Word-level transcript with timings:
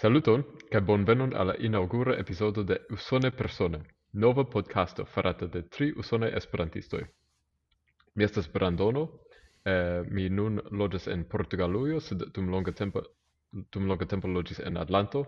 Saluton 0.00 0.42
ca 0.70 0.80
bonvenon 0.80 1.34
al 1.34 1.46
la 1.46 1.54
episodio 1.54 2.14
epizodo 2.14 2.62
de 2.62 2.76
Usone 2.90 3.30
Persone, 3.30 3.80
nova 4.12 4.44
podcasto 4.44 5.04
farata 5.04 5.46
de 5.46 5.68
tri 5.68 5.92
usone 5.96 6.30
esperantistoi. 6.36 7.04
Mi 8.14 8.24
estas 8.24 8.48
Brandono, 8.52 9.02
eh, 9.64 10.02
mi 10.10 10.28
nun 10.28 10.60
loĝas 10.70 11.06
en 11.06 11.24
Portugaluio, 11.28 12.00
sed 12.00 12.22
dum 12.34 12.48
longa 12.48 12.72
tempo 12.72 13.02
dum 13.50 13.86
longa 13.86 14.06
tempo 14.06 14.28
loĝis 14.28 14.60
en 14.60 14.76
Atlanto, 14.76 15.24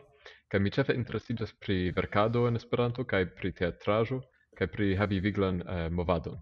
kaj 0.49 0.61
mi 0.61 0.71
ĉefe 0.71 0.95
interesiĝas 0.95 1.53
pri 1.53 1.91
vercado 1.91 2.47
en 2.49 2.57
Esperanto 2.57 3.05
kaj 3.05 3.27
pri 3.27 3.53
teatrajo, 3.53 4.23
kaj 4.55 4.67
pri 4.67 4.97
havi 4.97 5.21
viglan 5.21 5.61
eh, 5.61 5.89
movadon. 5.91 6.41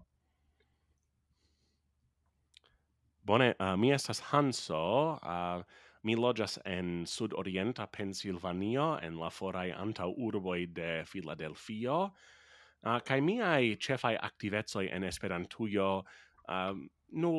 Bone, 3.23 3.55
uh, 3.59 3.75
mi 3.77 3.91
estas 3.91 4.23
Hanso, 4.31 5.17
uh, 5.21 5.63
Mi 6.03 6.15
loĝas 6.17 6.57
en 6.65 7.03
sudorienta 7.05 7.85
Pensilvanio, 7.87 8.95
en 9.05 9.19
la 9.21 9.29
foraj 9.29 9.69
antaŭurboj 9.77 10.59
de 10.73 10.89
Filadelfio, 11.05 11.97
uh, 12.07 12.97
kaj 13.05 13.19
miaj 13.21 13.75
ĉefaj 13.87 14.15
aktivecoj 14.29 14.87
en 14.89 15.05
Esperantujo 15.05 15.91
um, 16.01 16.89
nu 17.11 17.33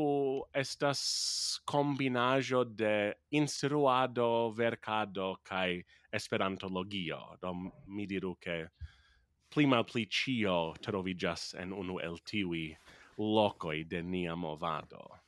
estas 0.54 1.02
kombinaĵo 1.64 2.64
de 2.64 3.12
instruado, 3.30 4.50
verkado 4.56 5.36
kaj 5.42 5.82
esperantologio. 6.12 7.20
Do 7.40 7.54
mi 7.86 8.06
diru 8.06 8.34
ke 8.40 8.66
pli 9.52 9.66
malpli 9.66 10.06
ĉio 10.06 10.74
troviĝas 10.84 11.52
en 11.60 11.72
unu 11.72 11.98
el 12.04 12.18
tiuj 12.24 12.66
lokoj 13.18 13.84
de 13.88 14.02
nia 14.02 14.36
movado. 14.36 15.21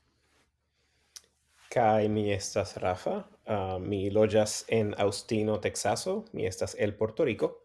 Kai 1.75 2.09
mi 2.09 2.29
estas 2.31 2.77
Rafa. 2.77 3.17
Uh, 3.51 3.81
mi 3.83 4.09
lojas 4.11 4.65
en 4.69 4.95
Austino, 4.99 5.59
Texaso. 5.59 6.25
Mi 6.33 6.47
estas 6.47 6.77
el 6.79 6.95
Puerto 6.95 7.25
Rico. 7.25 7.65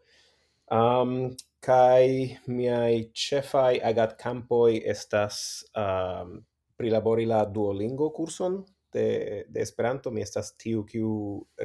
Um, 0.66 1.36
kai 1.62 2.36
miai 2.46 3.12
chefai 3.14 3.78
agat 3.78 4.16
campoi 4.18 4.80
estas 4.82 5.62
um, 5.78 6.40
prilabori 6.76 7.26
la 7.26 7.44
Duolingo 7.44 8.10
curson 8.10 8.64
de, 8.92 9.44
de 9.48 9.62
Esperanto. 9.62 10.10
Mi 10.10 10.24
estas 10.26 10.56
tiu 10.58 10.82
kiu 10.88 11.12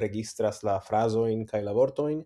registras 0.05 0.61
la 0.61 0.77
frasoin 0.85 1.47
kai 1.49 1.63
la 1.65 1.73
vortoin. 1.73 2.21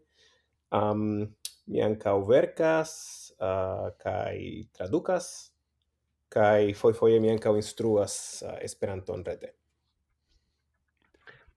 Um, 0.76 1.30
mi 1.72 1.80
ancau 1.86 2.26
vercas 2.28 2.92
uh, 3.40 3.46
ah, 3.48 3.88
kai 4.04 4.68
traducas 4.74 5.54
kai 6.28 6.74
foi 6.74 6.94
foje 6.94 7.24
mi 7.24 7.32
ancau 7.32 7.56
instruas 7.56 8.44
uh, 8.44 8.58
Esperanton 8.68 9.24
rete. 9.24 9.59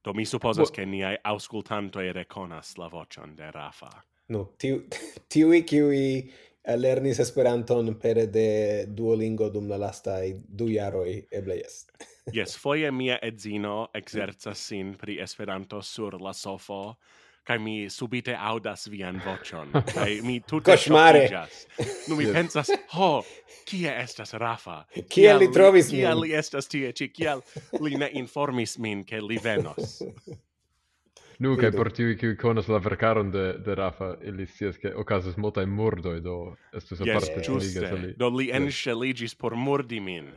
Do 0.02 0.12
mi 0.12 0.24
supposas 0.24 0.70
che 0.70 0.84
niai 0.84 1.16
auscultantoi 1.22 2.12
reconas 2.12 2.76
la 2.76 2.88
vocion 2.88 3.36
de 3.36 3.50
Rafa. 3.50 3.90
No, 4.28 4.52
tiu, 4.58 4.82
tiu 5.30 5.52
qui 5.62 6.32
lernis 6.76 7.18
Esperanton 7.18 7.94
per 7.98 8.26
de 8.30 8.86
Duolingo 8.86 9.48
dum 9.50 9.68
la 9.68 9.76
lasta 9.76 10.20
du 10.48 10.68
jaroi, 10.70 11.26
eble 11.30 11.56
yes. 11.56 11.86
yes, 12.32 12.56
foie 12.62 12.90
mia 12.90 13.18
edzino 13.22 13.90
exerzas 13.94 14.58
sin 14.58 14.94
pri 14.96 15.18
Esperanto 15.20 15.80
sur 15.80 16.20
la 16.20 16.32
sofo, 16.32 16.96
kai 17.44 17.58
mi 17.58 17.90
subite 17.90 18.36
audas 18.38 18.86
vian 18.90 19.20
vocion 19.24 19.72
kai 19.94 20.20
mi 20.22 20.40
tutte 20.40 20.76
shockijas 20.76 21.66
nu 22.08 22.16
mi 22.16 22.26
pensas 22.32 22.70
ho 22.94 23.24
kie 23.66 23.90
estas 24.02 24.34
rafa? 24.34 24.84
Kie 25.08 25.34
li 25.38 25.48
trovis 25.52 25.90
min? 25.92 26.00
kie 26.00 26.14
li 26.14 26.32
estas 26.34 26.68
tie 26.68 26.92
chi 26.92 27.08
kie 27.08 27.36
li 27.80 27.96
ne 27.96 28.10
informis 28.20 28.78
min 28.78 29.04
ke 29.04 29.20
li 29.20 29.38
venos? 29.42 30.00
Nu, 31.42 31.56
kai 31.58 31.72
por 31.74 31.88
tiu 31.90 32.12
ki 32.14 32.36
konas 32.38 32.68
la 32.70 32.78
verkaron 32.78 33.32
de 33.34 33.44
de 33.66 33.74
Rafa, 33.74 34.12
ili 34.22 34.44
scias 34.46 34.76
ke 34.78 34.92
okazas 34.94 35.34
multaj 35.36 35.64
murdoj 35.66 36.20
do 36.22 36.34
estas 36.70 37.00
aparte 37.00 37.40
yes, 37.40 37.48
ligas 37.48 37.94
liga. 37.98 38.14
Do 38.20 38.28
li 38.30 38.46
enŝeligis 38.54 39.34
por 39.34 39.56
murdi 39.58 39.98
min. 40.00 40.28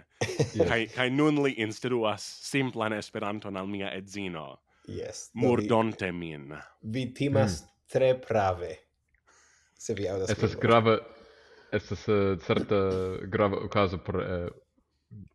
Kai 0.58 0.88
kai 0.96 1.10
nun 1.14 1.44
li 1.44 1.54
instruas 1.62 2.26
simplan 2.48 2.96
Esperanton 2.98 3.58
al 3.58 3.70
mia 3.70 3.92
edzino. 3.94 4.48
Yes. 4.88 5.30
Murdonte 5.34 6.06
vi, 6.06 6.12
min. 6.12 6.54
Vi 6.82 7.14
timas 7.14 7.62
mm. 7.64 7.68
tre 7.92 8.14
prave. 8.22 8.76
Se 9.78 9.94
vi 9.94 10.08
audas. 10.10 10.30
Estas 10.30 10.56
grave 10.56 11.00
estas 11.72 12.08
uh, 12.08 12.40
certa 12.40 12.76
grave 13.22 13.58
okazo 13.58 13.98
por 13.98 14.16
uh, 14.16 14.48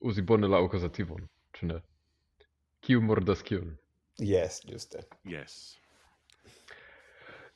uzi 0.00 0.22
bone 0.22 0.48
la 0.48 0.58
okazativon, 0.58 1.28
ĉu 1.56 1.66
ne? 1.66 1.80
Kiu 2.80 3.00
mordas 3.00 3.42
kiun? 3.42 3.76
Yes, 4.18 4.60
juste. 4.68 5.02
Yes. 5.24 5.76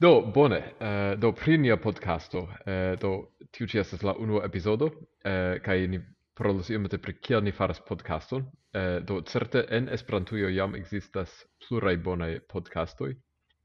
Do, 0.00 0.20
bone. 0.34 0.60
Uh, 0.80 1.14
do 1.20 1.32
pri 1.32 1.58
nia 1.58 1.76
podcasto, 1.76 2.38
uh, 2.38 2.98
do 3.00 3.30
tiu 3.50 3.66
ci 3.66 3.78
estas 3.78 4.02
la 4.02 4.14
unua 4.18 4.44
epizodo, 4.44 4.86
uh, 4.86 5.56
kai 5.64 5.86
ni 5.88 6.00
pro 6.34 6.52
la 6.52 6.62
iomete 6.68 6.98
pri 6.98 7.14
kiel 7.20 7.42
ni 7.44 7.52
faras 7.52 7.80
podcaston. 7.88 8.46
Eh, 8.74 9.00
do 9.06 9.20
certe 9.22 9.64
en 9.70 9.88
Esperantujo 9.88 10.48
jam 10.48 10.74
ekzistas 10.74 11.44
pluraj 11.62 11.96
bonaj 11.96 12.40
podcastoj. 12.52 13.14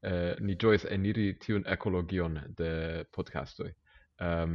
Eh, 0.02 0.34
ni 0.40 0.54
ĝojas 0.56 0.86
eniri 0.90 1.38
tiun 1.38 1.64
ekologion 1.66 2.38
de 2.58 3.04
podcastoj. 3.12 3.72
Um, 4.20 4.54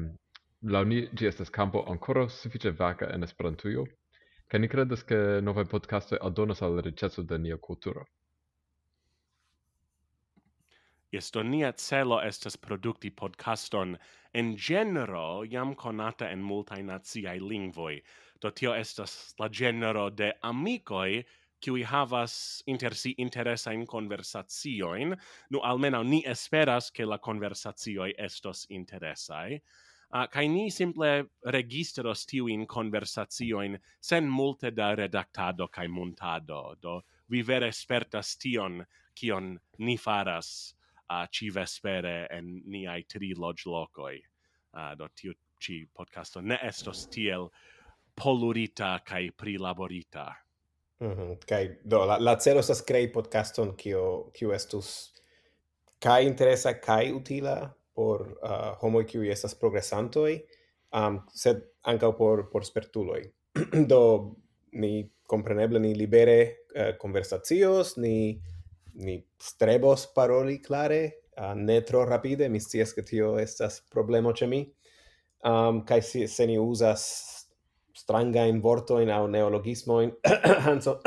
laŭ 0.61 0.83
ni 0.85 1.03
ĝi 1.13 1.27
estas 1.27 1.49
kampo 1.49 1.83
ankoraŭ 1.91 2.27
sufiĉe 2.29 2.71
vaka 2.79 3.09
en 3.13 3.23
Esperantujo, 3.27 3.85
kaj 4.47 4.59
ni 4.61 4.69
kredas 4.69 5.03
ke 5.03 5.17
novaj 5.41 5.65
podcastoj 5.69 6.19
aldonas 6.21 6.61
al 6.65 6.79
riĉeco 6.87 7.23
de 7.29 7.37
nia 7.37 7.57
kulturo. 7.57 8.05
Yes, 11.15 11.31
do 11.31 11.43
nia 11.43 11.71
celo 11.71 12.17
estas 12.19 12.57
produkti 12.57 13.09
podcaston 13.09 13.93
en 14.33 14.57
genero 14.57 15.45
jam 15.47 15.71
conata 15.75 16.27
en 16.27 16.41
multaj 16.43 16.81
naciaj 16.83 17.37
lingvoj. 17.39 18.01
Do 18.41 18.51
tio 18.51 18.73
estas 18.75 19.13
la 19.39 19.47
genero 19.47 20.09
de 20.09 20.33
amicoi 20.43 21.23
qui 21.61 21.83
havas 21.83 22.35
inter 22.67 22.95
si 22.95 23.15
interesain 23.17 23.85
conversazioin. 23.85 25.15
Nu, 25.49 25.63
almeno 25.63 26.03
ni 26.03 26.21
esperas 26.27 26.91
che 26.91 27.05
la 27.05 27.17
conversazioi 27.17 28.13
estos 28.17 28.65
interesae. 28.69 29.61
Uh, 30.11 30.27
kai 30.27 30.47
ni 30.47 30.69
simple 30.69 31.29
registros 31.45 32.25
tiuin 32.25 32.67
conversazioin 32.67 33.79
sen 34.01 34.27
multe 34.27 34.71
da 34.71 34.93
redactado 34.95 35.71
kai 35.71 35.87
montado. 35.87 36.75
Do 36.81 37.01
vi 37.29 37.41
vere 37.41 37.71
spertas 37.71 38.35
tion 38.35 38.83
kion 39.15 39.59
ni 39.77 39.95
faras 39.95 40.74
uh, 41.09 41.25
ci 41.31 41.49
vespere 41.49 42.27
en 42.31 42.61
niai 42.65 43.03
tri 43.07 43.33
lodge 43.37 43.69
locoi. 43.69 44.19
Uh, 44.75 44.93
do 44.97 45.07
tiu 45.15 45.33
ci 45.59 45.85
podcasto 45.93 46.41
ne 46.41 46.59
estos 46.63 47.07
tiel 47.07 47.49
polurita 48.15 48.99
kai 49.05 49.29
prilaborita. 49.31 50.31
Mm. 50.99 51.37
Kai 51.47 51.77
do 51.83 52.05
la 52.05 52.17
la 52.17 52.35
celo 52.39 52.61
sa 52.61 52.75
krei 52.87 53.07
podcaston 53.11 53.75
kio 53.75 54.31
kio 54.33 54.53
estus 54.53 55.11
kai 55.99 56.25
interesa 56.25 56.73
kai 56.79 57.11
utila 57.11 57.73
por 57.93 58.37
uh, 58.43 58.75
homo 58.81 59.03
kiu 59.03 59.23
estas 59.23 59.55
progresantoi 59.55 60.39
um, 60.93 61.19
sed 61.33 61.61
ankaŭ 61.87 62.11
por 62.17 62.49
por 62.51 62.65
spertuloj 62.67 63.23
do 63.91 64.01
ni 64.71 65.09
kompreneble 65.27 65.79
ni 65.79 65.93
libere 65.95 66.39
eh, 66.75 66.89
uh, 66.89 66.97
conversacios 66.97 67.97
ni 67.97 68.41
mi 68.95 69.19
strebos 69.37 70.07
paroli 70.13 70.59
clare, 70.59 71.29
uh, 71.37 71.53
ne 71.55 71.81
tro 71.83 72.03
rapide, 72.03 72.49
mi 72.49 72.59
scias 72.59 72.93
che 72.93 73.03
tio 73.03 73.37
estas 73.37 73.81
problemo 73.89 74.33
ce 74.33 74.45
mi, 74.45 74.63
um, 75.43 75.83
kai 75.83 76.01
si, 76.01 76.27
se 76.27 76.45
ni 76.45 76.57
usas 76.57 77.45
stranga 77.95 78.43
in 78.43 78.59
vorto 78.59 78.99
in 78.99 79.09
au 79.09 79.27
neologismo 79.27 80.01
in 80.01 80.13
anso 80.67 81.01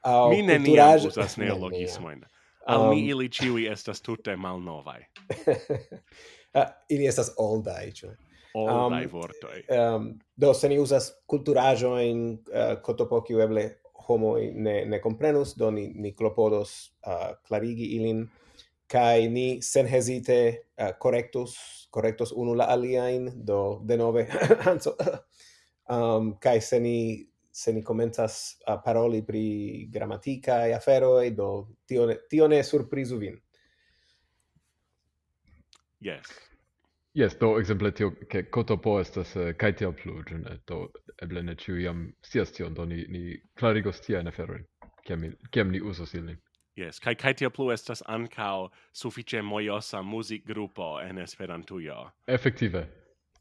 au 0.00 0.28
mi 0.32 0.42
ne 0.42 0.58
ni 0.58 0.78
usas 1.06 1.36
neologismo 1.36 2.10
in 2.10 2.26
al 2.66 2.80
um, 2.80 2.88
mi 2.88 3.08
ili 3.08 3.30
ciui 3.30 3.66
estas 3.66 4.00
tutte 4.00 4.36
malnovae 4.36 5.06
uh, 5.46 6.68
ili 6.92 7.06
estas 7.06 7.32
oldai 7.36 7.92
cioè 7.92 8.14
oldai 8.54 9.04
um, 9.04 9.10
vortoi 9.10 9.64
um, 9.68 10.18
do 10.34 10.52
se 10.52 10.68
ni 10.68 10.78
usas 10.78 11.22
culturajo 11.26 11.98
in 11.98 12.38
uh, 12.48 12.56
eh, 12.56 12.80
cotopokiu 12.82 13.40
eble 13.40 13.79
homo 14.10 14.34
ne, 14.38 14.84
ne 14.84 15.00
comprenus, 15.00 15.54
do 15.58 15.70
ni, 15.70 15.88
ni 15.94 16.12
clopodos 16.18 16.92
uh, 17.06 17.32
clarigi 17.46 17.94
ilin, 17.96 18.26
kai 18.90 19.28
ni 19.30 19.62
sen 19.62 19.86
hesite 19.86 20.40
uh, 20.76 20.90
correctus, 20.98 21.56
correctus 21.94 22.34
unu 22.34 22.56
la 22.58 22.66
aliain 22.74 23.30
do 23.46 23.80
denove, 23.86 24.26
anso, 24.72 24.96
um, 25.94 26.34
kai 26.42 26.58
se 26.60 26.80
ni, 26.82 26.98
se 27.50 27.72
ni 27.72 27.82
comenzas 27.82 28.58
uh, 28.66 28.80
paroli 28.84 29.22
pri 29.26 29.88
grammatica 29.90 30.66
e 30.66 30.74
aferoi, 30.74 31.30
do 31.34 31.76
tio 31.86 32.06
ne, 32.10 32.20
tio 32.28 32.50
ne 32.50 32.62
surprisu 32.66 33.18
vin. 33.18 33.38
Yes. 36.00 36.49
Yes, 37.14 37.34
do 37.40 37.58
exemple 37.58 37.90
tio 37.90 38.12
ke 38.30 38.44
kotopo 38.50 39.00
estas 39.00 39.34
eh, 39.36 39.48
uh, 39.50 39.56
kaj 39.58 39.72
tio 39.80 39.90
plu, 39.92 40.20
ne? 40.30 40.52
Eh, 40.52 40.58
do 40.66 40.84
eble 41.22 41.42
ne 41.42 41.56
ĉiu 41.58 41.80
jam 41.82 42.04
scias 42.22 42.52
tion, 42.54 42.74
do 42.74 42.84
ni 42.86 43.02
ni 43.10 43.40
klarigos 43.58 43.98
tiajn 44.04 44.30
aferojn, 44.30 44.62
kiam 45.06 45.26
kiam 45.50 45.72
ni 45.74 45.80
uzos 45.80 46.14
ilin. 46.14 46.38
Yes, 46.78 47.00
kaj 47.02 47.16
kaj 47.18 47.34
tio 47.40 47.50
plu 47.50 47.72
estas 47.74 48.04
ankaŭ 48.06 48.68
sufiĉe 48.94 49.42
mojosa 49.42 50.02
muzikgrupo 50.06 51.00
en 51.02 51.18
Esperantujo. 51.18 51.98
Efektive, 52.26 52.86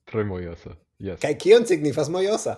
tre 0.09 0.25
mojosa. 0.25 0.73
Yes. 0.99 1.21
Kaj 1.21 1.37
kion 1.37 1.69
signifas 1.69 2.09
mojosa? 2.09 2.57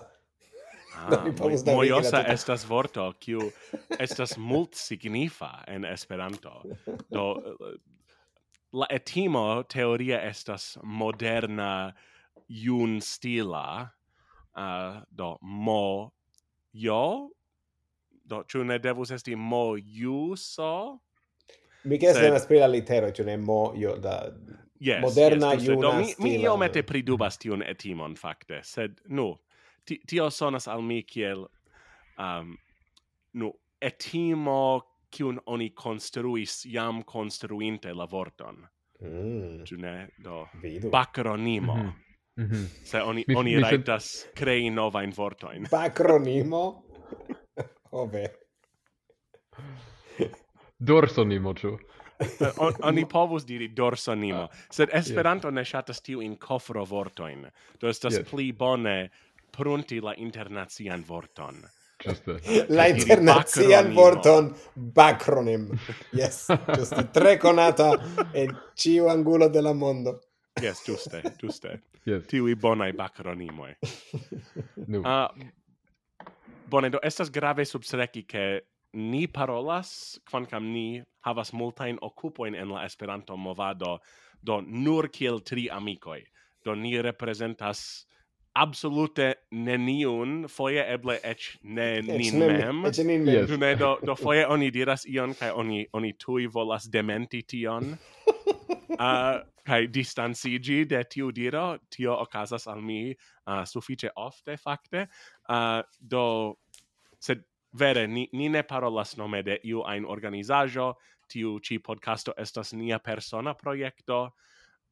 Ah, 0.96 1.24
mo, 1.38 1.50
mojosa 1.74 2.24
estas 2.28 2.64
vorto 2.68 3.12
kiu 3.20 3.50
estas 4.06 4.38
multsignifa 4.38 5.52
en 5.68 5.84
Esperanto. 5.84 6.62
Do 7.10 7.26
eh, 7.36 7.76
la 8.72 8.86
etimo 8.90 9.62
teoria 9.62 10.20
estas 10.28 10.78
moderna 10.82 11.92
iun 12.48 13.00
stila 13.00 13.88
uh, 14.56 15.02
do 15.10 15.36
mo 15.42 16.10
jo? 16.72 17.30
Do 18.24 18.42
ĉu 18.48 18.64
ne 18.64 18.78
devus 18.78 19.10
esti 19.10 19.36
mo 19.36 19.76
ju 19.76 20.36
so? 20.36 20.98
Mi 21.84 21.98
ke 21.98 22.14
se 22.14 22.30
pri 22.48 22.60
la 22.62 22.66
litero 22.70 23.10
ĉu 23.10 23.24
ne 23.26 23.36
mo 23.36 23.72
io 23.76 23.96
da 23.98 24.30
yes, 24.80 25.00
moderna 25.02 25.54
yes, 25.54 25.66
iuna 25.68 25.96
mi, 25.98 26.12
stila 26.12 26.28
mi 26.28 26.34
io 26.42 26.56
mete 26.56 26.82
pridubas 26.82 27.38
tiun 27.38 27.62
etimon 27.66 28.16
fakte. 28.16 28.62
Sed 28.62 29.00
nu 29.08 29.34
tio 29.84 30.30
sonas 30.30 30.68
al 30.68 30.82
mi 30.82 31.02
kiel 31.02 31.44
um, 32.18 32.56
nu 33.32 33.52
etimo 33.80 34.80
kiun 35.16 35.40
oni 35.46 35.70
konstruis 35.70 36.64
jam 36.64 37.02
konstruinte 37.04 37.92
la 37.94 38.06
vorton. 38.10 38.66
Mm. 39.02 39.64
Ne? 39.82 40.08
Do 40.24 40.46
Vidu. 40.62 40.90
bakronimo. 40.90 41.74
Mm 41.74 41.82
-hmm. 41.82 41.92
Mm 42.36 42.48
-hmm. 42.48 42.66
Se 42.84 43.02
oni 43.02 43.24
mi, 43.28 43.34
oni 43.34 43.56
mi 43.56 43.62
raitas 43.62 44.04
sed... 44.04 44.30
crei 44.34 44.70
nova 44.70 45.02
in 45.02 45.12
vortoin. 45.16 45.66
Bakronimo. 45.70 46.84
Ove. 48.02 48.26
Dorsonimo 50.86 51.54
ciu. 51.54 51.78
on, 52.56 52.72
oni 52.82 53.04
povus 53.04 53.46
diri 53.46 53.68
dorsonimo, 53.76 54.42
ah. 54.42 54.48
sed 54.70 54.88
Esperanto 54.92 55.48
yes. 55.48 55.54
ne 55.54 55.64
shatas 55.64 56.02
tiu 56.02 56.20
in 56.20 56.38
kofro 56.38 56.84
vortoin. 56.90 57.46
Do 57.80 57.88
estas 57.88 58.14
yes. 58.14 58.30
pli 58.30 58.52
bone 58.52 59.10
prunti 59.56 60.00
la 60.00 60.14
internacian 60.16 61.04
vorton. 61.08 61.54
Juste. 62.02 62.38
La 62.76 62.86
internazian 62.86 63.94
vorton 63.94 64.54
backronym. 64.74 65.70
Yes, 66.12 66.46
giuste. 66.74 67.10
Tre 67.10 67.36
conata 67.38 67.92
e 68.32 68.48
ciu 68.74 69.06
angulo 69.06 69.48
della 69.48 69.72
mondo. 69.72 70.20
Yes, 70.60 70.84
giuste, 70.84 71.22
giuste. 71.38 71.82
Yes. 72.04 72.26
Tiui 72.26 72.56
bonai 72.56 72.92
bacronimoi. 72.92 73.76
Nu. 74.90 75.04
Uh, 75.06 75.28
bone, 76.66 76.88
do 76.90 76.98
estas 76.98 77.30
grave 77.30 77.64
subsreci 77.64 78.24
che 78.26 78.66
ni 78.92 79.28
parolas, 79.28 80.18
quancam 80.26 80.72
ni 80.72 81.02
havas 81.20 81.52
multain 81.52 81.98
occupoin 82.00 82.54
en 82.54 82.68
la 82.68 82.84
Esperanto 82.84 83.36
movado, 83.36 84.00
do 84.40 84.60
nur 84.66 85.08
kiel 85.10 85.42
tri 85.42 85.68
amicoi. 85.70 86.24
Do 86.64 86.74
ni 86.74 87.00
representas 87.00 88.06
absolute 88.54 89.34
neniun, 89.50 90.46
foie 90.48 90.82
eble 90.94 91.18
ec 91.24 91.46
ne 91.62 91.86
nin 92.04 92.38
mem. 92.38 92.84
Ec 92.88 92.98
nin 93.04 93.24
mem. 93.24 93.34
Yes. 93.34 93.54
Ne, 93.60 93.74
do, 93.80 93.94
do 94.04 94.16
foie 94.18 94.44
oni 94.46 94.70
diras 94.74 95.06
ion, 95.08 95.34
kai 95.38 95.50
oni, 95.56 95.86
oni 95.96 96.12
tui 96.20 96.46
volas 96.46 96.88
dementi 96.92 97.42
tion. 97.48 97.94
uh, 98.98 99.40
kai 99.68 99.86
distancigi 99.86 100.82
de 100.88 101.04
tiu 101.04 101.30
diro, 101.32 101.78
tio 101.90 102.16
ocasas 102.18 102.66
al 102.66 102.82
mi 102.82 103.14
ah, 103.46 103.60
uh, 103.60 103.64
suffice 103.64 104.10
ofte, 104.16 104.56
fakte 104.58 105.06
Uh, 105.48 105.82
do, 105.98 106.54
sed 107.20 107.42
vere, 107.74 108.06
ni, 108.06 108.28
ni 108.32 108.48
ne 108.48 108.62
parolas 108.62 109.16
nome 109.18 109.42
de 109.42 109.58
iu 109.66 109.82
ein 109.90 110.04
organizajo, 110.04 110.92
tiu 111.28 111.58
ci 111.60 111.78
podcasto 111.78 112.32
estas 112.38 112.72
nia 112.72 112.98
persona 112.98 113.54
proiecto, 113.54 114.30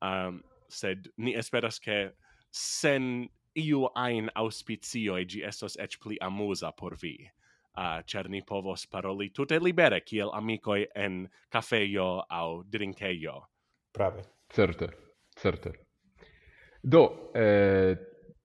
um, 0.03 0.41
sed 0.69 1.09
ni 1.17 1.37
esperas 1.39 1.79
ke 1.81 2.11
sen 2.51 3.29
iu 3.55 3.89
ein 3.95 4.31
auspicio 4.35 5.17
e 5.17 5.25
gi 5.27 5.43
estos 5.45 5.77
ec 5.77 5.99
pli 6.03 6.19
amusa 6.21 6.73
por 6.73 6.97
vi. 6.97 7.31
Uh, 7.79 8.03
cer 8.07 8.29
ni 8.29 8.43
povos 8.43 8.87
paroli 8.87 9.31
tute 9.31 9.59
libere 9.59 10.01
kiel 10.03 10.31
amicoi 10.35 10.87
en 10.95 11.29
cafeio 11.49 12.25
au 12.29 12.63
drinkeio. 12.65 13.47
Prave. 13.93 14.23
Certe, 14.51 14.89
certe. 15.37 15.73
Do, 16.83 17.31
eh, 17.35 17.97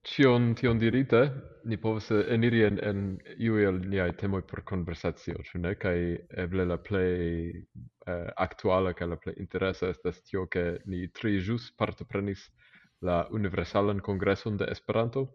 cion, 0.06 0.54
tion 0.54 0.78
dirite, 0.78 1.20
ni 1.64 1.76
povos 1.82 2.12
eniri 2.12 2.62
en, 2.62 2.78
en 2.78 3.00
iu 3.42 3.56
el 3.58 3.80
niai 3.90 4.12
temoi 4.20 4.44
por 4.46 4.62
conversatio, 4.62 5.40
ĉu 5.48 5.58
ne? 5.64 5.74
Cai 5.82 6.14
eble 6.44 6.66
la 6.68 6.76
plei 6.78 7.50
eh, 7.50 8.28
actuala, 8.36 8.94
kaj 8.94 9.08
la 9.10 9.18
plei 9.18 9.34
interesa 9.42 9.90
estas 9.90 10.22
tio 10.22 10.46
che 10.46 10.78
ni 10.86 11.08
tri 11.08 11.40
jus 11.42 11.72
partoprenis 11.74 12.46
la 13.00 13.26
Universalan 13.30 14.00
Kongreson 14.00 14.56
de 14.56 14.66
Esperanto 14.70 15.26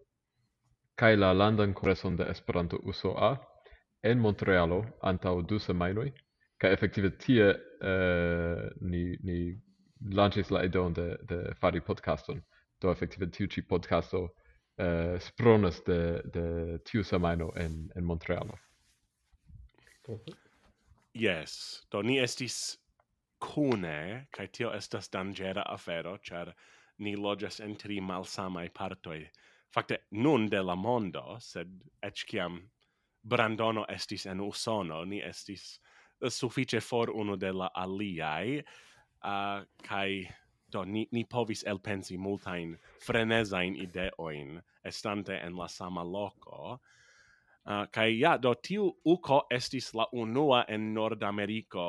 kaj 0.96 1.16
la 1.16 1.34
Landan 1.34 1.74
Kongreson 1.74 2.16
de 2.16 2.26
Esperanto 2.30 2.80
USOA 2.84 3.36
en 4.04 4.20
Montrealo 4.20 4.84
antaŭ 5.02 5.42
du 5.42 5.60
semajnoj 5.60 6.12
kaj 6.62 6.74
efektive 6.74 7.18
tie 7.18 7.50
eh, 7.50 8.70
ni 8.82 9.18
ni 9.24 9.40
lanĉis 10.14 10.52
la 10.52 10.64
ideon 10.66 10.94
de 10.94 11.16
de 11.30 11.54
fari 11.62 11.82
podcaston 11.82 12.42
do 12.82 12.92
efektive 12.92 13.30
tiu 13.32 13.48
ĉi 13.48 13.66
podcasto 13.70 14.28
eh, 14.78 15.20
spronas 15.20 15.82
de 15.86 16.22
de 16.34 16.46
tiu 16.86 17.04
semajno 17.04 17.52
en 17.56 17.90
en 17.96 18.04
Montrealo. 18.04 18.58
Yes, 21.14 21.84
do 21.92 22.02
ni 22.02 22.20
estis 22.20 22.78
kune, 23.40 24.28
kai 24.32 24.48
tio 24.48 24.72
estas 24.74 25.10
dangera 25.10 25.64
afero, 25.68 26.18
char 26.18 26.54
ni 27.02 27.16
loĝas 27.18 27.60
en 27.66 27.76
tri 27.76 28.00
malsamai 28.02 28.70
partoi. 28.74 29.26
Fakte, 29.72 29.98
nun 30.12 30.50
de 30.52 30.62
la 30.62 30.76
mondo, 30.76 31.38
sed 31.40 31.72
ecciam 32.04 32.60
Brandono 33.24 33.86
estis 33.90 34.26
en 34.26 34.42
Usono, 34.42 35.04
ni 35.06 35.22
estis 35.22 35.80
eh, 36.22 36.30
suffice 36.30 36.82
for 36.82 37.10
uno 37.10 37.36
de 37.36 37.52
la 37.54 37.70
aliai, 37.76 38.62
uh, 39.24 39.64
kai 39.84 40.28
do 40.72 40.84
ni, 40.86 41.08
ni 41.12 41.24
povis 41.24 41.64
elpensi 41.68 42.18
multain 42.18 42.78
frenezain 43.06 43.76
ideoin 43.76 44.62
estante 44.84 45.38
en 45.38 45.56
la 45.56 45.68
sama 45.68 46.04
loco, 46.04 46.80
uh, 47.66 47.86
kai 47.92 48.18
ja, 48.20 48.38
do 48.38 48.54
tiu 48.54 48.90
uco 49.06 49.44
estis 49.52 49.94
la 49.94 50.08
unua 50.14 50.66
en 50.68 50.94
Nordamerico 50.94 51.88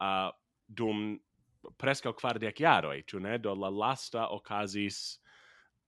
uh, 0.00 0.30
dum 0.66 1.20
presca 1.78 2.12
quardec 2.12 2.60
iaroi, 2.60 3.02
tu 3.06 3.20
ne? 3.20 3.38
Do 3.38 3.54
la 3.54 3.70
lasta 3.70 4.28
ocasis 4.28 5.18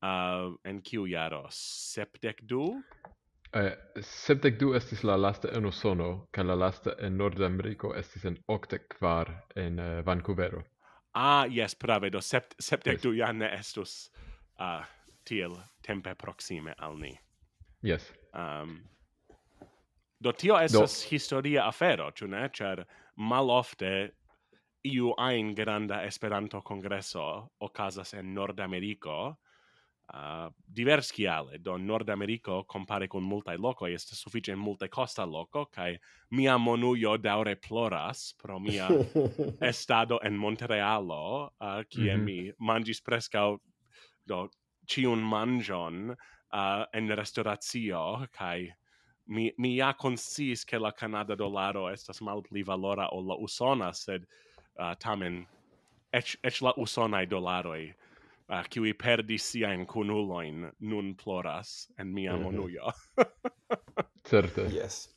uh, 0.02 0.54
en 0.64 0.82
ciu 0.82 1.06
iaro? 1.06 1.46
Septec 1.50 2.42
du? 2.42 2.66
Uh, 3.54 3.70
septec 4.02 4.58
du 4.58 4.72
estis 4.74 5.04
la 5.04 5.16
lasta 5.16 5.48
en 5.54 5.66
Usono, 5.66 6.26
ca 6.32 6.42
la 6.42 6.56
lasta 6.58 6.96
en 6.98 7.16
Nord-Americo 7.16 7.94
estis 7.94 8.24
en 8.24 8.38
octec 8.48 8.88
quar 8.98 9.30
en 9.56 9.78
uh, 9.78 10.02
Vancouvero. 10.06 10.64
Ah, 11.14 11.46
yes, 11.46 11.74
prave, 11.74 12.10
do 12.10 12.20
sept, 12.20 12.56
septec 12.58 12.98
yes. 12.98 13.02
du 13.02 13.12
ja 13.14 13.30
ne 13.32 13.46
estus 13.54 14.10
uh, 14.58 14.82
tiel 15.24 15.54
tempe 15.86 16.14
proxime 16.18 16.74
al 16.78 16.98
ni. 16.98 17.12
Yes. 17.82 18.10
Um, 18.32 18.80
do 20.18 20.32
tio 20.32 20.58
estas 20.58 20.98
do. 21.04 21.08
historia 21.14 21.68
afero, 21.68 22.10
ciu 22.10 22.26
ne? 22.26 22.48
Cer 22.50 22.82
malofte 23.16 24.10
iu 24.84 25.14
ein 25.16 25.54
granda 25.54 26.04
Esperanto 26.04 26.60
congresso 26.62 27.50
ocasas 27.58 28.12
en 28.14 28.34
Nord 28.34 28.60
Americo 28.60 29.38
uh, 30.12 30.50
divers 30.66 31.10
kiale 31.10 31.58
do 31.58 31.76
Nord 31.78 32.10
Americo 32.10 32.64
compare 32.64 33.06
con 33.06 33.22
multai 33.22 33.56
loco 33.56 33.86
est 33.86 34.14
suffice 34.14 34.54
multe 34.54 34.88
costa 34.88 35.24
loco 35.24 35.66
kai 35.66 35.98
mia 36.30 36.58
monujo 36.58 37.16
daure 37.16 37.56
ploras 37.56 38.34
pro 38.36 38.58
mia 38.58 38.88
estado 39.60 40.20
en 40.22 40.36
Montrealo 40.36 41.52
uh, 41.60 41.82
ki 41.88 42.00
mm 42.00 42.08
-hmm. 42.08 42.22
mi 42.24 42.52
mangis 42.58 43.00
presca 43.00 43.56
do 44.26 44.48
ciun 44.86 45.18
manjon 45.22 46.10
uh, 46.52 46.84
en 46.92 47.08
restauratio 47.16 48.26
kai 48.32 48.70
mi 49.26 49.52
mi 49.56 49.76
ja 49.76 49.94
consis 49.94 50.64
che 50.64 50.78
la 50.78 50.92
Canada 50.92 51.34
dolaro 51.34 51.88
estas 51.88 52.20
malpli 52.20 52.62
valora 52.62 53.08
o 53.08 53.20
la 53.20 53.34
usona 53.34 53.92
sed 53.92 54.26
uh, 54.78 54.94
tamen 54.98 55.46
ech 56.12 56.36
ech 56.42 56.62
la 56.62 56.72
usonai 56.76 57.26
dolaroi 57.26 57.94
uh, 58.48 58.62
qui 58.70 58.94
perdi 58.94 59.38
sia 59.38 59.72
in 59.72 59.86
conuloin 59.86 60.70
nun 60.80 61.14
ploras 61.14 61.88
en 61.98 62.12
mia 62.12 62.32
mm 62.32 62.38
-hmm. 62.38 62.42
monuia 62.42 62.92
certe 64.30 64.60
yes 64.60 65.14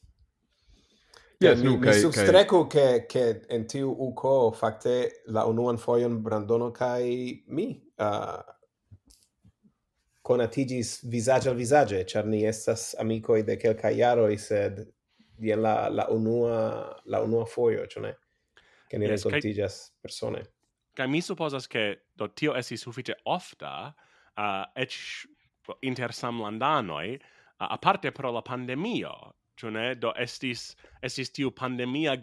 yes, 1.39 1.61
nu, 1.61 1.77
mi 1.77 1.85
kai, 1.85 1.99
substreco 1.99 2.67
che, 2.67 3.05
che 3.07 3.41
en 3.47 3.65
tiu 3.67 3.95
uco 3.99 4.51
facte 4.51 5.21
la 5.25 5.45
unuan 5.45 5.77
foion 5.77 6.21
Brandono 6.21 6.71
kai 6.71 7.43
mi 7.47 7.81
uh, 7.97 8.41
conatigis 10.27 10.99
visage 11.03 11.49
al 11.49 11.55
visage, 11.55 12.03
char 12.05 12.25
ni 12.25 12.43
estas 12.45 12.95
amicoi 12.99 13.43
de 13.43 13.55
quelca 13.57 13.89
iaroi, 13.89 14.37
sed 14.37 14.81
die 15.39 15.55
la, 15.55 15.87
la 15.89 16.07
unua, 16.11 17.01
la 17.05 17.21
unua 17.23 17.45
foio, 17.45 17.85
cio 17.87 18.01
ne? 18.03 18.11
che 18.87 18.97
ni 18.97 19.05
yes, 19.05 19.23
rencontigas 19.23 19.93
persone. 19.99 20.53
Kai 20.93 21.07
mi 21.07 21.21
supposas 21.21 21.67
che 21.67 22.07
do 22.13 22.33
tio 22.33 22.55
essi 22.55 22.77
suffice 22.77 23.19
ofta 23.23 23.93
uh, 24.35 24.63
ec 24.73 25.27
inter 25.81 26.13
samlandanoi 26.13 27.13
uh, 27.13 27.65
a 27.69 27.77
parte 27.77 28.11
pro 28.11 28.31
la 28.31 28.41
pandemio, 28.41 29.35
cioè? 29.55 29.95
Do 29.95 30.13
estis 30.15 30.75
estis 31.01 31.31
tiu 31.31 31.51
pandemia 31.51 32.13
a 32.13 32.17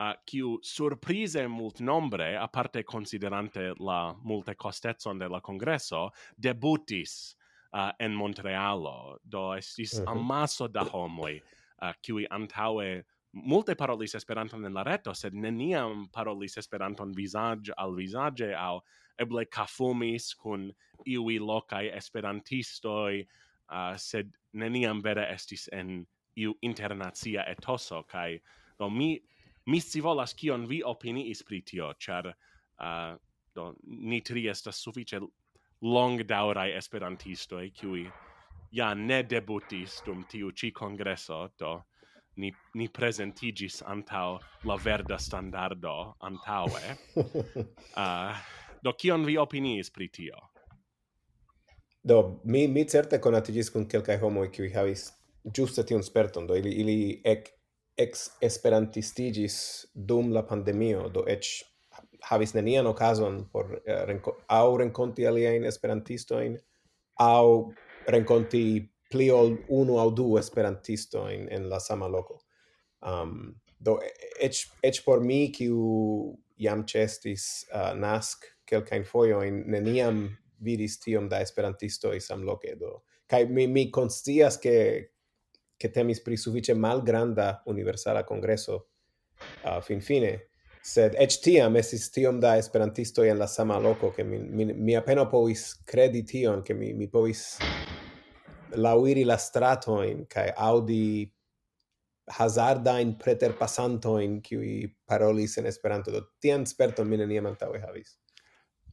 uh, 0.00 0.14
kiu 0.24 0.58
surprize 0.62 1.36
a 1.36 2.48
parte 2.48 2.84
considerante 2.84 3.74
la 3.78 4.16
multe 4.22 4.54
costezon 4.54 5.18
de 5.18 5.28
la 5.28 5.40
congresso, 5.40 6.10
debutis 6.36 7.36
uh, 7.72 7.92
en 7.98 8.14
Montrealo. 8.14 9.18
Do 9.22 9.54
estis 9.54 9.92
uh 9.92 10.04
-huh. 10.04 10.10
amaso 10.12 10.68
da 10.68 10.84
homoj 10.84 11.42
uh, 11.82 11.92
kiu 12.00 12.26
antaue 12.30 13.04
multe 13.32 13.74
parolis 13.74 14.14
Esperanton 14.14 14.64
en 14.64 14.74
la 14.74 14.82
reto, 14.82 15.14
sed 15.14 15.34
neniam 15.34 16.06
parolis 16.12 16.56
Esperanton 16.58 17.12
visage 17.16 17.72
al 17.78 17.94
visage 17.94 18.54
au 18.56 18.80
eble 19.20 19.44
cafumis 19.46 20.34
kun 20.34 20.70
iui 21.06 21.38
locai 21.38 21.90
esperantistoi, 21.94 23.22
uh, 23.70 23.96
sed 23.96 24.32
neniam 24.52 25.02
vera 25.02 25.28
estis 25.32 25.68
en 25.72 26.00
iu 26.36 26.54
internazia 26.62 27.44
etoso, 27.50 28.02
kai 28.08 28.40
do 28.78 28.88
mi, 28.90 29.18
mi 29.66 29.80
si 29.80 30.00
volas 30.00 30.34
kion 30.34 30.66
vi 30.68 30.82
opiniis 30.82 31.44
pri 31.46 31.60
tio, 31.62 31.92
char 31.98 32.32
uh, 32.32 33.14
do, 33.54 33.74
ni 33.84 34.20
tri 34.20 34.48
estas 34.48 34.80
suffice 34.82 35.20
long 35.82 36.22
daurai 36.26 36.70
esperantistoi, 36.76 37.70
kiui 37.70 38.08
ja 38.72 38.94
ne 38.94 39.22
debutis 39.22 40.00
dum 40.06 40.24
tiu 40.28 40.52
ci 40.52 40.70
congresso, 40.72 41.48
do 41.58 41.80
ni 42.40 42.52
ni 42.74 42.88
presentigis 42.88 43.82
antau 43.86 44.38
la 44.64 44.76
verda 44.76 45.18
standardo 45.18 46.16
antaue. 46.20 46.96
uh, 47.16 47.64
ah, 48.02 48.40
do 48.82 48.92
kion 48.92 49.24
vi 49.28 49.38
opinis 49.38 49.90
pri 49.90 50.08
tio? 50.08 50.40
Do, 52.02 52.40
mi, 52.44 52.66
mi 52.66 52.84
certe 52.88 53.20
conatigis 53.20 53.70
kun 53.70 53.86
quelcae 53.88 54.16
homoi 54.22 54.48
qui 54.48 54.70
havis 54.72 55.10
giuste 55.44 55.84
tiun 55.84 56.02
sperton, 56.02 56.46
do 56.48 56.56
ili, 56.56 56.72
ili 56.80 57.00
ek 57.24 57.50
ex 58.00 58.30
esperantistigis 58.40 59.56
dum 59.94 60.32
la 60.32 60.42
pandemio, 60.48 61.08
do 61.12 61.26
ec 61.28 61.44
havis 62.24 62.54
nenian 62.56 62.88
okazon 62.88 63.42
por 63.52 63.74
eh, 63.84 63.92
uh, 63.92 64.04
renco 64.08 64.38
au 64.48 64.76
renconti 64.80 65.26
alien 65.28 65.64
esperantistoin, 65.68 66.56
au 67.20 67.72
renconti 68.08 68.64
pli 69.10 69.30
ol 69.34 69.56
uno 69.68 69.98
au 69.98 70.12
du 70.14 70.36
esperantisto 70.38 71.26
in, 71.28 71.48
en 71.50 71.68
la 71.68 71.80
sama 71.80 72.08
loco. 72.08 72.40
Um, 73.02 73.54
do 73.78 73.98
ec, 74.40 74.64
ec 74.82 75.02
por 75.04 75.20
mi, 75.24 75.48
kiu 75.54 76.36
jam 76.60 76.84
cestis 76.86 77.66
uh, 77.72 77.92
nask 77.96 78.44
kelkajn 78.70 79.06
fojojn, 79.08 79.64
neniam 79.72 80.28
vidis 80.60 80.98
tiom 81.00 81.28
da 81.28 81.40
esperantistoj 81.42 82.20
samloke 82.20 82.76
do. 82.78 83.00
Kai 83.30 83.46
mi, 83.48 83.66
mi 83.66 83.88
constias 83.90 84.58
ke 84.60 84.76
che 85.80 85.88
temis 85.88 86.20
pri 86.20 86.36
sufice 86.36 86.74
malgranda 86.74 87.62
universala 87.66 88.22
congresso 88.24 88.90
uh, 89.64 89.80
fin 89.80 90.00
fine 90.04 90.34
sed 90.84 91.14
ec 91.16 91.38
tiam 91.40 91.76
estis 91.76 92.10
tiom 92.12 92.40
da 92.40 92.56
esperantistoj 92.60 93.30
en 93.30 93.38
la 93.40 93.46
sama 93.48 93.78
loco, 93.78 94.10
ke 94.12 94.24
mi, 94.24 94.38
mi, 94.38 94.66
mi 94.72 94.96
apeno 94.96 95.24
povis 95.30 95.70
credi 95.84 96.24
tion 96.24 96.62
ke 96.64 96.76
mi, 96.76 96.92
mi 96.92 97.08
povis 97.08 97.58
lauiri 98.76 99.24
la 99.24 99.36
stratoin 99.36 100.26
kai 100.26 100.50
audi 100.56 101.30
hazarda 102.30 102.98
in 103.00 103.16
preter 103.16 103.52
passanto 103.58 104.18
in 104.18 104.40
qui 104.42 104.88
parolis 105.06 105.56
en 105.58 105.66
esperanto. 105.66 106.10
Do 106.10 106.22
tian 106.40 106.66
sperto 106.66 107.04
mi 107.04 107.16
neniam 107.16 107.46
antaŭe 107.46 107.80
havis. 107.82 108.18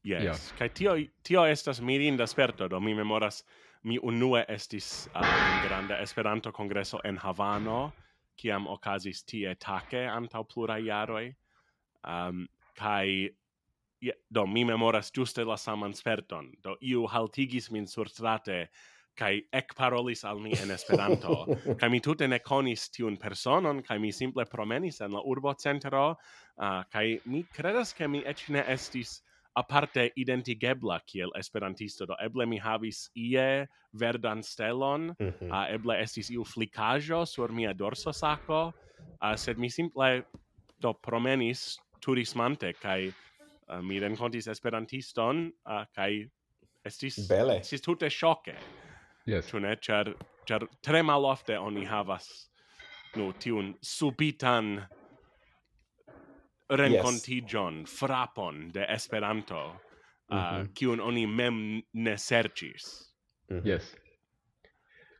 Yes. 0.03 0.23
Yeah. 0.23 0.37
kai 0.57 0.69
tio 0.69 0.95
tio 1.23 1.45
estas 1.45 1.81
mirinda 1.81 2.27
sperto 2.27 2.67
do 2.67 2.79
mi 2.79 2.93
memoras 2.95 3.43
mi 3.83 3.97
unue 3.99 4.45
estis 4.47 5.09
uh, 5.15 5.21
granda 5.65 5.99
esperanto 6.01 6.51
kongreso 6.51 6.99
en 7.03 7.17
havano 7.17 7.91
kiam 8.37 8.67
okazis 8.67 9.23
tie 9.25 9.55
take 9.55 10.05
antau 10.07 10.43
plura 10.43 10.77
jaroi 10.79 11.35
um, 12.07 12.47
kai 12.75 13.29
do 14.29 14.45
mi 14.45 14.63
memoras 14.65 15.11
ĝuste 15.11 15.45
la 15.45 15.57
saman 15.57 15.93
sperton. 15.93 16.51
Do 16.63 16.77
iu 16.81 17.07
haltigis 17.07 17.71
min 17.71 17.87
surstrate 17.87 18.67
kai 19.17 19.41
ek 19.53 19.73
parolis 19.77 20.23
al 20.23 20.39
mi 20.39 20.53
en 20.61 20.71
Esperanto 20.71 21.45
kai 21.79 21.89
mi 21.89 21.99
tute 21.99 22.27
ne 22.27 22.39
konis 22.39 22.87
tiun 22.93 23.17
personon 23.17 23.81
kai 23.83 23.97
mi 23.99 24.11
simple 24.11 24.45
promenis 24.45 25.01
en 25.01 25.15
la 25.17 25.23
urbo 25.25 25.53
centro 25.57 26.09
uh, 26.11 26.83
kai 26.93 27.19
mi 27.25 27.43
credas 27.53 27.93
ke 27.97 28.07
mi 28.07 28.23
ec 28.25 28.45
ne 28.49 28.63
estis 28.75 29.21
aparte 29.57 30.11
identigebla 30.15 30.99
kiel 31.09 31.33
esperantisto 31.39 32.05
do 32.05 32.15
eble 32.21 32.45
mi 32.45 32.59
havis 32.61 33.07
ie 33.17 33.67
verdan 33.93 34.43
stelon 34.43 35.13
mm 35.17 35.31
-hmm. 35.31 35.49
uh, 35.49 35.65
eble 35.73 35.97
estis 36.01 36.29
iu 36.29 36.45
flikajo 36.45 37.25
sur 37.25 37.51
mia 37.51 37.73
dorso 37.73 38.13
sako 38.13 38.71
uh, 39.21 39.35
sed 39.35 39.57
mi 39.57 39.69
simple 39.69 40.23
do 40.79 40.93
promenis 40.93 41.79
turismante 41.99 42.73
kai 42.73 43.07
uh, 43.07 43.81
mi 43.81 43.99
renkontis 43.99 44.47
esperantiston 44.47 45.51
uh, 45.65 45.85
kai 45.95 46.29
estis 46.85 47.27
Bele. 47.29 47.59
estis 47.59 47.81
tute 47.81 48.09
shoke 48.09 48.53
Yes. 49.27 49.49
Ĉu 49.51 49.59
ne? 49.59 49.75
Ĉar 49.75 50.13
ĉar 50.47 50.67
tre 50.81 51.01
malofte 51.03 51.57
oni 51.59 51.85
havas 51.85 52.27
nu 53.15 53.31
tiun 53.43 53.73
subitan 53.83 54.77
rencontigion 56.69 57.81
yes. 57.81 57.99
frapon 57.99 58.69
de 58.71 58.85
Esperanto, 58.95 59.61
mm 60.31 60.37
-hmm. 60.37 60.61
uh, 60.61 60.67
kiun 60.73 60.99
oni 60.99 61.25
mem 61.27 61.81
ne 61.93 62.17
sercis. 62.17 63.13
Mm 63.49 63.57
-hmm. 63.57 63.67
Yes. 63.67 63.95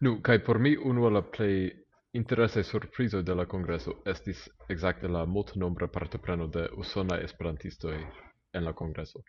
Nu, 0.02 0.22
kai 0.22 0.40
por 0.40 0.60
mi 0.60 0.78
unu 0.78 1.10
la 1.10 1.22
play 1.22 1.72
interesse 2.12 2.64
surprizo 2.64 3.22
de 3.22 3.34
la 3.34 3.46
congresso 3.46 3.92
estis 4.06 4.50
exacte 4.70 5.08
la 5.08 5.26
multnombra 5.26 5.88
partopreno 5.88 6.48
de 6.48 6.70
usona 6.78 7.18
esperantisto 7.18 7.90
en 8.54 8.64
la 8.64 8.74
congresso. 8.74 9.20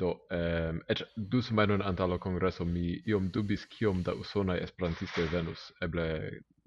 Do, 0.00 0.12
ehm, 0.32 0.78
et 0.88 1.02
du 1.16 1.42
semajnon 1.44 1.82
antaŭ 1.84 2.06
la 2.08 2.16
kongreso 2.18 2.64
mi 2.64 2.94
iom 3.12 3.28
dubis 3.34 3.66
kiom 3.74 4.00
da 4.06 4.14
usonaj 4.16 4.62
esperantistoj 4.64 5.26
venus. 5.32 5.66
Eble 5.84 6.06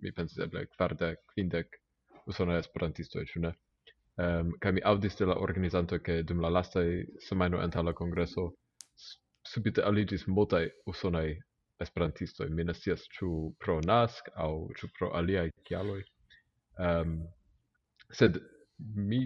mi 0.03 0.11
pensis 0.13 0.43
eble 0.45 0.65
kvardek, 0.75 1.23
kvindek 1.33 1.79
usonaj 2.29 2.59
esperantistoj, 2.61 3.25
ĉu 3.31 3.41
ne? 3.47 3.51
Ehm, 4.21 4.53
kaj 4.61 4.75
mi 4.77 4.85
aŭdis 4.91 5.17
de 5.21 5.29
la 5.31 5.39
organizanto 5.47 5.99
ke 6.05 6.21
dum 6.23 6.43
la 6.45 6.53
lastaj 6.53 6.85
semajno 7.29 7.63
antaŭ 7.65 7.83
la 7.87 7.95
kongreso 7.97 8.45
subite 9.53 9.81
aliĝis 9.89 10.27
multaj 10.27 10.63
usonaj 10.93 11.27
esperantistoj. 11.81 12.49
Mi 12.49 12.63
ne 12.63 12.77
scias 12.77 13.09
ĉu 13.17 13.31
pro 13.59 13.79
nask 13.89 14.29
aŭ 14.35 14.51
ĉu 14.79 14.91
pro 14.99 15.09
aliaj 15.19 15.49
kialoj. 15.69 16.01
Ehm, 16.89 17.23
sed 18.11 18.37
mi 19.09 19.25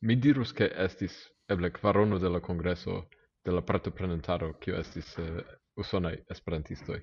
mi 0.00 0.14
dirus 0.16 0.52
ke 0.52 0.68
estis 0.84 1.14
eble 1.48 1.70
kvarono 1.72 2.18
de 2.18 2.28
la 2.28 2.40
kongreso 2.40 3.02
de 3.44 3.52
la 3.52 3.62
partoprenantaro 3.62 4.52
kiu 4.60 4.76
estis 4.80 5.12
uh, 5.18 5.40
usonaj 5.76 6.16
esperantistoj. 6.30 7.00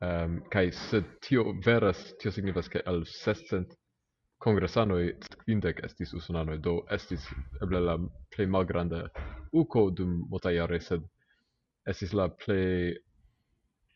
Um, 0.00 0.40
kaj 0.52 0.72
se 0.72 1.02
tio 1.20 1.44
veras 1.66 2.00
tio 2.20 2.32
signifas 2.32 2.68
ke 2.72 2.82
al 2.86 3.02
sescent 3.04 3.74
kongresanoj 4.40 5.02
kvindek 5.44 5.82
estis 5.84 6.14
usonanoj 6.16 6.56
do 6.64 6.74
estis 6.96 7.26
eble 7.62 7.80
la 7.84 7.96
plej 8.34 8.48
malgranda 8.48 9.02
uko 9.52 9.90
dum 9.90 10.14
multajare 10.32 10.80
sed 10.80 11.04
estis 11.92 12.14
la 12.16 12.28
plej 12.44 12.96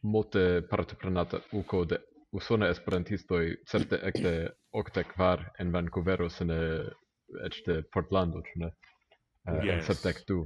multe 0.03 0.45
partoprenata 0.71 1.41
uko 1.53 1.85
de 1.85 1.99
usona 2.33 2.69
esperantistoj 2.75 3.45
certe 3.71 4.01
ekde 4.11 4.35
okdek 4.81 5.15
kvar 5.15 5.45
en 5.59 5.73
Vancouvero 5.73 6.29
sene 6.29 6.59
ne 6.59 7.51
de 7.67 7.83
Portlando 7.95 8.43
ĉu 8.49 8.61
ne? 8.65 8.71
uh, 9.49 9.63
yes. 9.65 9.87
sepdek 9.87 10.25
du. 10.29 10.41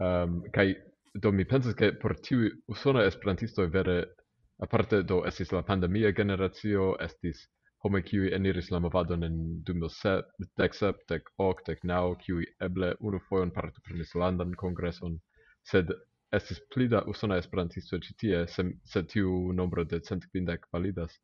Um, 0.00 0.06
ehm, 0.06 0.40
kai 0.52 0.74
do 1.14 1.32
mi 1.32 1.44
pensas 1.44 1.74
che 1.74 1.92
por 1.92 2.16
tiu 2.20 2.48
usona 2.66 3.04
esperantisto 3.04 3.68
vere 3.68 4.14
aparte 4.58 5.02
do 5.04 5.24
estis 5.26 5.52
la 5.52 5.62
pandemia 5.62 6.12
generatio, 6.12 6.96
estis 7.00 7.48
homo 7.82 8.00
qui 8.02 8.28
eniris 8.32 8.70
la 8.70 8.78
movadon 8.78 9.24
en 9.24 9.36
2007 9.64 10.48
dec 10.56 10.74
sep 10.74 10.96
dec 11.08 11.22
hoc, 11.38 11.64
dec 11.66 11.84
nau, 11.84 12.16
qui 12.16 12.44
eble 12.60 12.94
unu 13.00 13.20
foion 13.28 13.50
partoprenis 13.50 14.14
landan 14.14 14.54
kongreson 14.54 15.18
sed 15.64 15.92
estis 16.32 16.60
pli 16.74 16.88
da 16.88 17.02
usona 17.12 17.38
esperantisto 17.40 17.98
citie, 17.98 18.44
tie 18.46 18.68
se, 18.86 19.02
tiu 19.12 19.52
nombro 19.52 19.84
de 19.84 20.00
cent 20.00 20.26
kvindek 20.30 20.66
validas 20.72 21.16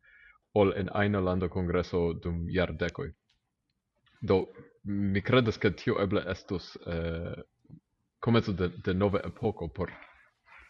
ol 0.55 0.73
en 0.81 0.89
aina 1.03 1.21
lando 1.21 1.49
congresso 1.49 2.01
dum 2.25 2.47
jardekoj 2.57 3.13
do 4.23 4.39
mi 4.87 5.21
credas 5.21 5.59
che 5.59 5.75
tio 5.75 5.99
eble 5.99 6.23
estus 6.31 6.77
eh, 6.87 7.45
comezo 8.19 8.53
de, 8.53 8.69
de 8.69 8.95
nova 8.95 9.21
epoco 9.25 9.69
por 9.69 9.91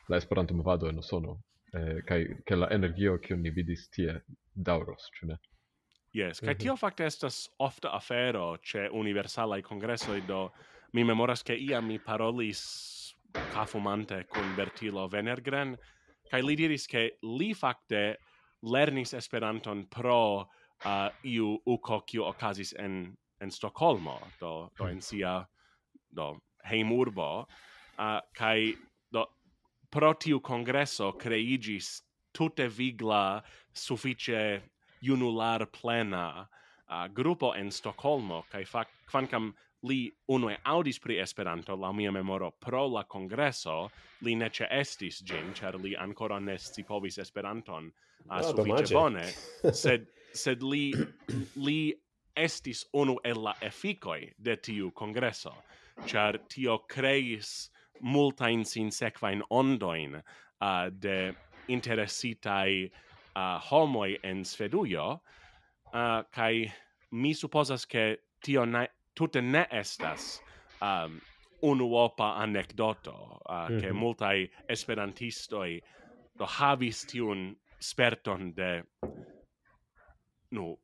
la 0.09 0.17
Esperanto 0.17 0.55
movado 0.55 0.89
en 0.89 0.99
Usono 0.99 1.43
eh, 1.73 2.01
kaj 2.07 2.25
ke 2.47 2.57
la 2.57 2.71
energio 2.71 3.19
kiun 3.21 3.43
ni 3.43 3.51
vidis 3.51 3.89
tie 3.91 4.15
daŭros, 4.55 5.11
ĉu 5.19 5.27
ne? 5.27 5.37
Yes, 6.17 6.41
kaj 6.41 6.49
mm 6.49 6.57
-hmm. 6.57 6.63
tio 6.63 6.77
fakte 6.77 7.05
estas 7.05 7.49
ofta 7.59 7.89
afero 7.93 8.57
ĉe 8.57 8.89
universalaj 8.93 9.63
kongresoj 9.63 10.21
do 10.27 10.51
mi 10.93 11.05
memoras 11.05 11.43
ke 11.43 11.57
iam 11.57 11.87
mi 11.87 11.99
parolis 11.99 12.63
kafumante 13.53 14.25
kun 14.25 14.57
Bertilo 14.57 15.09
Venergren 15.09 15.77
kaj 16.31 16.43
li 16.43 16.57
diris 16.57 16.87
ke 16.87 17.11
li 17.23 17.55
fakte 17.55 18.17
lernis 18.63 19.15
Esperanton 19.15 19.87
pro 19.89 20.41
uh, 20.41 21.09
iu 21.23 21.61
uko 21.67 22.01
kiu 22.01 22.25
okazis 22.25 22.75
en 22.79 23.17
en 23.41 23.51
Stockholm 23.51 24.09
do, 24.41 24.71
do 24.79 24.85
hmm. 24.85 24.91
en 24.91 25.01
sia 25.01 25.47
do, 26.11 26.37
heimurbo, 26.65 27.47
uh, 27.99 28.21
kai 28.35 28.75
do, 29.13 29.27
pro 29.91 30.13
tiu 30.15 30.41
congresso 30.41 31.13
creigis 31.19 32.03
tutte 32.33 32.69
vigla 32.69 33.43
suffice 33.73 34.63
junular 35.01 35.67
plena 35.67 36.49
uh, 36.89 37.09
gruppo 37.09 37.53
en 37.53 37.71
Stockholmo, 37.71 38.45
kai 38.51 38.65
fa 38.65 38.85
quancam 39.11 39.53
li 39.83 40.11
unue 40.29 40.57
audis 40.65 40.99
pri 40.99 41.21
Esperanto, 41.21 41.77
la 41.77 41.93
mia 41.93 42.11
memoro, 42.11 42.51
pro 42.61 42.87
la 42.87 43.05
congresso, 43.05 43.91
li 44.21 44.35
nece 44.35 44.67
estis 44.71 45.23
gin, 45.25 45.53
char 45.55 45.77
li 45.77 45.95
ancora 45.95 46.39
ne 46.39 46.57
scipovis 46.59 47.19
Esperanton 47.19 47.93
uh, 48.31 48.41
oh, 48.41 48.43
suffice 48.43 48.93
bone, 48.93 49.25
sed, 49.85 50.09
sed 50.33 50.63
li, 50.63 50.93
li 51.57 51.95
estis 52.37 52.85
unu 52.93 53.17
el 53.25 53.43
la 53.43 53.55
efficoi 53.61 54.33
de 54.39 54.57
tiu 54.57 54.91
congresso, 54.93 55.55
char 56.07 56.39
tio 56.49 56.79
creis 56.79 57.71
multain 58.01 58.65
sin 58.65 58.91
sequain 58.91 59.43
ondoin 59.51 60.17
uh, 60.17 60.91
de 60.91 61.35
interesitai 61.69 62.91
uh, 63.37 63.59
homoi 63.71 64.19
en 64.23 64.45
Svedujo, 64.45 65.21
uh, 65.93 66.23
kai 66.31 66.73
mi 67.11 67.33
supposas 67.35 67.87
che 67.87 68.19
tio 68.43 68.65
ne, 68.65 68.89
tutte 69.15 69.41
ne 69.41 69.67
estas 69.71 70.41
um, 70.83 71.21
unuopa 71.63 72.37
anecdoto, 72.43 73.41
uh, 73.49 73.53
mm 73.53 73.67
-hmm. 73.67 73.81
che 73.81 73.93
multai 73.93 74.51
esperantistoi 74.69 75.83
do 76.39 76.47
havis 76.47 77.07
tiun 77.07 77.57
sperton 77.81 78.55
de 78.55 78.83
nu 80.51 80.77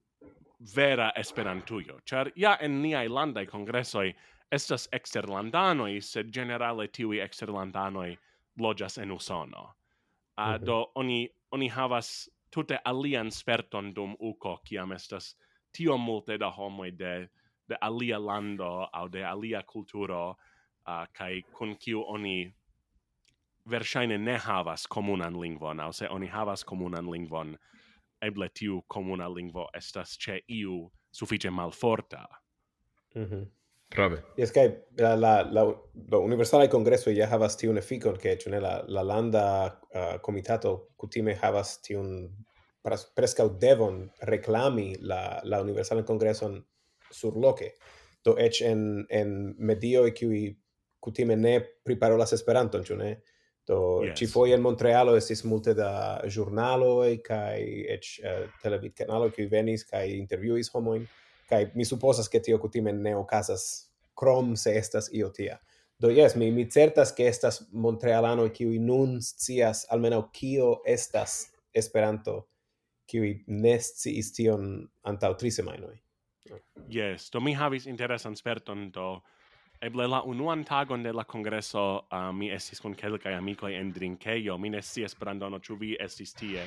vera 0.75 1.13
Esperantujo, 1.17 1.99
char 2.07 2.31
ja 2.37 2.57
en 2.61 2.83
niai 2.83 3.09
landai 3.09 3.47
congressoi 3.47 4.13
estas 4.53 4.89
eksterlandanoj, 4.93 6.01
sed 6.01 6.31
generale 6.33 6.89
tiuj 6.89 7.21
eksterlandanoj 7.25 8.17
loĝas 8.61 8.99
en 8.99 9.13
Usono. 9.13 9.63
Uh, 9.63 10.45
mhm. 10.45 10.55
okay. 10.55 10.67
Do 10.67 10.93
oni 10.95 11.29
oni 11.51 11.69
havas 11.69 12.29
tute 12.51 12.79
alian 12.85 13.31
sperton 13.31 13.93
dum 13.95 14.17
uko 14.21 14.57
kiam 14.65 14.93
estas 14.93 15.37
tio 15.73 15.97
multe 15.97 16.39
da 16.39 16.51
homoj 16.51 16.91
de 16.91 17.29
de 17.69 17.77
alia 17.81 18.19
lando 18.19 18.89
aŭ 18.93 19.09
de 19.09 19.25
alia 19.25 19.63
kulturo 19.63 20.31
uh, 20.31 21.07
kai 21.13 21.43
kun 21.53 21.77
kiu 21.77 22.05
oni 22.09 22.53
verŝajne 23.65 24.19
ne 24.19 24.37
havas 24.39 24.87
komunan 24.87 25.39
lingvon 25.41 25.81
aŭ 25.81 25.93
se 25.93 26.09
oni 26.09 26.27
havas 26.27 26.65
komunan 26.65 27.11
lingvon 27.11 27.57
eble 28.23 28.49
tiu 28.55 28.83
comuna 28.89 29.29
lingvo 29.29 29.69
estas 29.75 30.17
ce 30.19 30.41
iu 30.49 30.91
suffice 31.11 31.51
malforta. 31.51 32.27
Mm 33.15 33.25
-hmm. 33.25 33.47
Prave. 33.93 34.23
Yes, 34.37 34.51
kai 34.51 34.71
la 34.97 35.15
la 35.15 35.43
la 35.53 35.63
la 36.11 36.19
universala 36.19 36.69
congresso 36.69 37.11
ja 37.11 37.27
havas 37.27 37.57
tiun 37.57 37.79
efikon 37.79 38.17
ke 38.17 38.37
ĉu 38.41 38.51
la 38.51 38.85
la 38.89 39.03
landa 39.03 39.45
uh, 39.67 40.21
komitato 40.23 40.89
kutime 40.97 41.35
havas 41.35 41.81
tiun 41.83 42.29
pres, 42.83 43.05
preskaŭ 43.17 43.49
devon 43.61 44.11
reklami 44.21 44.97
la 45.01 45.41
la 45.45 45.61
universalan 45.61 46.05
sur 47.11 47.37
loke. 47.37 47.75
Do 48.25 48.37
eĉ 48.39 48.63
en 48.63 49.07
en 49.11 49.55
medioj 49.59 50.11
kiuj 50.15 50.57
kutime 51.01 51.37
ne 51.37 51.61
priparolas 51.85 52.33
Esperanton, 52.33 52.85
ĉu 52.85 52.97
ne? 52.97 53.17
Do 53.73 54.05
yes. 54.05 54.19
ci 54.19 54.29
foi 54.29 54.53
en 54.53 54.61
Montrealo 54.61 55.17
estis 55.17 55.45
multe 55.49 55.73
da 55.75 56.21
e 56.25 57.17
kai 57.25 57.63
eĉ 57.97 58.21
uh, 58.21 58.45
televidkanaloj 58.63 59.31
che 59.33 59.49
venis 59.49 59.85
kai 59.89 60.19
intervjuis 60.19 60.69
homoin 60.75 61.07
kai 61.49 61.71
mi 61.75 61.85
supposas 61.85 62.29
ke 62.29 62.41
tio 62.41 62.59
kutime 62.59 62.93
ne 62.93 63.17
okazas 63.17 63.89
krom 64.15 64.57
se 64.57 64.77
estas 64.77 65.09
io 65.13 65.31
tia. 65.31 65.59
Do 65.99 66.11
yes 66.11 66.37
mi, 66.37 66.51
mi 66.51 66.69
certas 66.71 67.13
ke 67.13 67.27
estas 67.29 67.63
Montrealano 67.73 68.49
kiuj 68.49 68.79
nun 68.79 69.21
scias 69.23 69.87
almeno 69.91 70.29
kio 70.33 70.83
estas 70.85 71.53
Esperanto 71.73 72.49
che 73.07 73.43
ne 73.47 73.79
sciis 73.79 74.33
tion 74.37 74.89
antaŭ 75.09 75.37
tri 75.41 75.51
semajnoj. 75.51 75.97
Yes, 76.93 77.31
do 77.33 77.41
mi 77.41 77.55
havis 77.57 77.87
interesan 77.87 78.37
sperton 78.37 78.91
do 78.93 79.23
Eble 79.83 80.05
la 80.07 80.21
unuan 80.23 80.63
tagon 80.65 81.03
de 81.03 81.11
la 81.13 81.25
congreso 81.25 82.05
uh, 82.13 82.31
mi 82.31 82.53
estis 82.55 82.79
kun 82.81 82.95
kelkaj 82.95 83.35
amikoj 83.35 83.73
en 83.75 83.89
drinkejo. 83.93 84.55
Mi 84.59 84.71
ne 84.71 84.83
scias 84.83 85.17
Brandono 85.19 85.59
ĉu 85.59 85.77
vi 85.81 85.97
estis 86.01 86.35
tie. 86.39 86.63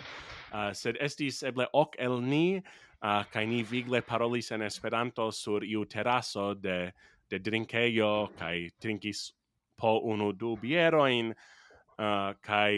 Uh, 0.51 0.73
sed 0.75 0.99
estis 0.99 1.39
eble 1.47 1.69
ok 1.71 1.95
el 2.03 2.19
ni 2.19 2.59
uh, 2.59 3.23
kaj 3.31 3.45
ni 3.47 3.61
vigle 3.63 4.01
parolis 4.03 4.51
en 4.51 4.67
Esperanto 4.67 5.29
sur 5.31 5.63
iu 5.63 5.85
teraso 5.85 6.53
de 6.59 6.91
de 7.29 7.39
drinkejo 7.39 8.29
kaj 8.37 8.69
trinkis 8.79 9.31
po 9.79 9.99
unu 10.03 10.33
du 10.33 10.55
bieroin 10.61 11.31
uh, 11.31 12.33
kaj 12.41 12.75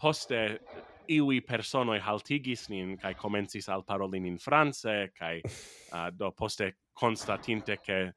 poste 0.00 0.42
iui 1.12 1.40
personoi 1.44 2.00
haltigis 2.00 2.68
nin 2.70 2.96
kai 2.96 3.14
comencis 3.14 3.68
al 3.68 3.84
parolin 3.84 4.26
in 4.26 4.38
france 4.38 5.12
kai 5.18 5.40
uh, 5.44 6.10
do 6.10 6.30
poste 6.30 6.72
constatinte 6.94 7.76
che 7.84 8.12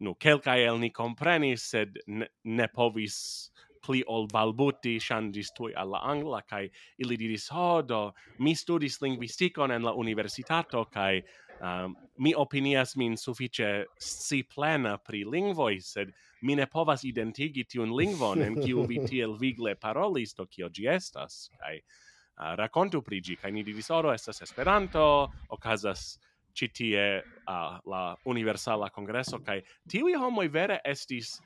nu 0.00 0.14
kelkai 0.14 0.64
el 0.64 0.80
ni 0.80 0.90
comprenis 0.90 1.70
sed 1.74 1.98
ne, 2.06 2.28
ne 2.44 2.66
povis 2.68 3.50
pli 3.84 4.02
ol 4.06 4.26
balbuti 4.32 4.98
shangis 5.00 5.52
tui 5.56 5.72
alla 5.74 6.00
angla 6.04 6.42
kai 6.42 6.68
ili 6.98 7.16
diris 7.16 7.48
ho 7.48 7.82
do 7.82 8.00
mi 8.38 8.54
studis 8.54 9.00
linguistikon 9.00 9.70
en 9.70 9.82
la 9.82 9.92
universitato 9.92 10.84
kai 10.84 11.22
um, 11.60 11.96
mi 12.18 12.34
opinias 12.34 12.96
min 12.96 13.16
suffice 13.16 13.86
si 13.98 14.42
plena 14.42 14.96
pri 14.98 15.24
lingvoi 15.24 15.80
sed 15.80 16.12
mi 16.42 16.56
ne 16.56 16.66
povas 16.66 17.04
identigi 17.04 17.64
tiun 17.64 17.92
lingvon 17.96 18.42
en 18.42 18.56
kiu 18.60 18.86
vi 18.88 19.00
tiel 19.10 19.36
vigle 19.40 19.74
parolis 19.76 20.34
do 20.34 20.46
kio 20.46 20.68
gi 20.68 20.88
estas. 20.88 21.50
Kai 21.60 21.76
uh, 21.80 22.54
rakontu 22.56 23.02
pri 23.02 23.20
gi 23.20 23.36
kai 23.36 23.52
ni 23.52 23.62
diris 23.62 23.90
oro 23.90 24.12
estas 24.12 24.42
esperanto 24.42 25.04
okazas 25.48 26.18
citie 26.54 27.22
uh, 27.46 27.78
la 27.86 28.16
universala 28.24 28.90
congresso 28.90 29.40
kai 29.44 29.62
tiui 29.88 30.14
homoi 30.14 30.48
vere 30.48 30.80
estis 30.84 31.38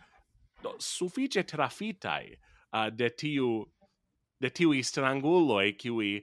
do, 0.63 0.75
suffice 0.79 1.45
trafitai 1.45 2.35
uh, 2.73 2.91
de 2.91 3.11
tiu 3.11 3.65
de 4.41 4.51
tiui 4.51 4.83
stranguloi 4.83 5.75
kiui 5.79 6.19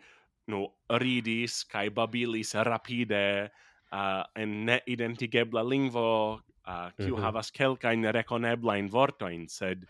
no 0.48 0.66
ridis 1.02 1.64
kai 1.66 1.90
babilis 1.90 2.54
rapide 2.68 3.50
uh, 3.92 4.24
en 4.36 4.66
ne 4.66 4.80
identigebla 4.86 5.64
lingvo 5.64 6.34
uh, 6.34 6.90
kiu 6.98 7.16
mm 7.16 7.20
-hmm. 7.20 7.22
havas 7.22 7.52
kelkajn 7.52 8.12
rekoneblajn 8.12 8.92
vortoin 8.92 9.48
sed 9.48 9.86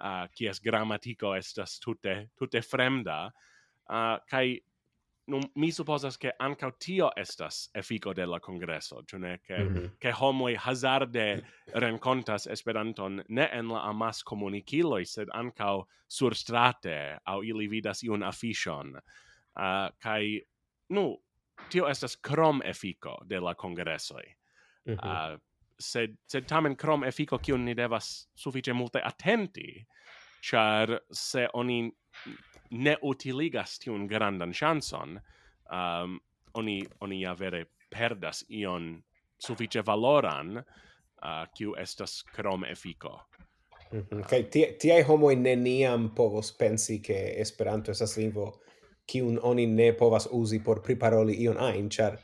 uh, 0.00 0.26
kies 0.32 0.60
grammatico 0.60 1.34
estas 1.34 1.80
tute 1.80 2.28
tute 2.38 2.62
fremda 2.62 3.30
uh, 3.90 4.18
kai 4.30 4.60
non 5.26 5.50
mi 5.54 5.70
supposas 5.70 6.16
che 6.16 6.34
anche 6.36 6.74
tio 6.78 7.14
estas 7.14 7.68
effico 7.72 8.12
della 8.12 8.38
congresso, 8.38 9.02
tu 9.04 9.18
ne 9.18 9.40
che 9.40 9.58
mm 9.58 9.74
-hmm. 9.74 9.98
che 9.98 10.12
homoi 10.12 10.56
hazarde 10.56 11.44
rencontas 11.84 12.46
esperanton 12.46 13.22
ne 13.28 13.48
en 13.52 13.68
la 13.68 13.82
amas 13.82 14.22
comunicilo 14.22 15.04
sed 15.04 15.28
anche 15.30 15.84
sur 16.06 16.34
strate 16.34 17.20
au 17.24 17.42
ili 17.42 17.68
vidas 17.68 18.02
iun 18.02 18.22
affichon. 18.22 18.94
Uh, 18.94 19.62
ah, 19.62 19.90
kai 19.98 20.40
nu 20.88 21.16
tio 21.68 21.88
estas 21.88 22.16
krom 22.16 22.62
effico 22.62 23.18
de 23.26 23.40
la 23.40 23.54
congresso 23.54 24.16
Mm 24.86 24.94
-hmm. 24.94 25.04
uh, 25.04 25.10
ah, 25.10 25.38
sed 25.78 26.16
sed 26.26 26.46
tamen 26.46 26.76
krom 26.76 27.04
effico 27.04 27.38
kiun 27.38 27.64
ni 27.64 27.74
devas 27.74 28.28
sufiĉe 28.34 28.72
multe 28.72 29.00
atenti, 29.04 29.86
char 30.40 31.00
se 31.12 31.48
oni 31.52 31.92
ne 32.70 32.96
utiligas 33.02 33.78
tiun 33.78 34.06
grandan 34.06 34.52
chanson, 34.52 35.16
um, 35.16 35.78
ehm, 35.78 36.16
oni, 36.54 36.84
oni 37.00 37.20
ja 37.20 37.34
vere 37.34 37.64
perdas 37.90 38.44
ion 38.48 39.02
suffice 39.38 39.82
valoran, 39.86 40.56
uh, 40.56 41.44
kiu 41.54 41.74
estas 41.78 42.22
krom 42.22 42.64
efiko. 42.64 43.20
Mm 43.92 44.00
-hmm. 44.00 44.22
Kaj 44.28 44.40
uh, 44.40 44.50
tiaj 44.50 44.78
tia 44.78 45.04
homoj 45.04 45.36
neniam 45.36 46.14
povos 46.14 46.56
pensi, 46.58 47.02
ke 47.02 47.34
Esperanto 47.38 47.90
estas 47.90 48.16
lingvo 48.16 48.52
kiun 49.06 49.38
oni 49.42 49.66
ne 49.66 49.92
povas 49.92 50.28
uzi 50.30 50.60
por 50.64 50.82
priparoli 50.82 51.36
ion 51.44 51.58
ajn, 51.58 51.88
ĉar 51.90 52.18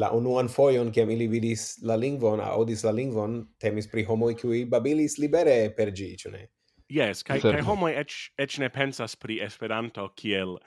la 0.00 0.10
unuan 0.14 0.48
foion 0.48 0.92
kiam 0.92 1.10
ili 1.10 1.26
vidis 1.28 1.78
la 1.82 1.96
lingvon, 1.96 2.40
aŭdis 2.40 2.84
la 2.86 2.92
lingvon, 2.94 3.40
temis 3.58 3.88
pri 3.90 4.04
homoi 4.04 4.34
kiuj 4.38 4.64
babilis 4.70 5.18
libere 5.18 5.72
per 5.76 5.90
gi, 5.96 6.14
ne? 6.30 6.46
Yes, 6.90 7.22
kai 7.22 7.40
kai 7.40 7.62
homo 7.62 7.86
ec 7.86 8.10
ec 8.38 8.58
ne 8.58 8.68
pensas 8.68 9.14
pri 9.14 9.40
Esperanto 9.40 10.08
kiel 10.16 10.58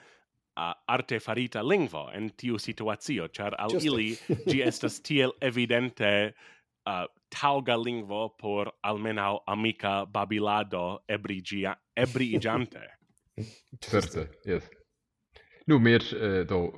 uh, 0.56 0.72
arte 0.88 1.20
farita 1.20 1.62
lingvo 1.62 2.08
en 2.14 2.30
tiu 2.30 2.58
situacio, 2.58 3.28
char 3.28 3.54
al 3.58 3.70
Just 3.70 3.86
ili 3.86 4.16
gi 4.50 4.62
estas 4.62 5.00
tiel 5.02 5.34
evidente 5.40 6.32
uh, 6.86 7.06
tauga 7.28 7.76
lingvo 7.76 8.28
por 8.38 8.72
almenau 8.82 9.42
amica 9.46 10.04
babilado 10.06 11.00
ebrigia 11.08 11.76
ebrigiante. 11.96 12.80
Certe, 13.80 14.28
yes. 14.44 14.70
Nu, 15.66 15.78
mir, 15.78 16.02
uh, 16.12 16.22
eh, 16.22 16.44
do, 16.44 16.72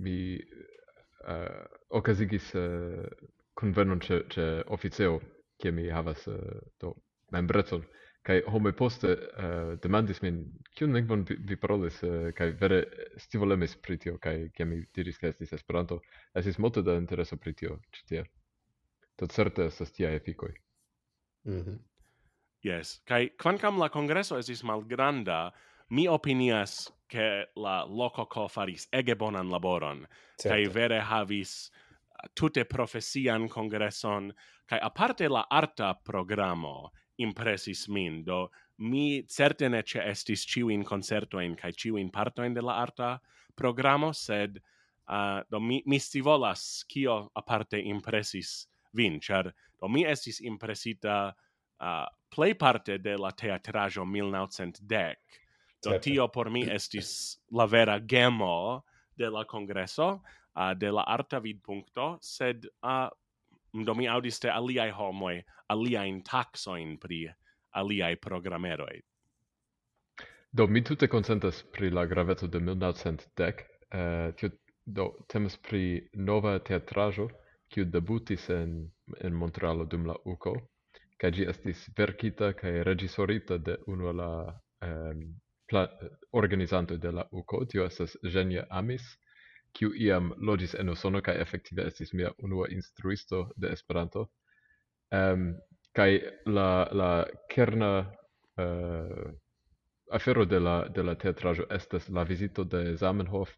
mi 0.00 0.34
eh, 0.34 1.32
uh, 1.32 1.64
occasigis 1.88 2.54
uh, 2.54 2.60
eh, 2.60 3.08
convenon 3.54 4.00
ce, 4.00 4.24
ce 4.28 4.62
officeo, 4.66 5.20
che 5.58 5.70
mi 5.70 5.88
havas, 5.88 6.26
uh, 6.26 6.60
do, 6.80 6.94
membrezon, 7.30 7.86
kai 8.26 8.40
homo 8.50 8.72
poste 8.74 9.12
uh, 9.14 9.76
demandis 9.82 10.18
min 10.22 10.40
kiun 10.74 10.94
lingvon 10.96 11.22
vi, 11.28 11.36
vi 11.48 11.56
parolis? 11.62 12.00
Uh, 12.02 12.32
kai 12.34 12.50
vere 12.60 12.80
stivolemis 13.22 13.76
pri 13.82 13.98
tio 14.02 14.16
kai 14.22 14.48
kiam 14.56 14.72
mi 14.72 14.80
diris 14.94 15.20
ke 15.20 15.30
estis 15.30 15.54
Esperanto. 15.54 16.00
Estis 16.34 16.58
multe 16.58 16.82
da 16.82 16.96
intereso 16.98 17.38
pri 17.38 17.54
tio 17.54 17.78
ĉi 17.94 18.06
tie. 18.08 18.24
Certe 19.16 19.68
estas 19.70 19.92
tia 19.92 20.10
efikoj. 20.12 20.50
Mm 21.46 21.62
-hmm. 21.62 21.78
yes. 22.62 23.00
Kai 23.04 23.30
quancam 23.42 23.78
la 23.78 23.88
congresso 23.88 24.38
esis 24.38 24.62
malgranda 24.62 25.52
mi 25.88 26.08
opinias 26.08 26.92
ke 27.08 27.46
la 27.56 27.84
lokoko 27.84 28.48
faris 28.48 28.88
ege 28.92 29.14
bonan 29.14 29.50
laboron. 29.50 30.06
Certe. 30.36 30.48
kai 30.48 30.68
vere 30.74 31.00
havis 31.00 31.70
eh, 31.70 32.28
tute 32.34 32.64
profesian 32.64 33.48
congresson, 33.48 34.32
kai 34.66 34.78
aparte 34.82 35.28
la 35.28 35.46
arta 35.50 35.94
programo 35.94 36.90
impressis 37.18 37.88
min 37.88 38.24
do 38.24 38.50
mi 38.78 39.24
certe 39.28 39.68
ne 39.68 39.82
ce 39.82 40.00
estis 40.00 40.44
ciu 40.44 40.68
in 40.68 40.84
concerto 40.84 41.40
in 41.40 41.54
kai 41.54 41.72
ciu 41.72 41.96
in 41.96 42.10
parto 42.10 42.42
in 42.42 42.54
de 42.54 42.60
la 42.60 42.80
arta 42.80 43.20
programo 43.54 44.12
sed 44.12 44.60
uh, 45.08 45.40
do 45.48 45.60
mi 45.60 45.82
mi 45.86 45.98
volas 46.22 46.84
kio 46.86 47.30
aparte 47.34 47.78
impressis 47.78 48.68
vin 48.92 49.20
char 49.20 49.54
do 49.80 49.88
mi 49.88 50.04
estis 50.04 50.40
impresita 50.40 51.34
uh, 51.80 52.06
play 52.28 52.54
parte 52.54 52.98
de 52.98 53.16
la 53.16 53.30
teatrajo 53.30 54.04
1910 54.04 55.16
do 55.82 55.90
Certe. 55.90 56.00
tio 56.00 56.28
por 56.28 56.50
mi 56.50 56.62
estis 56.62 57.38
la 57.50 57.66
vera 57.66 58.00
gemo 58.00 58.84
de 59.16 59.30
la 59.30 59.44
congresso 59.44 60.22
uh, 60.56 60.74
de 60.74 60.90
la 60.90 61.02
arta 61.02 61.40
vidpunkto 61.40 62.18
sed 62.20 62.66
uh, 62.82 63.08
do 63.84 63.94
mi 63.94 64.08
audis 64.08 64.38
te 64.40 64.50
aliai 64.50 64.90
homoi, 64.90 65.42
aliain 65.68 66.22
taxoin 66.22 66.96
pri 66.98 67.26
aliai 67.74 68.16
programeroi. 68.16 69.00
Do, 70.52 70.66
mi 70.66 70.82
tute 70.82 71.08
consentas 71.08 71.62
pri 71.72 71.90
la 71.90 72.06
graveto 72.06 72.46
de 72.46 72.60
1910. 72.60 73.64
Uh, 73.92 74.34
tio, 74.36 74.50
do, 74.84 75.10
temas 75.28 75.56
pri 75.56 76.08
nova 76.14 76.58
teatrajo, 76.58 77.28
kiu 77.68 77.84
debutis 77.84 78.48
en, 78.50 78.78
en 79.20 79.34
Montralo 79.34 79.84
dum 79.84 80.06
la 80.06 80.14
UCO, 80.24 80.54
kaj 81.20 81.30
gi 81.34 81.48
estis 81.50 81.82
verkita 81.98 82.52
kaj 82.56 82.82
regisorita 82.88 83.58
de 83.58 83.76
unu 83.86 84.12
la 84.12 84.30
um, 84.86 85.22
organizanto 86.32 86.96
de 86.96 87.12
la 87.12 87.24
UCO, 87.32 87.64
tio 87.66 87.84
estas 87.84 88.16
Genia 88.22 88.66
Amis, 88.70 89.02
kiu 89.76 89.92
iam 90.08 90.32
loĝis 90.48 90.74
en 90.80 90.88
Usono 90.88 91.20
kaj 91.22 91.36
efektive 91.42 91.86
estis 91.90 92.12
mia 92.12 92.32
unua 92.38 92.68
instruisto 92.72 93.46
de 93.56 93.72
Esperanto. 93.76 94.28
Ehm 95.12 95.48
um, 95.48 95.48
kaj 95.96 96.10
la 96.46 96.88
la 96.92 97.10
kerna 97.48 97.90
uh, 98.00 99.30
afero 100.12 100.44
de 100.44 100.60
la 100.60 100.88
de 100.88 101.02
la 101.02 101.14
teatraĵo 101.14 101.64
estas 101.70 102.08
la 102.08 102.22
vizito 102.22 102.64
de 102.64 102.96
Zamenhof 102.96 103.50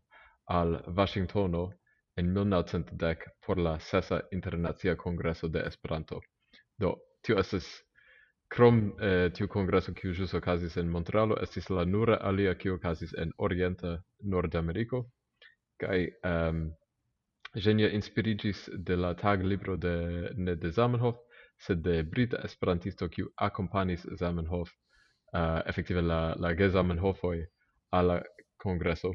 al 0.45 0.79
Washingtono 0.97 1.73
en 2.17 2.33
1910 2.35 3.17
por 3.47 3.59
la 3.59 3.79
sesa 3.81 4.21
internacia 4.33 4.97
kongreso 4.97 5.49
de 5.49 5.63
Esperanto. 5.67 6.21
Do 6.79 6.95
tio 7.23 7.39
estas 7.39 7.85
Krom 8.49 8.93
eh, 9.01 9.31
tiu 9.37 9.49
kongreso 9.49 9.93
kiu 9.93 10.15
ĵus 10.17 10.33
okazis 10.35 10.77
en 10.81 10.89
Montralo 10.89 11.37
estis 11.43 11.69
la 11.71 11.85
nura 11.85 12.17
alia 12.31 12.55
kiu 12.55 12.75
okazis 12.79 13.13
en 13.19 13.33
Orienta 13.39 13.99
Nordameriko 14.23 15.03
kai 15.81 16.01
ehm, 16.25 16.63
um, 16.63 16.67
genia 17.55 17.89
inspirigis 17.91 18.69
de 18.89 18.97
la 18.97 19.15
tag 19.15 19.45
libro 19.45 19.77
de 19.77 19.95
ne 20.37 20.55
de 20.55 20.71
Zamenhof 20.71 21.17
sed 21.59 21.83
de 21.83 22.03
brita 22.03 22.41
esperantisto 22.45 23.09
kiu 23.09 23.31
akompanis 23.37 24.07
Zamenhof 24.19 24.71
uh, 25.33 25.61
efektive 25.67 26.03
la 26.03 26.35
la 26.39 26.53
gezamenhofoj 26.55 27.47
alla 27.91 28.21
kongreso. 28.57 29.15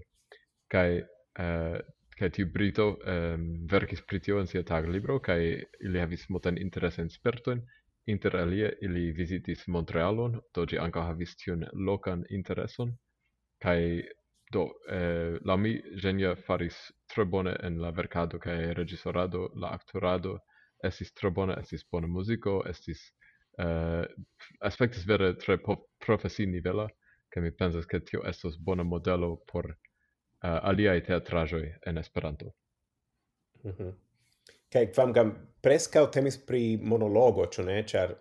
Kai 0.68 1.04
uh, 1.40 1.78
kai 2.18 2.30
tiu 2.30 2.46
brito 2.54 2.90
um, 2.94 3.46
verkis 3.70 4.02
pri 4.08 4.20
tio 4.20 4.40
en 4.40 4.48
sia 4.48 4.64
taglibro 4.64 5.20
kai 5.20 5.64
ili 5.82 6.00
havis 6.00 6.28
multan 6.30 6.58
interesan 6.58 7.10
spertojn 7.10 7.64
inter 8.06 8.36
alie 8.38 8.74
ili 8.82 9.12
vizitis 9.12 9.68
Montrealon 9.68 10.40
do 10.56 10.66
ĝi 10.66 10.80
ankaŭ 10.80 11.06
havis 11.08 11.36
tiun 11.40 11.66
lokan 11.88 12.26
intereson. 12.30 12.92
Kai 13.64 14.04
Do, 14.54 14.68
eh, 14.90 15.38
la 15.46 15.56
mi 15.58 15.74
Genia 16.02 16.36
faris 16.48 16.78
tre 17.10 17.26
bone 17.26 17.56
en 17.64 17.80
la 17.82 17.92
verkado 17.92 18.40
kaj 18.40 18.74
regisorado, 18.78 19.48
la 19.56 19.72
aktorado 19.74 20.38
estis 20.84 21.14
tre 21.14 21.32
bone, 21.32 21.56
estis 21.62 21.86
bona 21.92 22.08
muziko, 22.08 22.60
estis 22.70 23.02
eh, 23.58 24.04
aspektis 24.62 25.08
vere 25.08 25.34
tre 25.40 25.58
profesi 26.06 26.46
nivela, 26.46 26.88
kaj 27.34 27.44
mi 27.44 27.52
pensas 27.52 27.88
ke 27.90 28.00
tio 28.06 28.22
estos 28.30 28.58
bona 28.60 28.84
modelo 28.84 29.36
por 29.50 29.72
uh, 30.44 30.60
aliaj 30.70 31.04
teatraĵoj 31.08 31.64
en 31.86 31.98
Esperanto. 31.98 32.52
Mm 33.64 33.72
-hmm. 33.72 33.94
Kaj 34.74 34.92
kvankam 34.92 35.34
preskaŭ 35.62 36.12
temis 36.12 36.38
pri 36.46 36.78
monologo, 36.82 37.46
ĉu 37.46 37.64
ne? 37.64 37.84
Ĉar 37.88 38.16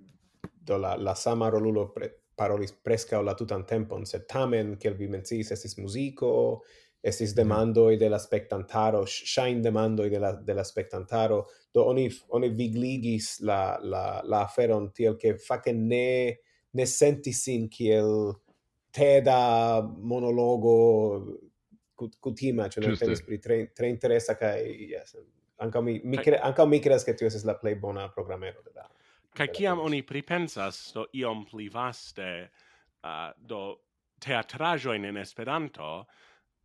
do 0.68 0.76
la, 0.78 0.96
la 0.96 1.14
sama 1.14 1.50
rolulo 1.50 1.92
pre, 1.94 2.10
parolis 2.38 2.72
presca 2.72 3.20
la 3.22 3.34
tutan 3.34 3.64
tempon, 3.66 4.06
sed 4.06 4.28
tamen, 4.30 4.76
kiel 4.78 4.94
vi 4.98 5.08
menciis, 5.10 5.50
estis 5.54 5.76
musico, 5.82 6.30
estis 7.02 7.32
mhm. 7.32 7.36
demandoi 7.40 7.96
de 7.98 8.10
la 8.10 8.18
spectantaro, 8.22 9.04
shain 9.06 9.62
demandoi 9.62 10.08
de 10.10 10.20
la, 10.22 10.32
de 10.32 10.54
la 10.54 10.64
spectantaro, 10.66 11.44
do 11.74 11.84
oni, 11.90 12.08
oni 12.34 12.50
vigligis 12.54 13.38
la, 13.46 13.78
la, 13.82 14.04
la 14.24 14.42
aferon 14.46 14.90
tiel 14.94 15.16
che 15.16 15.36
face 15.38 15.72
ne, 15.72 16.38
ne 16.70 16.86
sentis 16.86 17.42
sin 17.42 17.68
kiel 17.68 18.32
teda 18.90 19.82
monologo 19.82 21.38
cutima, 22.20 22.68
cioè 22.68 22.84
non 22.84 22.96
tenis 22.96 23.22
pri 23.22 23.38
tre, 23.38 23.72
tre 23.74 23.88
interesa, 23.88 24.36
cae, 24.38 24.62
yes, 24.62 25.16
anca 25.58 25.80
mi, 25.80 26.00
mi, 26.04 26.16
cre, 26.16 26.38
anca 26.38 26.64
mi 26.66 26.78
creas 26.78 27.04
che 27.04 27.14
tu 27.14 27.24
eses 27.24 27.42
la 27.42 27.56
plei 27.58 27.74
bona 27.76 28.08
programero 28.10 28.62
de 28.62 28.70
la 28.74 28.88
Kaj 29.38 29.52
kiam 29.54 29.78
oni 29.78 30.00
pripensas 30.02 30.78
do 30.90 31.04
iom 31.14 31.44
pli 31.46 31.68
vaste 31.70 32.30
uh, 32.42 33.30
do 33.38 33.76
teatrajo 34.18 34.96
in 34.96 35.16
Esperanto, 35.16 35.90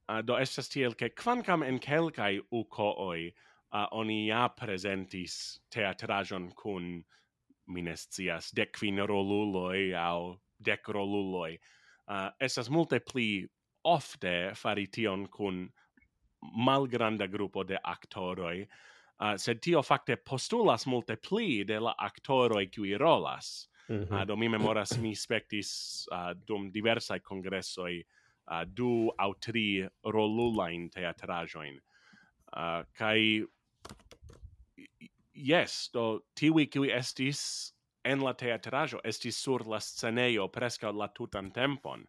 uh, 0.09 0.21
do 0.25 0.37
estas 0.41 0.69
tiel 0.73 0.95
ke 0.97 1.11
kvankam 1.13 1.61
en 1.63 1.77
kelkaj 1.77 2.39
ucooi 2.49 3.27
uh, 3.29 3.85
oni 3.91 4.27
ja 4.27 4.47
presentis 4.49 5.59
teatrajon 5.69 6.49
kun 6.57 7.03
minestias 7.67 8.49
de 8.51 8.65
quin 8.65 8.97
roluloi 9.05 9.93
au 9.93 10.39
dec 10.57 10.89
roluloi, 10.89 11.59
uh, 12.09 12.31
estas 12.39 12.69
multe 12.69 12.99
pli 12.99 13.45
ofte 13.83 14.53
farition 14.55 15.27
kun 15.29 15.67
malgranda 16.41 17.27
grupo 17.27 17.63
de 17.63 17.77
aktoroi 17.83 18.65
uh, 19.23 19.37
sed 19.37 19.61
tio 19.63 19.81
fakte 19.83 20.15
postulas 20.15 20.85
multe 20.85 21.15
pli 21.15 21.63
de 21.63 21.79
la 21.79 21.95
aktoroj 21.97 22.67
kiuj 22.71 22.97
rolas. 22.97 23.69
Mm 23.89 23.95
-hmm. 23.95 24.21
uh, 24.21 24.27
do 24.27 24.35
mi 24.35 24.49
memoras 24.49 24.97
mi 24.97 25.15
spektis 25.15 25.69
uh, 26.11 26.17
ah, 26.17 26.33
dum 26.33 26.71
diversaj 26.71 27.19
kongresoj 27.19 28.03
uh, 28.47 28.63
du 28.65 29.11
aŭ 29.17 29.33
tri 29.39 29.87
rolulajn 30.03 30.89
teatraĵojn. 30.89 31.79
Uh, 32.57 32.85
kaj 32.93 33.45
yes, 35.33 35.89
do 35.93 36.21
tiwi 36.33 36.67
kiuj 36.67 36.91
estis 36.97 37.73
en 38.03 38.23
la 38.23 38.33
teatraĵo 38.33 38.99
estis 39.03 39.37
sur 39.37 39.67
la 39.67 39.79
scenejo 39.79 40.47
preskaŭ 40.47 40.91
la 40.91 41.07
tutan 41.07 41.51
tempon, 41.51 42.05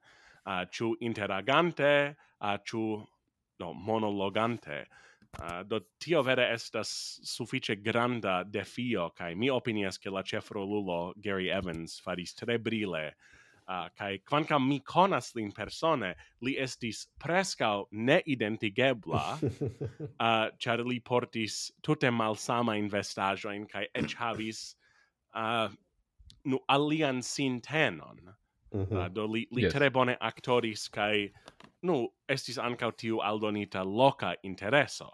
uh, 0.47 0.65
ĉu 0.71 0.97
interagante, 1.01 2.15
uh, 2.41 2.57
ĉu 2.65 3.07
no, 3.59 3.73
monologante. 3.73 4.87
Uh, 5.35 5.63
do 5.67 5.81
tio 5.99 6.23
vere 6.23 6.47
estas 6.55 6.91
sufiĉe 7.27 7.75
granda 7.83 8.43
defio 8.45 9.09
kaj 9.19 9.35
mi 9.35 9.51
opinias 9.51 9.99
ke 9.99 10.11
la 10.11 10.23
ĉefrolulo 10.23 11.15
Gary 11.17 11.49
Evans 11.51 11.99
faris 12.05 12.35
tre 12.39 12.59
brile 12.59 13.11
ah, 13.67 13.85
uh, 13.85 13.89
kai 13.99 14.19
quancam 14.29 14.69
mi 14.69 14.79
conas 14.81 15.35
lin 15.35 15.51
persone, 15.53 16.15
li 16.41 16.57
estis 16.61 17.07
prescau 17.19 17.87
ne 17.93 18.21
identigebla, 18.27 19.25
uh, 19.43 20.09
ah, 20.21 20.49
char 20.59 20.85
li 20.85 21.01
portis 21.01 21.73
tutte 21.83 22.11
malsama 22.11 22.77
in 22.77 23.67
kai 23.67 23.87
ec 23.95 24.15
havis 24.15 24.77
uh, 25.35 25.69
nu 26.45 26.59
alian 26.69 27.23
sintenon. 27.23 28.35
Mm 28.75 28.87
-hmm. 28.87 28.97
uh, 28.99 29.09
do 29.09 29.27
li, 29.27 29.47
li 29.51 29.63
yes. 29.63 29.73
tre 29.73 29.91
bone 29.91 30.17
actoris, 30.21 30.89
kai 30.89 31.31
nu, 31.85 32.09
estis 32.29 32.59
ancau 32.59 32.93
tiu 32.97 33.21
aldonita 33.21 33.85
loca 33.85 34.35
intereso. 34.43 35.11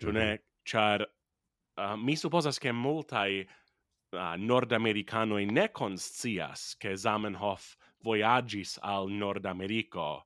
Ĉu 0.00 0.10
mm 0.10 0.16
-hmm. 0.16 0.38
char, 0.64 1.02
uh, 1.02 1.82
ah, 1.82 1.96
mi 1.96 2.16
supposas 2.16 2.58
che 2.58 2.72
multai 2.72 3.46
uh, 4.12 4.18
ah, 4.18 4.36
nordamericanoi 4.36 5.46
ne 5.46 5.68
conscias 5.68 6.76
che 6.76 6.96
Zamenhof 6.96 7.76
voyagis 8.02 8.78
al 8.82 9.08
Nordamerico 9.08 10.14
uh, 10.14 10.22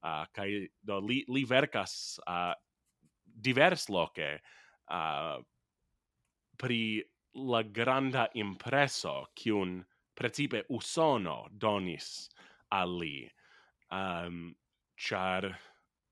ah, 0.00 0.26
kai 0.32 0.70
do 0.80 1.00
li, 1.00 1.24
li 1.28 1.44
verkas 1.44 2.18
uh, 2.26 2.54
divers 3.24 3.88
loce 3.88 4.42
uh, 4.88 5.42
pri 6.56 7.02
la 7.32 7.62
granda 7.62 8.28
impreso 8.34 9.30
kiun 9.34 9.84
precipe 10.14 10.64
usono 10.68 11.48
donis 11.50 12.28
al 12.68 12.98
li 12.98 13.30
um, 13.90 14.54
char 15.02 15.48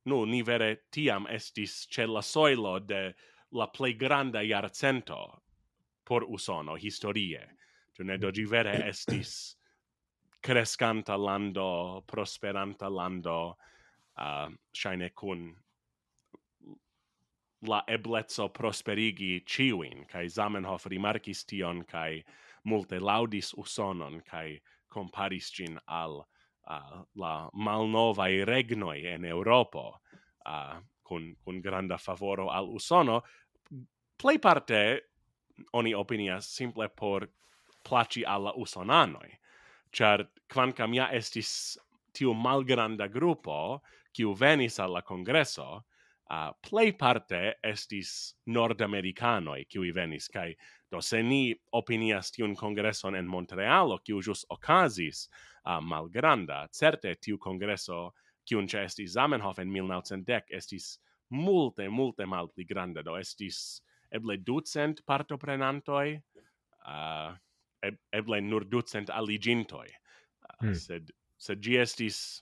nu 0.04 0.24
ni 0.26 0.42
vere 0.42 0.70
tiam 0.90 1.26
estis 1.30 1.86
ce 1.86 2.06
la 2.06 2.22
soilo 2.22 2.78
de 2.80 3.14
la 3.52 3.66
plei 3.66 3.94
granda 3.94 4.42
iarcento 4.42 5.42
por 6.04 6.24
usono 6.24 6.74
historie. 6.76 7.46
Tu 7.94 8.04
ne? 8.04 8.18
Dogi 8.18 8.44
vere 8.44 8.74
estis 8.88 9.56
crescanta 10.40 11.16
lando 11.16 12.02
prosperanta 12.06 12.88
lando 12.88 13.56
uh, 14.18 14.48
shine 14.72 15.10
kun 15.10 15.54
la 17.62 17.82
eblezzo 17.86 18.48
prosperigi 18.48 19.44
ciuin, 19.44 20.06
cae 20.08 20.28
Zamenhof 20.28 20.86
rimarcis 20.86 21.44
tion, 21.44 21.84
cae 21.84 22.24
multe 22.64 22.98
laudis 22.98 23.52
usonon, 23.54 24.22
cae 24.24 24.60
comparis 24.88 25.50
gin 25.52 25.78
al 25.86 26.24
uh, 26.70 27.02
la 27.14 27.48
malnovae 27.52 28.44
regnoi 28.44 29.06
en 29.06 29.24
Europo, 29.24 30.00
uh, 30.46 30.78
con, 31.02 31.34
con 31.42 31.60
granda 31.60 31.98
favoro 31.98 32.50
al 32.50 32.68
usono, 32.68 33.22
plei 34.16 34.38
parte 34.38 35.10
oni 35.72 35.94
opinias 35.94 36.46
simple 36.46 36.88
por 36.88 37.28
placi 37.82 38.24
alla 38.24 38.52
usonanoi, 38.56 39.30
char 39.90 40.28
quancam 40.48 40.94
ja 40.94 41.08
estis 41.12 41.78
tiu 42.12 42.34
malgranda 42.34 43.08
gruppo, 43.08 43.80
kiu 44.12 44.34
venis 44.34 44.78
alla 44.78 45.02
congresso, 45.02 45.84
uh, 46.30 46.50
plei 46.60 46.92
parte 46.92 47.58
estis 47.62 48.34
nordamericanoi 48.46 49.66
qui 49.70 49.92
venis, 49.92 50.28
kai 50.28 50.54
Do 50.90 51.00
se 51.02 51.22
ni 51.22 51.54
opinias 51.72 52.32
tiun 52.34 52.56
congresson 52.58 53.14
en 53.14 53.28
Montrealo, 53.30 54.00
kiu 54.02 54.18
jus 54.22 54.42
okazis 54.50 55.28
uh, 55.64 55.78
malgranda, 55.82 56.64
certe 56.74 57.14
tiu 57.22 57.38
congresso, 57.38 58.08
kiun 58.48 58.66
ce 58.68 58.82
estis 58.88 59.14
Zamenhof 59.14 59.60
en 59.62 59.70
1910, 59.70 60.50
estis 60.58 60.96
multe, 61.30 61.86
multe 61.88 62.26
mal 62.26 62.50
pli 62.50 62.66
granda, 62.66 63.04
do 63.06 63.14
estis 63.20 63.80
eble 64.10 64.36
ducent 64.42 65.04
partoprenantoi, 65.06 66.16
uh, 66.90 67.30
eble 68.12 68.40
nur 68.42 68.66
ducent 68.66 69.12
aligintoi, 69.14 69.86
uh, 69.86 70.56
hmm. 70.64 70.74
sed, 70.74 71.14
sed 71.38 71.62
gi 71.62 71.78
estis 71.84 72.40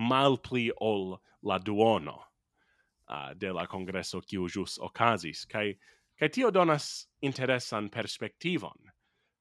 mal 0.00 0.40
pli 0.40 0.70
ol 0.80 1.18
la 1.44 1.60
duono 1.60 2.16
uh, 2.16 3.32
de 3.36 3.52
la 3.52 3.66
congresso 3.68 4.22
kiu 4.24 4.48
jus 4.48 4.78
okazis, 4.80 5.44
kai 5.44 5.74
Kaj 6.20 6.28
tio 6.28 6.50
donas 6.52 7.08
interesan 7.24 7.86
perspektivon 7.88 8.90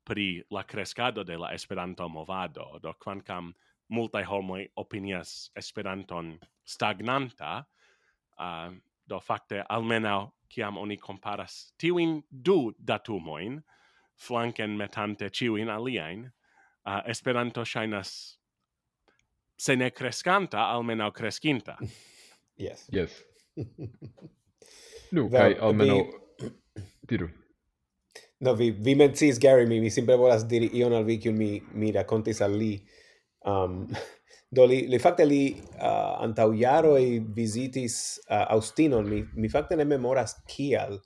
pri 0.07 0.43
la 0.49 0.63
crescado 0.63 1.23
de 1.23 1.35
la 1.37 1.49
Esperanto 1.53 2.07
movado, 2.07 2.79
do 2.79 2.93
quancam 2.93 3.51
multae 3.89 4.23
homoi 4.23 4.67
opinias 4.75 5.51
Esperanton 5.55 6.37
stagnanta, 6.63 7.65
uh, 8.39 8.71
do 9.05 9.19
facte 9.19 9.59
almenau 9.69 10.31
ciam 10.47 10.77
oni 10.77 10.97
comparas 10.97 11.73
tiuin 11.77 12.21
du 12.31 12.71
datumoin, 12.87 13.59
flanken 14.15 14.77
metante 14.77 15.29
ciuin 15.29 15.69
alien, 15.69 16.31
uh, 16.85 17.01
Esperanto 17.05 17.65
shainas 17.65 18.37
se 19.57 19.75
ne 19.75 19.91
crescanta, 19.91 20.63
almenau 20.71 21.11
crescinta. 21.11 21.75
yes. 22.57 22.87
Yes. 22.89 23.23
nu, 25.11 25.29
kai 25.29 25.59
almenau... 25.59 26.03
The... 26.05 26.28
Diru. 27.09 27.29
No, 28.39 28.53
vi, 28.55 28.71
vi 28.71 28.95
mencis 28.95 29.39
Gary, 29.39 29.65
mi, 29.67 29.79
mi 29.79 29.89
simple 29.91 30.15
volas 30.15 30.45
diri 30.47 30.69
ion 30.79 30.93
al 30.95 31.03
vi, 31.03 31.17
kiun 31.19 31.35
mi, 31.35 31.49
mi 31.75 31.91
racontis 31.91 32.39
al 32.41 32.55
li. 32.55 32.71
Um, 33.47 33.81
do 34.55 34.65
li, 34.65 34.85
li 34.87 34.99
fakte 34.99 35.25
li 35.27 35.43
uh, 35.75 36.21
antaŭ 36.23 36.49
e 36.97 37.19
visitis 37.35 38.19
uh, 38.29 38.45
Austinon, 38.55 39.09
mi, 39.09 39.23
mi 39.35 39.49
fakte 39.49 39.75
ne 39.75 39.85
memoras 39.85 40.35
kial, 40.47 40.99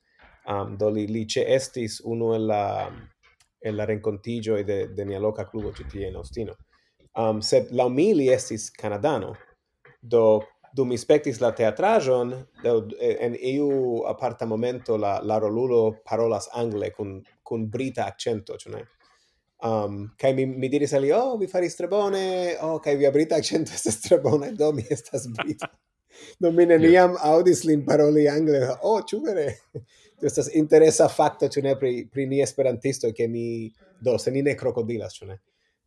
um, 0.47 0.77
do 0.77 0.89
li, 0.89 1.07
li 1.07 1.25
ce 1.25 1.43
estis 1.55 2.01
uno 2.05 2.35
el 2.35 2.47
la, 2.47 2.91
el 3.61 3.75
la 3.75 3.85
rencontigioi 3.85 4.63
de, 4.63 4.93
de 4.93 5.05
mia 5.05 5.19
loca 5.19 5.49
clubo 5.49 5.73
citie 5.73 6.07
in 6.07 6.15
Austino. 6.15 6.55
Um, 7.15 7.41
sed 7.41 7.71
lau 7.71 7.89
mi 7.89 8.13
li 8.13 8.29
estis 8.29 8.69
Canadano, 8.71 9.35
do 10.01 10.43
dum 10.73 10.89
mi 10.89 10.97
spectis 10.97 11.39
la 11.39 11.51
teatrajon 11.53 12.33
en 12.63 13.35
iu 13.35 14.03
aparta 14.09 14.45
momento 14.45 14.97
la 14.97 15.19
la 15.21 15.37
rolulo 15.37 16.01
parolas 16.03 16.49
angle 16.53 16.91
kun 16.91 17.21
kun 17.43 17.69
brita 17.69 18.05
accento 18.05 18.57
cioè 18.57 18.81
um 19.63 20.13
kai 20.17 20.33
mi 20.33 20.45
mi 20.45 20.67
diris 20.67 20.93
ali 20.93 21.11
oh 21.11 21.37
vi 21.37 21.47
faris 21.47 21.75
tre 21.75 21.87
bone. 21.87 22.57
Oh 22.61 22.79
kai 22.79 22.95
via 22.95 23.11
brita 23.11 23.35
accento 23.35 23.71
estas 23.77 23.99
tre 24.01 24.19
bone 24.19 24.51
do 24.51 24.71
mi 24.71 24.85
estas 24.89 25.27
brita. 25.27 25.69
No 26.39 26.51
mi 26.51 26.65
neniam 26.65 27.15
yeah. 27.15 27.25
audis 27.25 27.63
lin 27.63 27.83
paroli 27.85 28.27
angle. 28.29 28.59
Oh 28.81 29.01
ĉu 29.01 29.21
vere? 29.23 29.47
Tio 30.19 30.27
estas 30.27 30.51
interesa 30.53 31.07
facto 31.07 31.47
cioè 31.47 31.77
pri 31.77 32.07
pri 32.11 32.27
ni 32.27 32.39
esperantisto 32.41 33.11
che 33.11 33.27
mi 33.27 33.73
do 33.99 34.17
se 34.17 34.31
ni 34.31 34.41
ne 34.41 34.55
crocodilas 34.55 35.13
cioè 35.13 35.39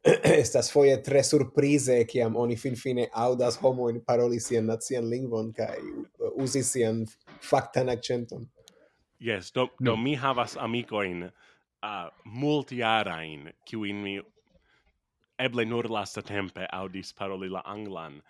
estas 0.43 0.73
foje 0.73 1.03
tre 1.03 1.23
surprize 1.23 2.05
kiam 2.05 2.37
oni 2.37 2.57
finfine 2.57 3.09
audas 3.13 3.59
homo 3.63 3.89
in 3.89 4.01
paroli 4.05 4.41
sian 4.41 4.67
nacian 4.67 5.11
lingvon 5.11 5.53
kaj 5.53 5.79
uzi 6.37 6.63
sian 6.63 7.07
faktan 7.51 7.89
akcenton. 7.89 8.47
Yes, 9.21 9.53
do, 9.55 9.67
do 9.67 9.91
no. 9.91 9.97
mi 9.97 10.15
havas 10.15 10.57
amicoin 10.57 11.25
uh, 11.25 12.11
multiarain, 12.25 13.53
kiuin 13.65 13.97
mi 13.97 14.21
eble 15.39 15.65
nur 15.65 15.91
lasta 15.91 16.23
tempe 16.23 16.67
audis 16.73 17.15
paroli 17.15 17.49
la 17.49 17.63
anglan, 17.65 18.21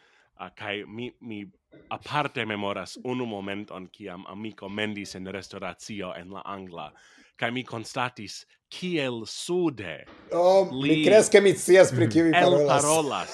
uh, 0.41 0.51
kai 0.55 0.85
mi, 0.87 1.11
mi 1.21 1.45
aparte 1.91 2.45
memoras 2.47 2.99
unu 3.05 3.27
momenton 3.27 3.89
kiam 3.93 4.25
amico 4.29 4.69
mendis 4.69 5.15
en 5.15 5.27
restauratio 5.27 6.15
en 6.15 6.33
la 6.33 6.43
angla, 6.45 6.93
kai 7.37 7.51
mi 7.51 7.65
constatis 7.65 8.45
kiel 8.71 9.25
sude 9.27 10.05
oh, 10.33 10.69
li 10.73 10.97
mi 10.97 11.05
crees 11.05 11.29
che 11.29 11.41
mi 11.41 11.55
sias 11.55 11.93
pri 11.93 12.09
kiu 12.09 12.31
parolas. 12.33 12.69
parolas. 12.69 13.33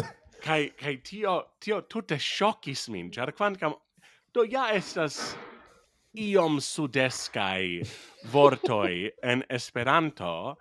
Kai 0.40 0.70
kai 0.72 0.96
tio 1.04 1.52
tio 1.60 1.82
tutte 1.82 2.16
shockis 2.16 2.88
min 2.88 3.10
char 3.10 3.32
quancam 3.32 3.74
do 4.32 4.42
ja 4.42 4.70
estas 4.72 5.36
iom 6.16 6.60
sudeskai 6.60 7.82
vortoi 8.32 9.10
en 9.22 9.44
esperanto 9.50 10.56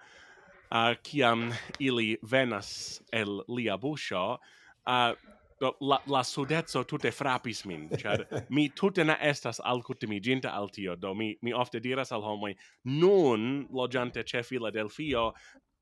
uh, 0.72 0.94
kiam 1.04 1.54
ili 1.80 2.18
venas 2.32 3.02
el 3.14 3.44
lia 3.48 3.74
a 3.74 5.12
uh, 5.12 5.16
do, 5.60 5.76
la, 5.80 6.02
la 6.06 6.24
sudezzo 6.24 6.86
tutte 6.86 7.12
frapis 7.12 7.66
min, 7.66 7.90
char 7.98 8.26
mi 8.50 8.70
tutte 8.70 9.04
na 9.04 9.18
estas 9.22 9.60
alcutimiginta 9.60 10.54
al 10.54 10.70
tio, 10.70 10.96
do 10.96 11.14
mi, 11.14 11.38
mi 11.42 11.54
ofte 11.54 11.80
diras 11.80 12.12
al 12.12 12.24
homoi, 12.24 12.56
nun, 12.84 13.68
logiante 13.72 14.24
ce 14.24 14.44
Filadelfio, 14.44 15.34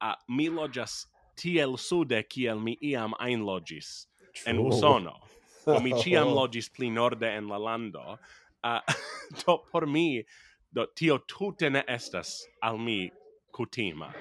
a, 0.02 0.16
mi 0.28 0.50
logias 0.50 1.06
tiel 1.36 1.78
sude 1.78 2.24
kiel 2.24 2.60
mi 2.60 2.78
iam 2.82 3.14
ein 3.20 3.46
logis, 3.46 4.08
True. 4.34 4.54
en 4.54 4.58
Usono. 4.60 5.20
Do 5.66 5.80
mi 5.80 5.94
ciam 5.94 6.34
logis 6.34 6.70
pli 6.76 6.90
norde 6.90 7.30
en 7.36 7.48
la 7.48 7.58
lando, 7.58 8.18
a, 8.64 8.82
do 9.46 9.60
por 9.72 9.86
mi, 9.86 10.24
do 10.74 10.88
tio 10.96 11.20
tutte 11.20 11.70
ne 11.70 11.84
estas 11.88 12.48
al 12.62 12.78
mi 12.78 13.12
cutima. 13.52 14.14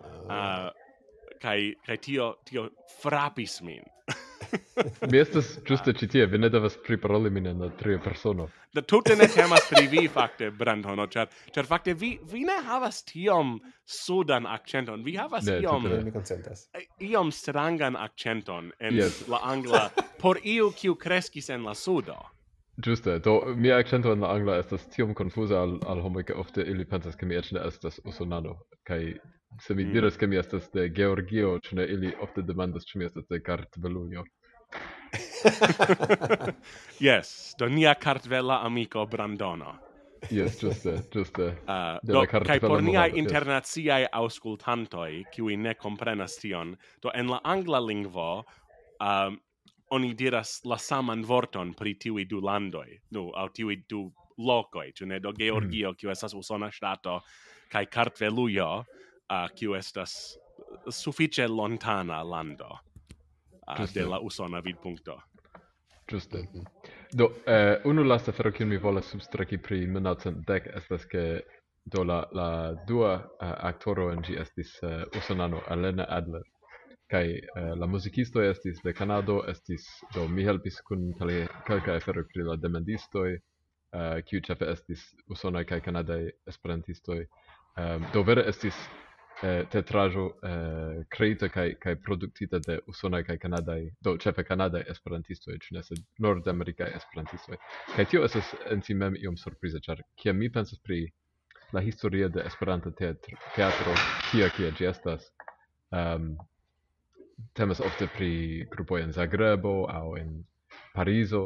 Uh, 0.00 0.28
ah. 0.28 0.70
kai 1.40 1.74
kai 1.84 1.96
tio 1.96 2.34
tio 2.44 2.70
frapis 3.00 3.60
min 3.62 3.84
Mi 5.10 5.18
estas 5.20 5.52
ĝuste 5.66 5.92
ĉi 5.98 6.08
tie, 6.14 6.24
vi 6.30 6.38
ne 6.40 6.48
devas 6.52 6.76
priparoli 6.86 7.30
min 7.30 7.46
en 7.50 7.62
la 7.64 7.68
tria 7.80 8.00
persono. 8.02 8.48
Do 8.74 8.82
tute 8.86 9.16
ne 9.18 9.26
temas 9.30 9.66
pri 9.70 9.86
vi 9.90 10.04
fakte, 10.08 10.50
Brandono, 10.50 11.06
ĉar 11.10 11.30
ĉar 11.54 11.68
fakte 11.68 11.94
vi 11.98 12.12
vi 12.32 12.44
ne 12.48 12.58
havas 12.66 13.02
tiom 13.08 13.56
sudan 13.84 14.46
akcenton. 14.46 15.04
Vi 15.06 15.16
havas 15.18 15.46
ne, 15.46 15.58
iom 15.64 15.88
mi 16.04 16.14
konsentas. 16.14 16.68
Eh, 16.74 16.86
iom 17.10 17.32
strangan 17.34 17.96
akcenton 17.96 18.72
en 18.78 19.00
yes. 19.00 19.24
la 19.28 19.42
angla 19.54 19.88
por 20.22 20.38
iu 20.44 20.70
kiu 20.76 20.94
kreskis 20.94 21.50
en 21.50 21.66
la 21.66 21.74
sudo. 21.74 22.18
Juste, 22.80 23.18
do 23.18 23.40
mia 23.56 23.76
accento 23.76 24.12
en 24.12 24.22
la 24.24 24.30
angla 24.32 24.56
estas 24.62 24.86
tiom 24.94 25.12
confusa 25.14 25.60
al, 25.60 25.76
al 25.86 26.00
homoj 26.00 26.24
ke 26.30 26.34
ofte 26.34 26.64
ili 26.64 26.86
pensas 26.88 27.16
ke 27.16 27.26
mi 27.26 27.36
eĉ 27.36 27.52
ne 27.56 27.66
estas 27.66 28.00
usonano 28.04 28.56
kaj 28.88 29.02
se 29.60 29.74
mi 29.74 29.84
mm. 29.84 29.92
diras 29.92 30.16
ke 30.16 30.26
mi 30.26 30.36
estas 30.36 30.70
de 30.74 30.88
Georgio, 30.88 31.58
ĉu 31.58 31.76
ne 31.76 31.86
ili 31.86 32.12
ofte 32.22 32.42
demandas 32.42 32.86
ĉu 32.86 32.98
mi 32.98 33.04
estas 33.04 33.26
de 33.28 33.40
Kartvelujo. 33.42 34.24
yes, 37.00 37.54
do 37.58 37.68
nia 37.68 37.94
cartvela 37.94 38.64
amico 38.64 39.06
Brandono. 39.06 39.78
Yes, 40.30 40.60
giuste, 40.60 41.02
giuste. 41.10 41.56
Uh, 41.66 41.72
uh 41.72 41.98
do, 42.04 42.26
cae 42.26 42.60
por 42.60 42.82
niai 42.82 43.10
internaziai 43.16 44.02
yes. 44.02 44.10
auscultantoi, 44.12 45.24
qui 45.32 45.56
ne 45.56 45.74
comprenas 45.74 46.36
tion, 46.36 46.76
do 47.02 47.10
en 47.14 47.28
la 47.28 47.40
angla 47.44 47.80
lingvo 47.80 48.44
um, 49.00 49.40
oni 49.90 50.14
diras 50.14 50.60
la 50.64 50.76
saman 50.76 51.24
vorton 51.26 51.74
pri 51.74 51.94
tiui 51.94 52.28
du 52.28 52.40
landoi, 52.40 53.00
nu, 53.10 53.30
au 53.34 53.48
tiui 53.48 53.84
du 53.88 54.12
locoi, 54.38 54.92
cune 54.92 55.20
do 55.20 55.32
Georgio, 55.32 55.90
mm. 55.90 55.96
kiu 55.96 56.10
estas 56.10 56.34
usona 56.34 56.70
stato, 56.70 57.20
cae 57.70 57.86
Cartvelujo, 57.86 58.78
uh, 58.78 59.48
kiu 59.56 59.74
estas 59.74 60.38
suffice 60.88 61.48
lontana 61.48 62.22
lando. 62.22 62.78
Ah, 63.78 63.86
de 63.94 64.06
la 64.06 64.20
usona 64.20 64.60
vidpunkto. 64.60 65.20
Giusto. 66.10 66.38
Do, 67.12 67.30
eh, 67.46 67.80
unu 67.84 68.02
lasta 68.04 68.32
fero 68.32 68.50
kiun 68.52 68.68
mi 68.68 68.78
volas 68.78 69.10
substraki 69.10 69.58
pri 69.58 69.86
Minacent 69.86 70.46
Dek 70.46 70.66
estas 70.76 71.04
ke 71.06 71.42
do 71.84 72.04
la, 72.04 72.24
la 72.32 72.74
dua 72.86 73.14
uh, 73.14 73.52
aktoro 73.66 74.10
en 74.12 74.22
ĝi 74.22 74.36
estis 74.40 74.72
uh, 74.82 75.04
usonano 75.16 75.62
Elena 75.70 76.06
Adler 76.08 76.42
kaj 77.10 77.26
uh, 77.32 77.70
la 77.80 77.86
musicisto 77.86 78.42
estis 78.42 78.82
de 78.84 78.92
Kanado 78.92 79.40
estis 79.50 79.86
do 80.14 80.28
mi 80.28 80.44
helpis 80.46 80.80
kun 80.86 81.08
kelkaj 81.18 81.96
aferoj 81.96 82.26
pri 82.32 82.46
la 82.50 82.56
demandistoj 82.56 83.32
uh, 83.34 84.20
kiu 84.26 84.42
ĉefe 84.46 84.70
estis 84.74 85.06
usonaj 85.28 85.64
kaj 85.72 85.80
kanadaj 85.86 86.28
esperantistoj 86.52 87.24
um, 87.24 88.06
do 88.14 88.22
vere 88.22 88.46
estis 88.52 88.76
eh, 89.42 89.62
teatraĵo 89.72 90.26
eh, 90.30 91.04
kreita 91.16 91.48
kaj 91.48 91.74
kaj 91.82 91.96
produktita 92.06 92.58
de 92.66 92.78
usonaj 92.92 93.22
kaj 93.28 93.38
kanadaj 93.44 93.80
do 94.04 94.16
ĉefe 94.24 94.44
kanadaj 94.44 94.84
esperantistoj 94.94 95.58
ĉu 95.64 95.74
ne 95.78 95.82
sed 95.86 96.02
nordamerikaj 96.18 96.90
esperantistoj. 97.00 97.58
Kaj 97.96 98.04
tio 98.12 98.24
estas 98.28 98.54
en 98.70 98.82
si 98.82 98.94
mem 98.94 99.16
iom 99.16 99.36
surpriza 99.36 99.80
ĉar 99.86 100.02
kiam 100.22 100.38
mi 100.38 100.52
pensas 100.52 100.80
pri 100.84 101.06
la 101.72 101.80
historio 101.80 102.28
de 102.28 102.42
Esperanta 102.46 102.90
teatro 102.90 103.36
teatro 103.56 103.94
kia 104.30 104.48
kia 104.56 104.70
ĝi 104.70 104.86
estas 104.90 105.26
um, 105.90 106.32
temas 107.54 107.80
ofte 107.80 108.08
pri 108.16 108.66
grupoj 108.70 109.02
en 109.02 109.12
Zagrebo 109.12 109.74
aŭ 109.90 110.16
en 110.18 110.32
Parizo 110.94 111.44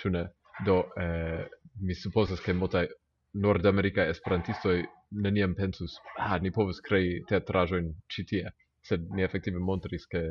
ĉu 0.00 0.10
ne? 0.10 0.26
Do 0.66 0.82
eh, 1.00 1.46
mi 1.80 1.94
supozas 1.96 2.40
ke 2.44 2.52
multaj 2.52 2.86
nordamerika 3.32 4.04
esperantistoj 4.12 4.84
neniam 5.10 5.54
pensus 5.54 5.96
ah 6.18 6.38
ni 6.42 6.50
povus 6.50 6.80
krei 6.80 7.22
teatraĵojn 7.28 7.92
ĉi 8.08 8.24
tie 8.28 8.50
sed 8.82 9.06
ni 9.16 9.22
efektive 9.22 9.60
montris 9.60 10.06
ke 10.06 10.22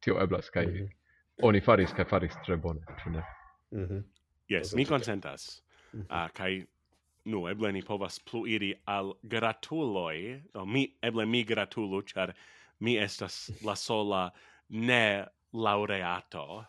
tio 0.00 0.20
eblas 0.22 0.50
kaj 0.50 0.66
mm 0.66 0.74
-hmm. 0.74 0.88
oni 1.42 1.60
faris 1.60 1.92
kaj 1.92 2.04
faris 2.04 2.36
tre 2.46 2.56
bone 2.56 2.80
ĉu 3.02 3.10
ne 3.10 3.22
mm 3.70 3.86
-hmm. 3.86 4.02
yes 4.48 4.74
mi 4.74 4.84
konsentas 4.84 5.62
a 5.92 5.96
-hmm. 5.96 6.24
uh, 6.24 6.30
kaj 6.32 6.64
nu 7.24 7.48
eble 7.48 7.72
ni 7.72 7.82
povas 7.82 8.18
plu 8.20 8.46
iri 8.46 8.74
al 8.84 9.12
gratuloj 9.22 10.42
no, 10.54 10.64
mi 10.64 10.96
eble 11.02 11.26
mi 11.26 11.44
gratulu 11.44 12.02
ĉar 12.02 12.32
mi 12.78 12.98
estas 12.98 13.50
la 13.64 13.76
sola 13.76 14.30
ne 14.68 15.26
laureato 15.52 16.46
uh, 16.56 16.64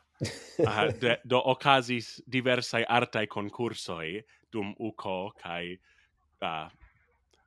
ah, 0.68 0.88
de, 1.02 1.18
do 1.24 1.42
okazis 1.46 2.22
diversai 2.28 2.86
artai 2.88 3.28
concursoi 3.28 4.24
dum 4.56 4.72
uco 4.80 5.18
kai 5.42 5.76
uh, 6.42 6.70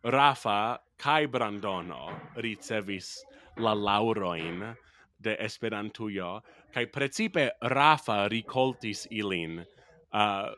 Rafa 0.04 0.60
kai 1.00 1.26
Brandono 1.26 2.04
ricevis 2.36 3.16
la 3.56 3.72
lauroin 3.72 4.76
de 5.16 5.36
Esperantujo 5.40 6.40
kai 6.74 6.86
precipe 6.86 7.50
Rafa 7.62 8.28
ricoltis 8.28 9.06
ilin 9.10 9.64
uh, 10.12 10.52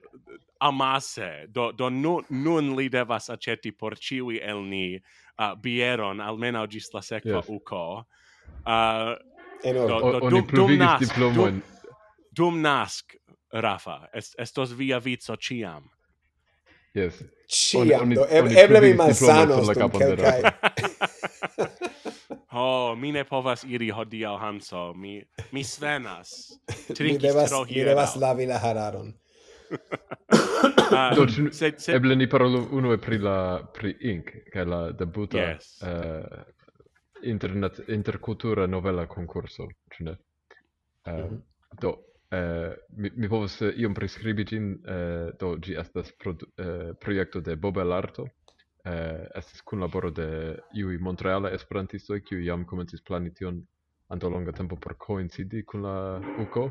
amase. 0.60 1.46
Do 1.52 1.72
do 1.72 1.88
nu, 1.90 2.20
nun 2.30 2.76
li 2.76 2.88
devas 2.88 3.30
aceti 3.30 3.72
por 3.72 3.96
ciui 3.96 4.40
el 4.42 4.62
ni 4.62 4.96
uh, 5.38 5.54
bieron 5.56 6.20
almeno 6.20 6.66
gis 6.66 6.92
la 6.94 7.00
sekva 7.00 7.40
yes. 7.40 7.48
uco. 7.48 8.04
Uh, 8.66 9.14
do, 9.62 9.72
do, 9.72 10.20
do, 10.20 10.30
dum, 10.30 10.46
dum 10.46 10.78
nas, 10.78 11.12
dum, 11.16 11.62
dum 12.32 12.60
nasc 12.62 13.16
Rafa. 13.52 14.08
Est, 14.12 14.34
estos 14.38 14.72
via 14.72 15.00
vizo 15.00 15.36
ciam. 15.36 15.88
Yes. 16.94 17.22
Ciam, 17.46 18.02
oni, 18.02 18.14
do, 18.14 18.26
eble, 18.30 18.62
eble 18.62 18.80
mi 18.80 18.94
malsanos 18.94 19.70
dum 19.74 19.90
kelkaj. 19.90 20.42
Ho, 22.54 22.94
mi 22.98 23.12
ne 23.12 23.24
povas 23.24 23.64
iri 23.66 23.90
hodiaŭ, 23.94 24.36
Hanso. 24.38 24.92
Mi, 24.94 25.22
mi 25.52 25.64
svenas. 25.64 26.52
mi 27.00 27.18
devas, 27.18 27.50
tro 27.50 27.64
mi 27.64 27.84
devas 27.86 28.16
lavi 28.16 28.46
la 28.46 28.58
hararon. 28.58 29.12
uh, 29.70 31.12
Do, 31.16 31.26
sed, 31.52 31.78
sed... 31.78 31.94
Eble 31.94 32.16
ni 32.16 32.26
parolu 32.30 32.66
unue 32.74 32.98
pri 32.98 33.18
la 33.22 33.36
pri 33.74 33.94
Ink, 34.12 34.32
kaj 34.52 34.66
la 34.66 34.80
debuta 34.92 35.38
yes. 35.38 35.76
uh, 35.86 36.42
internet 37.22 37.80
interkultura 37.88 38.66
novela 38.66 39.06
konkurso, 39.06 39.68
ĉu 39.94 40.10
ne? 40.10 40.16
Uh, 41.06 41.12
mm 41.12 41.22
-hmm. 41.22 41.40
Do, 41.80 41.94
Uh, 42.30 42.74
mi, 42.94 43.10
mi 43.16 43.28
povus 43.28 43.56
uh, 43.60 43.68
eh, 43.68 43.80
iom 43.82 43.94
priskribi 43.94 44.44
ĝin, 44.46 44.66
uh, 44.86 45.30
do 45.40 45.56
ĝi 45.58 45.74
estas 45.80 46.12
produ, 46.14 46.46
uh, 46.62 46.92
projekto 47.02 47.40
de 47.42 47.56
Bobelarto, 47.58 48.22
Elarto, 48.22 48.40
uh, 48.86 49.24
estis 49.40 49.64
kunlaboro 49.66 50.12
de 50.14 50.28
iuj 50.78 51.00
Montreala 51.02 51.50
esperantistoj, 51.56 52.20
kiuj 52.28 52.44
jam 52.46 52.62
komencis 52.70 53.02
plani 53.02 53.32
tion 53.34 53.58
antaŭ 54.14 54.30
longa 54.30 54.54
tempo 54.54 54.78
por 54.78 54.94
koincidi 54.94 55.64
kun 55.66 55.82
la 55.82 55.96
UCO, 56.44 56.68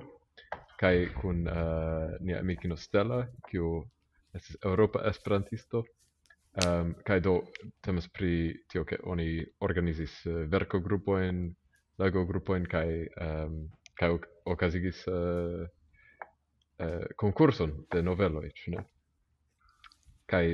kaj 0.80 0.96
kun 1.20 1.44
uh, 1.52 2.16
nia 2.24 2.40
amikino 2.40 2.78
Stella, 2.80 3.26
kiu 3.50 3.82
estis 4.34 4.56
Europa 4.64 5.04
esperantisto. 5.12 5.84
Um, 6.66 6.96
kaj 7.06 7.20
do 7.22 7.34
temas 7.86 8.08
pri 8.10 8.56
tio, 8.72 8.86
ke 8.88 8.98
oni 9.04 9.44
organizis 9.64 10.16
uh, 10.26 10.40
verkogrupojn, 10.50 11.44
legogrupojn 12.00 12.66
kaj 12.72 12.88
um, 13.28 13.60
kaj 14.00 14.16
okazigis 14.46 15.04
uh, 15.08 15.16
eh, 15.16 15.64
uh, 15.64 16.86
eh, 16.88 17.08
konkurson 17.20 17.74
de 17.92 18.04
noveloj, 18.04 18.50
ĉu 18.56 18.76
ne? 18.76 18.84
Kaj 20.30 20.46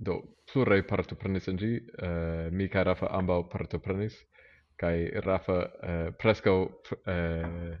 do 0.00 0.20
pluraj 0.50 0.82
partoprenis 0.88 1.48
en 1.52 1.58
ĝi, 1.60 1.74
uh, 1.78 2.52
mi 2.52 2.68
kaj 2.72 2.84
Rafa 2.90 3.10
ambaŭ 3.18 3.42
partoprenis 3.52 4.16
kaj 4.80 5.10
Rafa 5.24 5.58
uh, 5.60 6.10
preskaŭ 6.18 6.56
uh, 6.64 7.78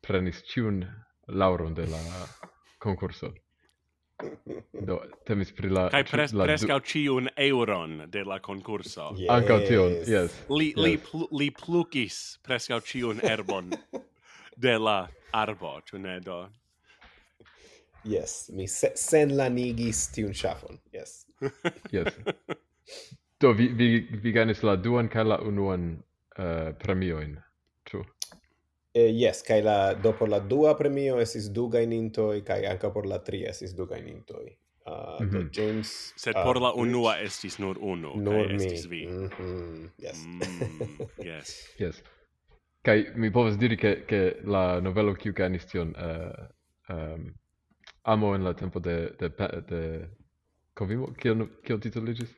prenis 0.00 0.42
ĉiun 0.52 0.82
lauron 1.28 1.74
de 1.74 1.86
la 1.86 2.00
concurso. 2.78 3.32
Do, 4.72 4.98
temis 5.24 5.52
pri 5.56 5.70
la... 5.72 5.86
Kai 5.92 6.02
pres, 6.04 6.34
la 6.36 6.44
prescau 6.44 6.80
ciun 6.84 7.30
euron 7.40 8.02
de 8.12 8.24
la 8.24 8.36
concurso. 8.44 9.10
Yes. 9.16 9.30
Anca 9.32 9.56
tion, 9.64 9.94
yes. 10.08 10.34
Li, 10.52 10.72
yes. 10.74 10.82
li, 10.84 10.96
pl, 11.00 11.28
li 11.40 11.48
plucis 11.56 12.18
prescau 12.44 12.82
ciun 12.84 13.22
erbon. 13.24 13.72
de 14.60 14.78
la 14.78 15.08
arbo, 15.32 15.80
ĉu 15.86 15.98
ne 15.98 16.18
do? 16.20 16.40
Yes, 18.04 18.50
mi 18.52 18.68
se 18.68 18.92
sen 18.96 19.36
lanigis 19.36 20.06
tiun 20.14 20.34
ŝafon. 20.36 20.80
Yes. 20.92 21.26
yes. 21.96 22.14
Do 23.40 23.52
vi 23.56 23.68
vi 23.72 23.86
vi 24.22 24.32
gajnis 24.36 24.62
la 24.62 24.74
duan 24.76 25.08
kaj 25.08 25.22
la 25.24 25.38
unuan 25.40 25.84
uh, 25.96 26.74
premiojn, 26.82 27.38
ĉu? 27.88 28.02
Eh, 28.92 29.08
yes, 29.16 29.40
kai 29.46 29.62
la 29.64 29.94
do 29.94 30.12
por 30.18 30.28
la 30.28 30.40
dua 30.44 30.74
premio 30.76 31.16
esis 31.22 31.46
du 31.56 31.68
gajnintoj 31.72 32.42
kaj 32.44 32.58
ankaŭ 32.74 32.92
por 32.92 33.08
la 33.08 33.20
tria 33.24 33.54
esis 33.54 33.72
du 33.78 33.86
gajnintoj. 33.88 34.44
Uh, 34.90 35.20
mm 35.20 35.30
-hmm. 35.30 35.48
James 35.56 36.12
sed 36.16 36.36
uh, 36.36 36.44
por 36.44 36.60
la 36.60 36.72
unua 36.72 37.18
estis 37.20 37.58
nur 37.58 37.78
unu 37.80 38.12
nur 38.16 38.52
estis 38.52 38.86
vi. 38.90 39.06
Mm 39.06 39.28
-hmm. 39.28 39.88
Yes. 39.98 40.24
Mm, 40.26 41.08
yes. 41.24 41.74
yes. 41.78 42.02
Kai 42.82 43.12
mi 43.14 43.30
povas 43.30 43.56
diri 43.56 43.76
che 43.76 44.04
che 44.06 44.40
la 44.44 44.80
novelo 44.80 45.12
kiu 45.12 45.32
ganis 45.32 45.66
tion 45.66 45.92
uh, 45.96 46.94
um, 46.94 47.34
amo 48.02 48.34
en 48.34 48.42
la 48.42 48.54
tempo 48.54 48.80
de 48.80 49.14
de 49.18 49.28
de 49.68 50.08
Covimo 50.72 51.12
kio 51.12 51.48
kio 51.62 51.78
titoliĝis 51.78 52.36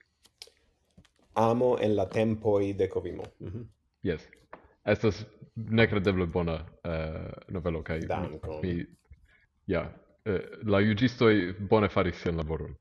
Amo 1.34 1.78
en 1.78 1.96
la 1.96 2.06
tempo 2.06 2.58
de 2.58 2.88
Covimo. 2.88 3.22
Mm 3.40 3.48
-hmm. 3.48 3.66
Yes. 4.02 4.28
Estas 4.84 5.26
nekredeble 5.54 6.26
bona 6.26 6.54
uh, 6.54 7.32
novelo 7.48 7.82
kaj 7.82 8.00
mi 8.62 8.86
ja 9.66 9.80
yeah, 9.80 9.88
uh, 10.26 10.68
la 10.68 10.80
juĝistoj 10.80 11.54
bone 11.58 11.88
faris 11.88 12.16
sian 12.22 12.36
laboron. 12.36 12.74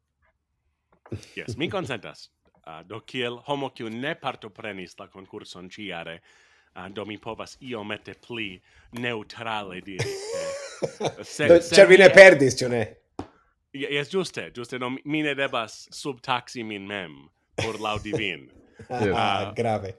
Yes, 1.36 1.58
mi 1.58 1.70
consentas. 1.70 2.32
Uh, 2.46 2.62
ah, 2.64 2.84
do 2.84 3.00
kiel 3.00 3.38
homo 3.48 3.70
kiu 3.70 3.90
ne 3.90 4.16
partoprenis 4.16 5.00
la 5.00 5.08
concurson 5.08 5.70
ciare, 5.70 6.20
uh, 6.76 6.88
do 6.90 7.06
mi 7.06 7.18
povas 7.18 7.58
iomete 7.62 8.14
pli 8.28 8.62
neutrale 8.92 9.82
diri. 9.82 10.16
Eh, 10.82 11.24
se, 11.24 11.46
do, 11.48 11.60
se 11.62 11.84
vi 11.86 11.98
ne 12.02 12.08
perdis, 12.10 12.56
ĉu 12.58 12.68
ne? 12.74 12.80
Yes, 13.78 14.10
giuste, 14.10 14.48
giuste, 14.50 14.80
no, 14.82 14.90
mi 14.90 15.22
ne 15.22 15.36
debas 15.38 15.84
subtaxi 15.94 16.64
min 16.66 16.88
mem 16.90 17.20
por 17.62 17.78
laudi 17.78 18.14
vin. 18.18 18.48
ah, 18.90 19.06
uh, 19.12 19.54
grave. 19.54 19.94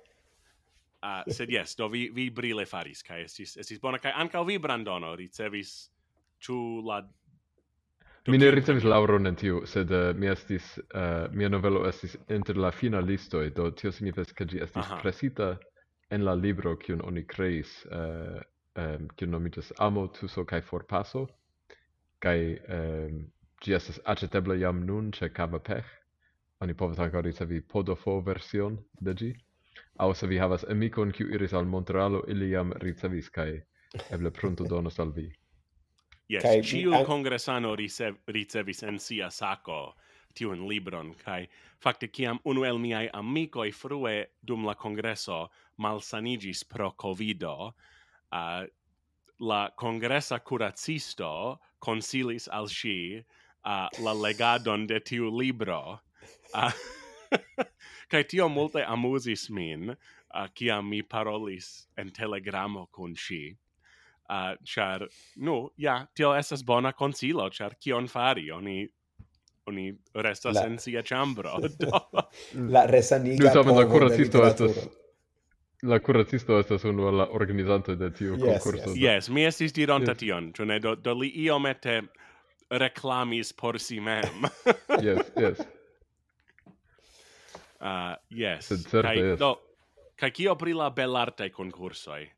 Uh, 1.02 1.22
sed 1.30 1.50
yes, 1.50 1.76
do 1.78 1.88
vi, 1.88 2.08
vi 2.14 2.28
brile 2.30 2.66
faris, 2.66 3.02
kai 3.06 3.22
estis, 3.24 3.56
estis 3.62 3.80
bona, 3.82 3.98
kai 4.02 4.12
anca 4.14 4.42
vi, 4.46 4.58
Brandono, 4.58 5.14
ricevis 5.18 5.72
ciu 6.42 6.82
la... 6.86 7.00
Mi 8.26 8.38
ne 8.38 8.50
ricevis 8.54 8.84
lauron 8.86 9.26
en 9.26 9.38
tiu, 9.38 9.64
sed 9.66 9.90
uh, 9.90 10.12
mi 10.18 10.30
estis, 10.30 10.76
uh, 10.94 11.26
mia 11.34 11.50
novelo 11.50 11.86
estis 11.88 12.14
inter 12.30 12.58
la 12.58 12.70
fina 12.70 13.00
listoi, 13.02 13.50
do 13.54 13.70
tio 13.70 13.90
signifes, 13.90 14.34
che 14.34 14.46
gi 14.46 14.62
estis 14.62 14.84
Aha. 14.84 15.00
presita 15.02 15.56
en 16.12 16.24
la 16.24 16.34
libro 16.34 16.76
kiun 16.76 17.00
oni 17.08 17.24
creis 17.26 17.70
uh, 17.86 18.40
eh, 18.76 18.96
um, 18.96 19.08
kiun 19.16 19.30
nomitas 19.30 19.72
Amo, 19.78 20.06
Tuso 20.08 20.44
kai 20.44 20.60
Forpaso 20.60 21.26
kai 22.22 22.58
um, 22.68 23.24
ĝi 23.62 23.74
estas 23.78 23.98
aĉetebla 24.14 24.58
jam 24.60 24.84
nun 24.86 25.10
ĉe 25.12 25.30
Pech, 25.64 25.90
Oni 26.62 26.74
povas 26.74 26.98
ankaŭ 26.98 27.20
ricevi 27.26 27.60
podofo 27.60 28.20
version 28.20 28.78
de 29.00 29.14
ĝi. 29.14 29.30
Aŭ 29.98 30.14
se 30.14 30.26
vi 30.26 30.38
havas 30.38 30.64
amikon 30.70 31.10
kiu 31.12 31.26
iris 31.34 31.52
al 31.52 31.64
Montrealo, 31.64 32.22
ili 32.28 32.50
jam 32.50 32.72
ricevis 32.82 33.28
kai 33.30 33.62
eble 34.10 34.30
pronto 34.30 34.64
donos 34.64 34.98
al 34.98 35.10
vi. 35.16 35.26
Yes, 36.28 36.46
ciu 36.70 36.94
an... 36.94 37.04
congresano 37.04 37.74
ricev, 37.74 38.14
ricevis 38.26 38.82
en 38.82 38.98
sia 38.98 39.30
sacco 39.30 39.94
tiun 40.34 40.68
libron 40.68 41.14
kai 41.24 41.48
fakte 41.84 42.08
kiam 42.08 42.40
unu 42.44 42.64
el 42.64 42.78
miaj 42.78 43.08
amikoj 43.20 43.70
frue 43.80 44.14
dum 44.50 44.66
la 44.68 44.74
kongreso 44.74 45.38
malsanigis 45.78 46.64
pro 46.64 46.90
covido 47.02 47.54
uh, 48.32 48.62
la 49.40 49.62
congressa 49.76 50.38
curacisto 50.38 51.58
consilis 51.80 52.48
al 52.48 52.68
a 53.64 53.88
uh, 53.88 54.04
la 54.04 54.12
legadon 54.12 54.86
de 54.86 55.00
tiu 55.00 55.30
libro 55.30 56.00
uh, 56.54 56.72
kai 58.10 58.22
tio 58.24 58.48
multe 58.48 58.84
amusis 58.84 59.50
min 59.50 59.90
uh, 59.90 60.48
kiam 60.54 60.88
mi 60.88 61.02
parolis 61.02 61.88
en 61.96 62.10
telegramo 62.10 62.86
con 62.90 63.14
ŝi 63.14 63.56
uh, 64.30 64.54
char 64.64 65.06
nu 65.36 65.70
ja 65.76 66.06
tio 66.14 66.34
estas 66.34 66.64
bona 66.64 66.92
consilo 66.92 67.50
char 67.50 67.74
kion 67.74 68.08
fari? 68.08 68.50
Oni 68.50 68.88
oni 69.66 69.92
restas 70.14 70.54
la... 70.54 70.66
en 70.66 70.78
sia 70.78 71.02
chambro. 71.02 71.58
Do. 71.80 72.00
la 72.68 72.86
resaniga 72.86 73.44
Nu 73.44 73.52
tamen 73.52 73.76
la 73.76 73.86
curacisto 73.88 74.46
estas 74.46 74.88
la 75.82 75.98
curacisto 75.98 76.58
estas 76.58 76.84
unu 76.84 77.10
la 77.10 77.28
organizanto 77.30 77.94
de 77.94 78.10
tiu 78.10 78.36
yes, 78.36 78.42
concurso. 78.42 78.90
Yes, 78.90 78.96
yes 78.96 79.28
mi 79.28 79.46
estis 79.46 79.72
dironta 79.72 80.12
yes. 80.12 80.18
tion, 80.18 80.52
ĉu 80.52 80.66
ne 80.66 80.78
do, 80.80 80.94
do 80.94 81.14
li 81.14 81.32
iomete 81.44 82.02
reklamis 82.70 83.52
por 83.52 83.80
si 83.80 84.00
mem. 84.00 84.46
yes, 85.06 85.32
yes. 85.36 85.64
Ah, 87.80 88.14
uh, 88.14 88.16
yes. 88.30 88.68
Sed 88.70 88.86
certe, 88.86 89.16
yes. 89.18 89.38
Do, 89.38 89.56
kai 90.16 90.30
kio 90.30 90.54
pri 90.54 90.74
la 90.78 90.90
belarte 90.94 91.50
concursoi? 91.50 92.28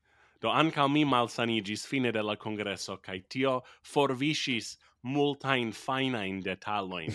Do 0.45 0.51
anca 0.51 0.84
mi 0.92 1.07
malsanigis 1.09 1.86
fine 1.86 2.11
de 2.12 2.22
la 2.22 2.34
congresso, 2.36 2.99
cae 3.01 3.22
tio 3.32 3.62
forvisis 3.82 4.74
multain 5.03 5.70
fainain 5.72 6.42
detaloin 6.45 7.09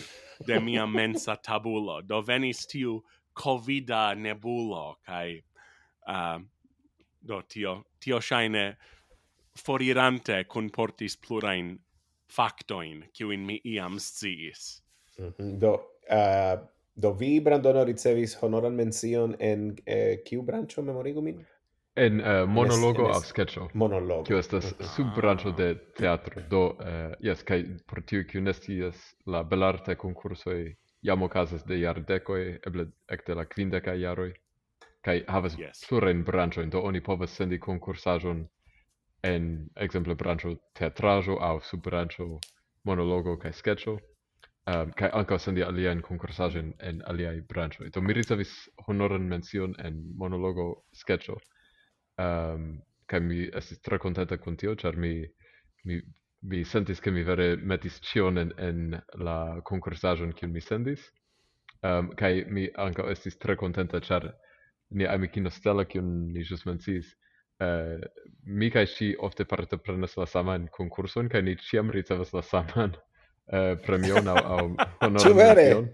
de 0.48 0.58
mia 0.60 0.88
mensa 1.00 1.36
tabulo. 1.38 2.00
Do 2.02 2.24
venis 2.26 2.66
tiu 2.66 3.04
covida 3.38 4.16
nebulo, 4.18 4.96
cae 5.06 5.44
uh, 6.08 6.40
do 7.22 7.42
tio, 7.48 7.76
tio 8.02 8.20
shaine 8.20 8.64
forirante 9.54 10.40
comportis 10.48 11.16
plurain 11.16 11.76
factoin, 12.26 13.06
kiuin 13.14 13.46
mi 13.46 13.60
iam 13.76 14.00
sciis. 14.00 14.82
Mm 15.20 15.34
-hmm. 15.38 15.60
Do, 15.62 15.76
uh, 16.10 16.66
do 16.96 17.14
vi, 17.14 17.40
Brandono, 17.40 17.86
ricevis 17.86 18.36
honoran 18.42 18.74
mencion 18.74 19.36
en 19.40 19.76
eh, 19.86 20.18
kiu 20.26 20.42
brancho, 20.42 20.82
memorigu 20.82 21.22
min? 21.22 21.46
en 22.00 22.20
uh, 22.20 22.50
monologo 22.50 23.08
aŭ 23.12 23.22
sketcho. 23.28 23.68
Monologo. 23.74 24.24
Kio 24.28 24.40
estas 24.40 24.72
ah. 24.72 24.84
subbranĉo 24.96 25.52
de 25.58 25.74
teatro. 25.98 26.44
Do 26.52 26.62
eh, 26.80 26.92
uh, 26.92 27.16
yes 27.24 27.44
kaj 27.44 27.64
por 27.88 28.02
tiu 28.08 28.26
kiu 28.30 28.42
ne 28.42 28.54
scias 28.54 29.00
la 29.26 29.44
belartaj 29.44 29.98
konkursoj 30.00 30.76
jam 31.02 31.24
okazas 31.24 31.64
de 31.68 31.80
jardekoj, 31.80 32.60
eble 32.68 32.88
ekde 33.08 33.36
la 33.36 33.46
kvindekaj 33.46 34.00
jaroj 34.02 34.32
kaj 35.06 35.24
havas 35.28 35.56
yes. 35.60 35.84
plurajn 35.88 36.24
branĉojn, 36.28 36.70
do 36.70 36.82
oni 36.84 37.02
povas 37.02 37.36
sendi 37.36 37.60
konkursaĵon 37.60 38.46
en 39.24 39.46
ekzemple 39.76 40.16
branĉo 40.16 40.56
teatraĵo 40.80 41.38
aŭ 41.40 41.60
subbranĉo 41.72 42.28
monologo 42.88 43.38
kaj 43.40 43.54
sketcho. 43.60 44.00
Um, 44.70 44.92
kaj 44.94 45.10
ankaŭ 45.18 45.40
sendi 45.42 45.64
aliajn 45.66 46.02
konkursaĵojn 46.06 46.74
en 46.86 47.00
aliaj 47.10 47.40
branĉoj. 47.50 47.88
Do 47.96 48.04
mi 48.06 48.14
ricevis 48.14 48.52
honoran 48.86 49.24
mencion 49.32 49.74
en 49.80 50.04
monologo 50.20 50.68
sketcho 50.94 51.40
um, 52.20 52.72
kaj 53.10 53.20
mi 53.26 53.44
estis 53.58 53.82
tre 53.82 54.00
kontenta 54.02 54.38
kun 54.38 54.58
tio, 54.58 54.76
ĉar 54.78 54.98
mi, 54.98 55.14
mi, 55.88 56.00
mi 56.52 56.64
sentis, 56.66 57.02
ke 57.02 57.12
mi 57.12 57.24
vere 57.26 57.56
metis 57.58 58.00
ĉion 58.12 58.42
en, 58.42 58.52
en 58.58 59.00
la 59.24 59.40
konkursaĵon, 59.66 60.36
kiun 60.38 60.54
mi 60.54 60.62
sendis. 60.64 61.08
Um, 61.80 62.12
kaj 62.20 62.44
mi 62.52 62.68
ankaŭ 62.76 63.08
estis 63.14 63.40
tre 63.40 63.56
kontenta, 63.60 64.02
ĉar 64.04 64.30
nia 65.00 65.14
amikino 65.16 65.52
Stella, 65.54 65.86
kiun 65.88 66.30
ni 66.34 66.44
ĵus 66.46 66.66
menciis, 66.68 67.14
uh, 67.64 68.02
mi 68.46 68.70
kaj 68.74 68.86
ŝi 68.96 69.14
ofte 69.26 69.46
partoprenas 69.48 70.18
la 70.20 70.28
saman 70.28 70.68
konkurson, 70.76 71.32
kaj 71.32 71.46
ni 71.48 71.56
ĉiam 71.70 71.94
ricevas 71.96 72.34
la 72.36 72.44
saman 72.44 72.98
uh, 72.98 73.74
premion 73.86 74.28
aŭ, 74.28 74.38
aŭ 74.58 74.66
honoron. 75.06 75.90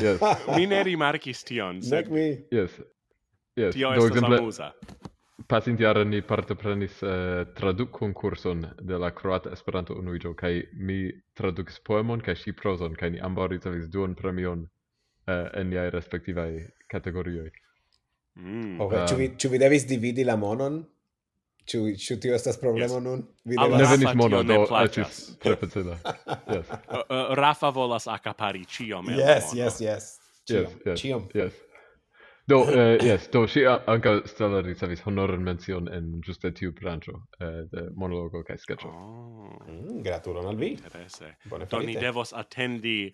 Yes. 0.00 0.20
mi 0.56 0.68
ne 0.70 0.84
rimarkis 0.86 1.42
tion, 1.44 1.80
sed... 1.82 2.10
Yes. 2.54 2.76
Yes. 3.58 3.74
Tio 3.74 3.90
estas 3.98 4.22
amusa 4.22 4.70
pasintjare 5.50 6.04
ni 6.04 6.22
partoprenis 6.22 7.02
eh, 7.02 7.08
uh, 7.08 7.54
traduk 7.54 7.90
konkurson 7.90 8.66
de 8.80 8.98
la 8.98 9.10
Kroata 9.10 9.50
Esperanto 9.52 9.96
Unuiĝo 9.98 10.34
kaj 10.38 10.62
mi 10.86 11.00
tradukis 11.38 11.80
poemon 11.86 12.22
kaj 12.24 12.36
ŝi 12.44 12.54
prozon 12.60 12.94
kaj 13.00 13.10
ni 13.16 13.24
ambaŭ 13.28 13.48
ricevis 13.50 13.88
duan 13.90 14.14
premion 14.14 14.62
uh, 14.62 15.48
en 15.54 15.72
niaj 15.72 15.90
respektivaj 15.96 16.54
kategorioj. 16.92 17.50
Mm. 18.38 18.80
Okay. 18.80 19.02
Um, 19.02 19.08
ĉu 19.10 19.18
vi 19.18 19.28
ĉu 19.36 19.52
vi 19.54 19.62
devis 19.62 19.86
dividi 19.90 20.24
la 20.24 20.36
monon? 20.36 20.80
Ĉu 21.70 21.80
ĉu 22.02 22.16
tio 22.22 22.34
estas 22.34 22.58
problemo 22.60 22.98
yes. 22.98 23.04
nun? 23.04 23.24
Vi 23.44 23.58
devas... 23.58 23.80
Ne 23.82 23.88
venis 23.90 24.14
mono, 24.18 24.42
do 24.42 24.62
estis 24.84 25.18
tre 25.42 25.56
facila. 25.60 25.98
Yes. 26.54 26.70
Eh, 26.70 27.34
Rafa 27.38 27.70
volas 27.74 28.06
akapari 28.10 28.64
ĉiom. 28.64 29.10
Yes, 29.18 29.52
yes, 29.54 29.80
yes. 29.80 30.08
Ciom, 30.46 30.64
yes, 30.64 30.86
yes, 30.86 31.02
ciom. 31.02 31.28
yes. 31.34 31.58
Do, 32.50 32.62
uh, 32.62 32.98
yes, 33.04 33.28
do, 33.30 33.46
si 33.46 33.62
anca 33.66 34.26
Stella 34.26 34.60
ricevis 34.62 35.04
honoran 35.06 35.42
mencion 35.46 35.86
en 35.94 36.08
giuste 36.26 36.50
tiu 36.50 36.72
brancio 36.74 37.14
uh, 37.14 37.44
eh, 37.46 37.60
de 37.70 37.84
monologo 37.94 38.42
cae 38.42 38.58
sketcho. 38.58 38.88
Oh. 38.90 39.52
Mm, 39.68 40.00
gratulon 40.02 40.48
al 40.50 40.58
vi. 40.58 40.72
Interesse. 40.74 41.36
Bone 41.50 41.68
do, 41.70 41.78
ni 41.86 41.94
devos 41.94 42.32
attendi 42.34 43.12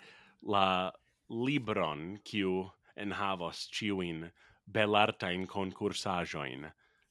la 0.48 0.90
libron 1.28 2.16
kiu 2.24 2.64
enhavos 2.96 3.66
ciuin 3.76 4.24
belartain 4.72 5.44
concursajoin. 5.46 6.64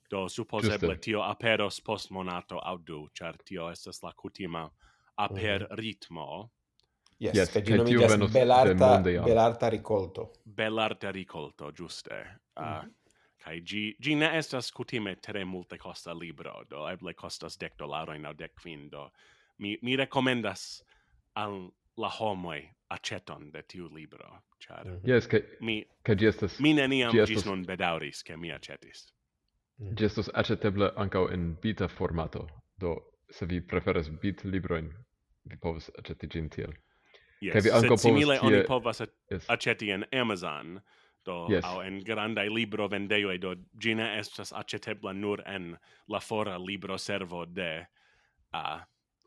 Do, 0.09 0.25
supposeble, 0.29 0.97
tio 0.97 1.21
aperos 1.21 1.77
post 1.85 2.09
monato 2.09 2.57
au 2.57 2.81
du, 2.87 3.03
char 3.13 3.37
tio 3.45 3.69
estas 3.69 4.01
la 4.01 4.15
cutima 4.17 4.65
mhm. 4.65 4.71
aper 5.15 5.61
mm 5.61 5.67
-hmm. 5.67 5.77
ritmo 5.77 6.49
Yes, 7.17 7.35
yes 7.35 7.51
che 7.51 7.61
tiu 7.61 7.75
nomigas 7.75 8.11
venos 8.11 8.31
Belarta, 8.31 9.01
de 9.01 9.19
Belarta 9.19 9.69
Ricolto. 9.69 10.31
Belarta 10.43 11.11
Ricolto, 11.11 11.71
giuste. 11.71 12.39
Uh, 12.55 12.63
mm 12.63 12.67
-hmm. 12.67 12.93
Kai 13.37 13.61
gi, 13.61 13.95
gi 13.99 14.15
ne 14.15 14.37
estas 14.37 14.71
kutime 14.71 15.15
tre 15.15 15.43
multe 15.43 15.77
costa 15.77 16.13
libro, 16.13 16.63
do 16.69 16.89
eble 16.89 17.13
costas 17.13 17.57
dec 17.57 17.75
dolaroin 17.77 18.25
au 18.25 18.33
dec 18.33 18.51
quin, 18.61 18.89
do 18.89 19.11
mi, 19.57 19.77
mi 19.81 19.95
recomendas 19.95 20.83
al 21.33 21.71
la 21.97 22.09
homoi 22.19 22.69
aceton 22.89 23.51
de 23.51 23.61
tiu 23.61 23.87
libro, 23.93 24.41
char 24.59 24.85
mm 24.85 24.91
-hmm. 24.91 25.07
yes, 25.07 25.27
ca, 25.27 25.37
mi, 25.59 25.85
ca 26.03 26.15
gi 26.15 26.25
estas, 26.25 26.59
mi 26.59 26.73
neniam 26.73 27.11
gi 27.11 27.19
estes... 27.19 27.35
gis 27.35 27.45
nun 27.45 27.65
bedauris 27.65 28.23
ke 28.23 28.37
mi 28.37 28.51
acetis. 28.51 29.13
Mm. 29.77 29.85
Mm-hmm. 29.85 29.95
Gi 29.97 30.05
estos 30.05 30.29
acetebla 30.33 30.91
ancau 30.95 31.27
in 31.33 31.55
bita 31.61 31.87
formato, 31.87 32.47
do 32.79 32.95
se 33.29 33.45
vi 33.45 33.61
preferas 33.61 34.09
bit 34.21 34.43
libroin, 34.43 34.93
vi 35.43 35.57
povas 35.57 35.91
aceti 35.99 36.27
gin 36.27 36.49
tiel. 36.49 36.73
Yes, 37.41 37.53
kaj 37.53 37.61
vi 37.61 37.71
ankaŭ 37.71 37.97
simile 37.99 38.37
tie... 38.39 38.47
oni 38.47 38.61
povas 38.67 39.01
yes. 39.01 39.47
en 39.81 40.05
Amazon 40.11 40.79
do 41.25 41.47
yes. 41.49 41.63
au 41.63 41.81
en 41.81 41.99
grandaj 42.03 42.49
libro 42.49 42.87
vendejoj 42.87 43.37
do 43.37 43.55
gina 43.81 44.03
ne 44.03 44.19
estas 44.19 44.53
acetebla 44.53 45.13
nur 45.13 45.41
en 45.45 45.77
la 46.07 46.19
fora 46.19 46.57
libro 46.57 46.97
servo 46.97 47.45
de 47.45 47.85
uh, 48.53 48.79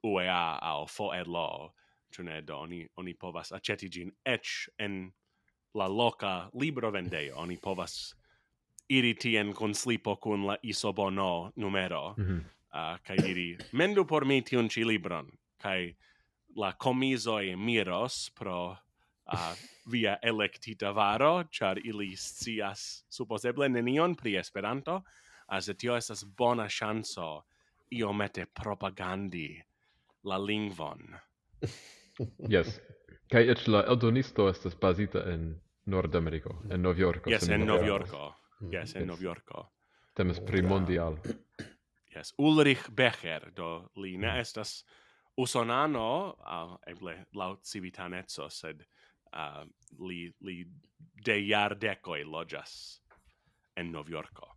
UEA 0.02 0.58
au 0.62 0.86
FOELO 0.86 1.72
ĉu 2.14 2.22
ne 2.22 2.40
do 2.40 2.56
oni 2.56 2.86
oni 2.96 3.14
povas 3.14 3.52
aĉeti 3.52 3.88
gin 3.88 4.12
eĉ 4.24 4.68
en 4.78 5.12
la 5.74 5.86
loca 5.86 6.50
libro 6.54 6.90
vendejo 6.90 7.36
oni 7.36 7.56
povas 7.56 8.14
iri 8.88 9.14
tien 9.14 9.52
kun 9.52 9.74
slipo 9.74 10.16
kun 10.16 10.46
la 10.46 10.56
isobono 10.62 11.52
numero 11.56 12.14
mm 12.18 12.24
-hmm. 12.24 12.40
uh, 12.72 12.98
kai 13.02 13.16
diri 13.16 13.58
mendu 13.72 14.04
por 14.04 14.24
mi 14.24 14.42
tiun 14.42 14.68
ĉi 14.68 14.84
libron 14.84 15.30
kai 15.58 15.96
la 16.58 16.72
comisoi 16.72 17.56
miros 17.56 18.30
pro 18.38 18.76
uh, 19.32 19.54
via 19.90 20.18
electita 20.22 20.92
varo, 20.92 21.44
char 21.50 21.78
ili 21.84 22.16
scias 22.16 23.04
supposeble 23.08 23.68
nenion 23.68 24.16
pri 24.16 24.36
Esperanto, 24.36 25.02
as 25.46 25.70
tio 25.78 25.96
estas 25.96 26.24
bona 26.24 26.68
chanso 26.68 27.44
iomete 27.90 28.46
propagandi 28.46 29.62
la 30.24 30.38
lingvon. 30.38 31.16
yes. 32.54 32.80
Kai 33.30 33.48
et 33.48 33.68
la 33.68 33.84
eldonisto 33.84 34.48
estas 34.48 34.76
bazita 34.76 35.22
en 35.32 35.60
Nordameriko, 35.86 36.62
en 36.70 36.82
Novjorko. 36.82 37.30
Yes, 37.30 37.48
en 37.48 37.66
Novjorko. 37.66 38.34
Yes, 38.72 38.94
en 38.96 39.06
Novjorko. 39.06 39.68
Temas 40.14 40.40
pri 40.40 40.62
mondial. 40.62 41.18
Yes, 42.16 42.34
Ulrich 42.38 42.90
Becher, 42.90 43.52
do 43.56 43.88
li 43.96 44.16
ne 44.16 44.32
mm. 44.32 44.40
estas 44.40 44.84
usonano 45.38 46.34
uh, 46.38 46.76
eble 46.86 47.24
laut 47.34 47.62
civitanezzo 47.62 48.48
sed 48.50 48.82
uh, 48.82 49.62
li 50.08 50.26
li 50.40 50.64
de 51.24 51.36
jardecoj 51.46 52.24
loĝas 52.24 52.72
en 53.76 53.92
Novjorko. 53.92 54.54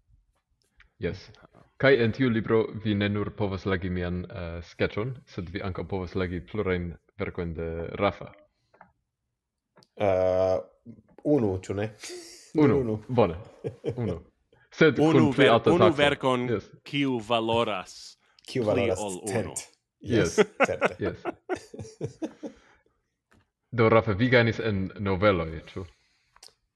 Yes. 1.01 1.29
Ah. 1.41 1.61
kai 1.77 1.95
en 2.03 2.11
tiu 2.13 2.29
libro 2.29 2.65
vi 2.83 2.93
ne 2.95 3.09
nur 3.09 3.31
povas 3.37 3.65
legi 3.65 3.89
mian 3.89 4.25
uh, 4.25 4.59
sketchon, 4.63 5.15
sed 5.25 5.49
vi 5.49 5.61
ankaŭ 5.65 5.87
povas 5.89 6.15
legi 6.15 6.41
plurajn 6.51 6.91
verkojn 7.17 7.53
de 7.57 7.69
Rafa. 8.01 8.29
Uh, 10.01 10.61
unu, 11.23 11.55
ĉu 11.61 11.73
ne? 11.77 11.89
Unu. 12.53 12.79
unu. 12.81 12.97
Bone. 13.07 13.37
Unu. 13.95 14.19
Sed 14.71 14.99
unu, 14.99 15.31
ver, 15.37 15.51
unu 15.73 15.89
verkon 15.97 16.47
yes. 16.49 16.69
kiu 16.83 17.19
valoras 17.27 18.17
kiu 18.47 18.63
valoras 18.65 18.99
ol 18.99 19.19
unu. 19.25 19.55
Yes, 20.01 20.35
certe. 20.65 20.95
Yes. 20.99 21.23
do, 23.77 23.89
Rafa, 23.89 24.13
vi 24.17 24.29
gainis 24.29 24.59
en 24.59 24.87
noveloi, 24.99 25.61
ĉu? 25.69 25.85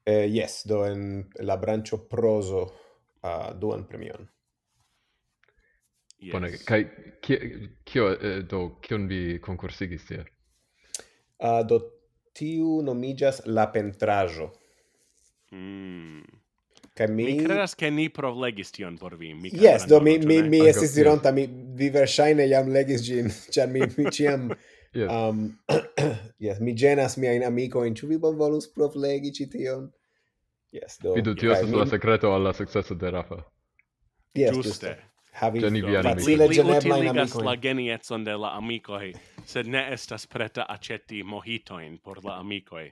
Eh, 0.05 0.27
yes, 0.29 0.61
do 0.69 0.83
en 0.85 1.25
la 1.41 1.57
proso 2.09 2.61
a 3.21 3.49
uh, 3.49 3.59
duan 3.59 3.87
premion. 3.87 4.27
Yes. 6.19 6.33
Bonege. 6.33 6.57
kai 6.65 6.85
kio, 7.83 8.11
eh, 8.13 8.43
do, 8.43 8.77
kion 8.81 9.07
vi 9.07 9.39
konkursigis 9.41 10.05
tie? 10.05 10.23
Uh, 11.39 11.61
do, 11.67 11.79
tiu 12.33 12.81
nomijas 12.81 13.41
La 13.45 13.67
pentrajo. 13.71 14.51
Mm 15.51 16.44
kai 16.95 17.07
mi 17.11 17.25
Mi 17.27 17.43
credas 17.43 17.75
ke 17.75 17.91
ni 17.91 18.07
provlegis 18.09 18.71
tion 18.71 18.97
por 18.97 19.17
vi. 19.19 19.33
Mi 19.33 19.51
Yes, 19.51 19.87
do 19.89 19.99
mi 19.99 20.17
mi 20.19 20.41
mi 20.43 20.61
estis 20.67 20.95
dironta 20.95 21.31
mi 21.31 21.47
vi 21.75 21.89
verŝajne 21.91 22.47
jam 22.49 22.71
legis 22.71 23.03
ĝin, 23.05 23.31
ĉar 23.55 23.67
mi 23.71 23.87
mi 23.97 24.11
ĉiam 24.17 24.49
yes. 24.95 25.09
um 25.11 25.43
yes, 26.45 26.61
mi 26.63 26.73
ĝenas 26.73 27.17
miajn 27.21 27.43
amikojn, 27.49 27.97
ĉu 27.99 28.11
vi 28.13 28.21
bonvolus 28.27 28.71
provlegi 28.71 29.33
ĉi 29.39 29.49
tion? 29.57 29.89
Yes, 30.75 30.99
do. 31.03 31.13
Vidu, 31.15 31.35
tio 31.39 31.51
estas 31.55 31.71
la 31.71 31.85
sekreto 31.87 32.31
al 32.35 32.43
la 32.43 32.53
sukceso 32.53 32.95
de 32.95 33.11
Rafa. 33.11 33.43
Yes, 34.35 34.55
Juste. 34.55 34.95
Havi 35.35 35.59
facile 35.59 35.79
ĝeneblajn 35.79 36.07
amikojn. 36.07 36.23
Li 36.27 37.09
utiligas 37.11 37.33
la 37.43 37.55
geniecon 37.59 38.23
de 38.23 38.35
la 38.39 38.53
amikoj, 38.55 39.09
sed 39.47 39.67
ne 39.67 39.81
estas 39.91 40.27
preta 40.31 40.63
aĉeti 40.71 41.23
mojitojn 41.23 41.97
por 42.03 42.23
la 42.23 42.39
amikoj. 42.39 42.85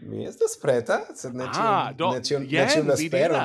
Mi 0.00 0.24
estas 0.26 0.56
preta, 0.62 1.00
sed 1.14 1.34
ne 1.36 1.44
ah, 1.44 1.60
ah, 1.60 1.92
do, 1.92 2.12
ne 2.14 2.22
ĉiu 2.24 2.40
ne 2.40 2.66
ĉiu 2.72 2.86
la 2.88 2.96
spero. 2.96 3.42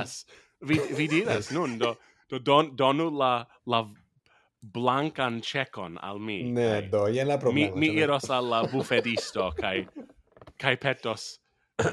Vi 0.64 0.80
vi 0.96 1.08
diras 1.12 1.52
nun 1.52 1.78
do 1.78 1.96
do 2.30 2.40
don, 2.40 2.76
donu 2.76 3.10
la 3.12 3.46
la 3.68 3.84
blancan 4.62 5.42
checon 5.42 5.98
al 6.02 6.20
mi. 6.20 6.44
Ne, 6.44 6.70
kai, 6.70 6.90
do 6.90 7.08
jen 7.08 7.28
la 7.28 7.38
problemo. 7.38 7.76
Mi, 7.76 7.88
mi 7.90 8.02
iros 8.02 8.30
al 8.30 8.48
la 8.50 8.64
bufedisto 8.72 9.52
kai, 9.60 9.86
kai 10.58 10.78
petos 10.78 11.40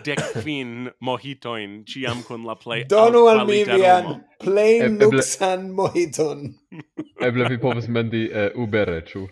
dec 0.04 0.20
fin 0.44 0.90
mojitoin 1.00 1.84
ciam 1.84 2.22
con 2.22 2.44
la 2.46 2.54
play 2.54 2.84
Donu 2.84 3.26
al 3.26 3.46
mi 3.46 3.64
vian 3.64 4.20
plain 4.38 5.00
e, 5.00 5.04
luxan 5.04 5.70
mojiton. 5.74 6.54
Eble 7.26 7.48
vi 7.48 7.58
povas 7.58 7.88
mendi 7.88 8.28
uh, 8.30 8.52
Ubere, 8.62 9.00
ĉu? 9.06 9.26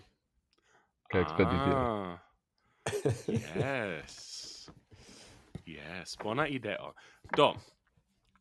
Kaj 1.09 1.21
ekspeditio. 1.21 1.77
Ah, 1.77 2.19
yes. 3.57 4.28
Yes, 5.69 6.17
bona 6.23 6.47
ideo. 6.49 6.95
Do, 7.37 7.53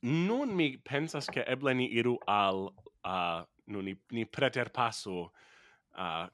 nun 0.02 0.56
mi 0.56 0.78
pensas 0.78 1.28
che 1.28 1.44
eble 1.48 1.74
ni 1.74 1.90
iru 2.00 2.16
al 2.28 2.70
uh, 3.04 3.44
nun 3.68 3.86
ni, 3.86 3.96
ni 4.12 4.26
preterpasu 4.26 5.18
uh, 5.20 6.28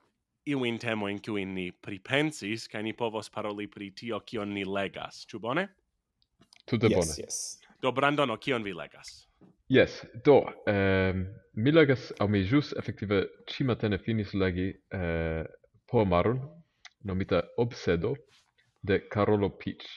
iuin 0.45 0.77
temoin 0.79 1.19
kiuin 1.19 1.53
ni 1.55 1.71
pripensis, 1.71 2.67
ca 2.67 2.81
ni 2.81 2.93
povos 2.93 3.29
paroli 3.29 3.67
pri 3.67 3.91
tio 3.91 4.19
kion 4.19 4.53
ni 4.53 4.65
legas. 4.65 5.25
Ču 5.25 5.39
bone? 5.39 5.67
Tute 6.65 6.91
yes, 6.91 6.95
bone. 6.95 7.15
Yes. 7.23 7.59
Do, 7.81 7.91
Brandono, 7.91 8.37
kion 8.37 8.63
vi 8.63 8.73
legas? 8.73 9.25
Yes, 9.67 10.05
do, 10.25 10.43
um, 10.67 11.25
mi 11.55 11.71
legas, 11.71 12.11
au 12.19 12.27
mi 12.27 12.43
jus 12.43 12.73
effective 12.77 13.23
cimatene 13.49 13.97
finis 13.97 14.33
legi 14.33 14.69
uh, 14.93 15.43
poemaron, 15.89 16.39
nomita 17.03 17.41
Obsedo, 17.57 18.13
de 18.83 18.99
Carolo 19.09 19.49
Peach. 19.49 19.87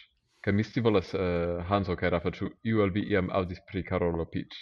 Kaj 0.47 0.53
mi 0.55 0.63
scivolas, 0.63 1.09
uh, 1.15 1.21
Hanzo 1.67 1.97
kaj 1.99 2.11
Rafa, 2.15 2.31
ĉu 2.31 2.47
iu 2.71 2.83
el 2.85 2.93
vi 2.95 3.03
iam 3.11 3.33
audis 3.35 3.59
pri 3.67 3.81
Karolo 3.83 4.29
Piĉ? 4.31 4.55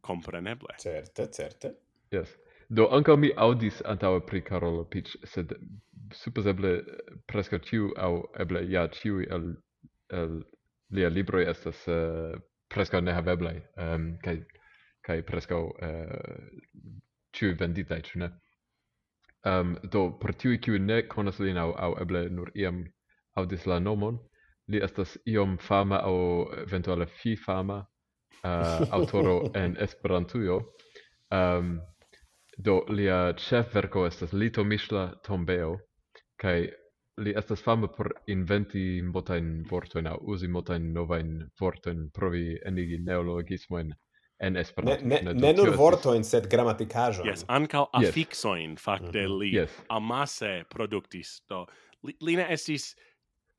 Kompreneble. 0.00 0.78
Certe, 0.80 1.26
certe. 1.36 1.74
Yes. 2.14 2.30
Do 2.72 2.86
ankaŭ 2.96 3.18
mi 3.20 3.28
audis 3.36 3.82
antaŭe 3.84 4.22
pri 4.30 4.40
Karolo 4.46 4.86
Piĉ, 4.88 5.12
sed 5.28 5.52
supozeble 6.16 6.70
eh, 6.78 7.10
preskaŭ 7.28 7.60
ĉiu 7.66 7.90
aŭ 8.06 8.10
eble 8.46 8.62
ja 8.72 8.86
ĉiuj 8.94 9.26
el, 9.36 9.44
el 10.22 10.40
lia 10.96 11.12
libroj 11.12 11.44
estas 11.52 11.84
uh, 11.92 12.40
preskaŭ 12.72 13.02
nehaveblaj 13.04 13.54
um, 13.60 14.08
kaj 14.24 14.38
kaj 15.04 15.18
preskaŭ 15.28 15.60
uh, 15.66 16.48
ĉiuj 17.36 17.52
venditaj, 17.60 18.00
ĉu 18.08 18.24
ne? 18.24 18.30
Um, 19.52 19.76
do 19.84 20.06
por 20.24 20.32
tiuj 20.32 20.62
kiuj 20.64 20.80
ne 20.88 21.02
konas 21.12 21.44
lin 21.44 21.60
aŭ, 21.60 21.68
aŭ 21.76 21.92
eble 22.06 22.24
nur 22.32 22.56
iam 22.56 22.86
aŭdis 23.36 23.68
la 23.68 23.82
nomon, 23.84 24.16
li 24.70 24.82
estas 24.84 25.16
iom 25.26 25.56
fama 25.58 26.00
aŭ 26.06 26.16
eventuale 26.64 27.06
fi 27.20 27.36
fama 27.36 27.80
eh, 28.44 28.50
uh, 28.50 28.88
autoro 28.90 29.38
en 29.54 29.76
Esperantujo. 29.80 30.60
Um, 31.30 31.78
do 32.58 32.80
lia 32.88 33.32
ĉefverko 33.38 34.04
estas 34.06 34.32
Litomiŝla 34.32 35.06
tombeo 35.26 35.76
kaj 36.40 36.58
li 37.20 37.32
estas 37.36 37.62
fama 37.62 37.88
por 37.96 38.12
inventi 38.32 39.02
multajn 39.04 39.50
vortojn 39.70 40.08
aŭ 40.10 40.16
uzi 40.34 40.48
multajn 40.48 40.92
novajn 40.96 41.34
vortojn 41.60 42.08
provi 42.16 42.44
enigi 42.66 42.98
neologismojn 43.06 43.92
en 44.40 44.56
Esperanto. 44.56 45.04
Ne, 45.04 45.20
ne, 45.22 45.34
ne 45.36 45.52
nur 45.52 45.74
vortoin, 45.76 46.24
sed 46.24 46.48
gramatikaĵojn. 46.52 47.28
Yes, 47.28 47.44
ankaŭ 47.48 47.84
yes. 47.90 48.08
afiksojn 48.08 48.76
fakte 48.80 49.26
mm 49.26 49.26
-hmm. 49.26 49.38
li 49.40 49.50
yes. 49.56 49.76
amase 49.88 50.52
produktis. 50.70 51.42
Do 51.48 51.66
li, 52.02 52.16
li 52.20 52.36
ne 52.36 52.46
estis 52.52 52.94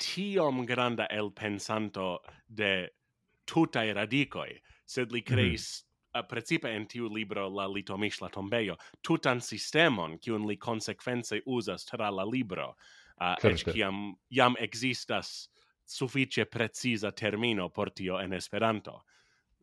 tiom 0.01 0.65
granda 0.65 1.07
el 1.09 1.31
pensanto 1.31 2.21
de 2.47 2.89
tutai 3.45 3.93
radicoi, 3.93 4.55
sed 4.85 5.11
li 5.11 5.21
mhm. 5.21 5.33
creis 5.33 5.83
mm 5.83 6.19
-hmm. 6.19 6.19
uh, 6.19 6.27
precipe 6.27 6.75
en 6.75 6.87
tiu 6.87 7.13
libro 7.13 7.49
la 7.49 7.67
litomishla 7.67 8.29
tombeio, 8.29 8.77
tutan 9.07 9.41
sistemon, 9.41 10.19
kiun 10.19 10.47
li 10.47 10.57
consequence 10.57 11.41
usas 11.45 11.85
tra 11.85 12.09
la 12.15 12.25
libro, 12.25 12.75
uh, 13.21 13.49
ec 13.51 13.63
kiam 13.73 14.15
jam 14.29 14.55
existas 14.59 15.49
suffice 15.85 16.45
precisa 16.45 17.11
termino 17.11 17.69
por 17.69 17.89
tio 17.91 18.19
en 18.19 18.33
Esperanto. 18.33 19.01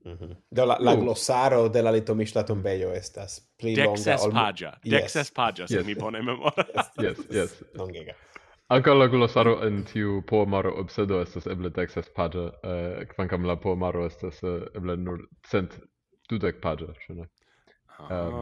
Mm 0.04 0.16
-hmm. 0.16 0.36
Do 0.50 0.66
la, 0.66 0.76
la 0.80 0.92
uh. 0.92 1.00
glossaro 1.00 1.68
de 1.68 1.82
la 1.82 1.92
litomishla 1.92 2.44
tombejo 2.44 2.92
estas 2.92 3.52
pli 3.58 3.76
longa... 3.76 3.90
Dexes 3.90 4.26
pagia. 4.32 4.78
Yes. 4.82 4.92
Dexes 4.92 5.30
pagia, 5.30 5.66
se 5.66 5.74
yes. 5.74 5.86
mi 5.86 5.94
bone 5.94 6.22
memoras. 6.22 6.90
Yes, 6.98 7.18
yes, 7.18 7.30
yes. 7.30 7.64
Longega. 7.78 8.14
Ankaŭ 8.68 8.94
la 8.94 9.06
glosaro 9.08 9.54
en 9.64 9.78
tiu 9.88 10.22
poemaro 10.28 10.74
Obsedo 10.80 11.22
estas 11.24 11.46
eble 11.48 11.70
deksas 11.72 12.08
paĝa, 12.16 12.42
eh, 12.70 13.04
kvankam 13.14 13.46
la 13.48 13.56
poemaro 13.56 14.04
estas 14.06 14.42
eh, 14.44 14.66
eble 14.76 14.96
nur 15.00 15.22
cent 15.50 15.78
dudek 16.28 16.60
paĝa, 16.60 16.92
ĉu 17.04 17.16
ne? 17.16 17.24
Um, 17.98 18.34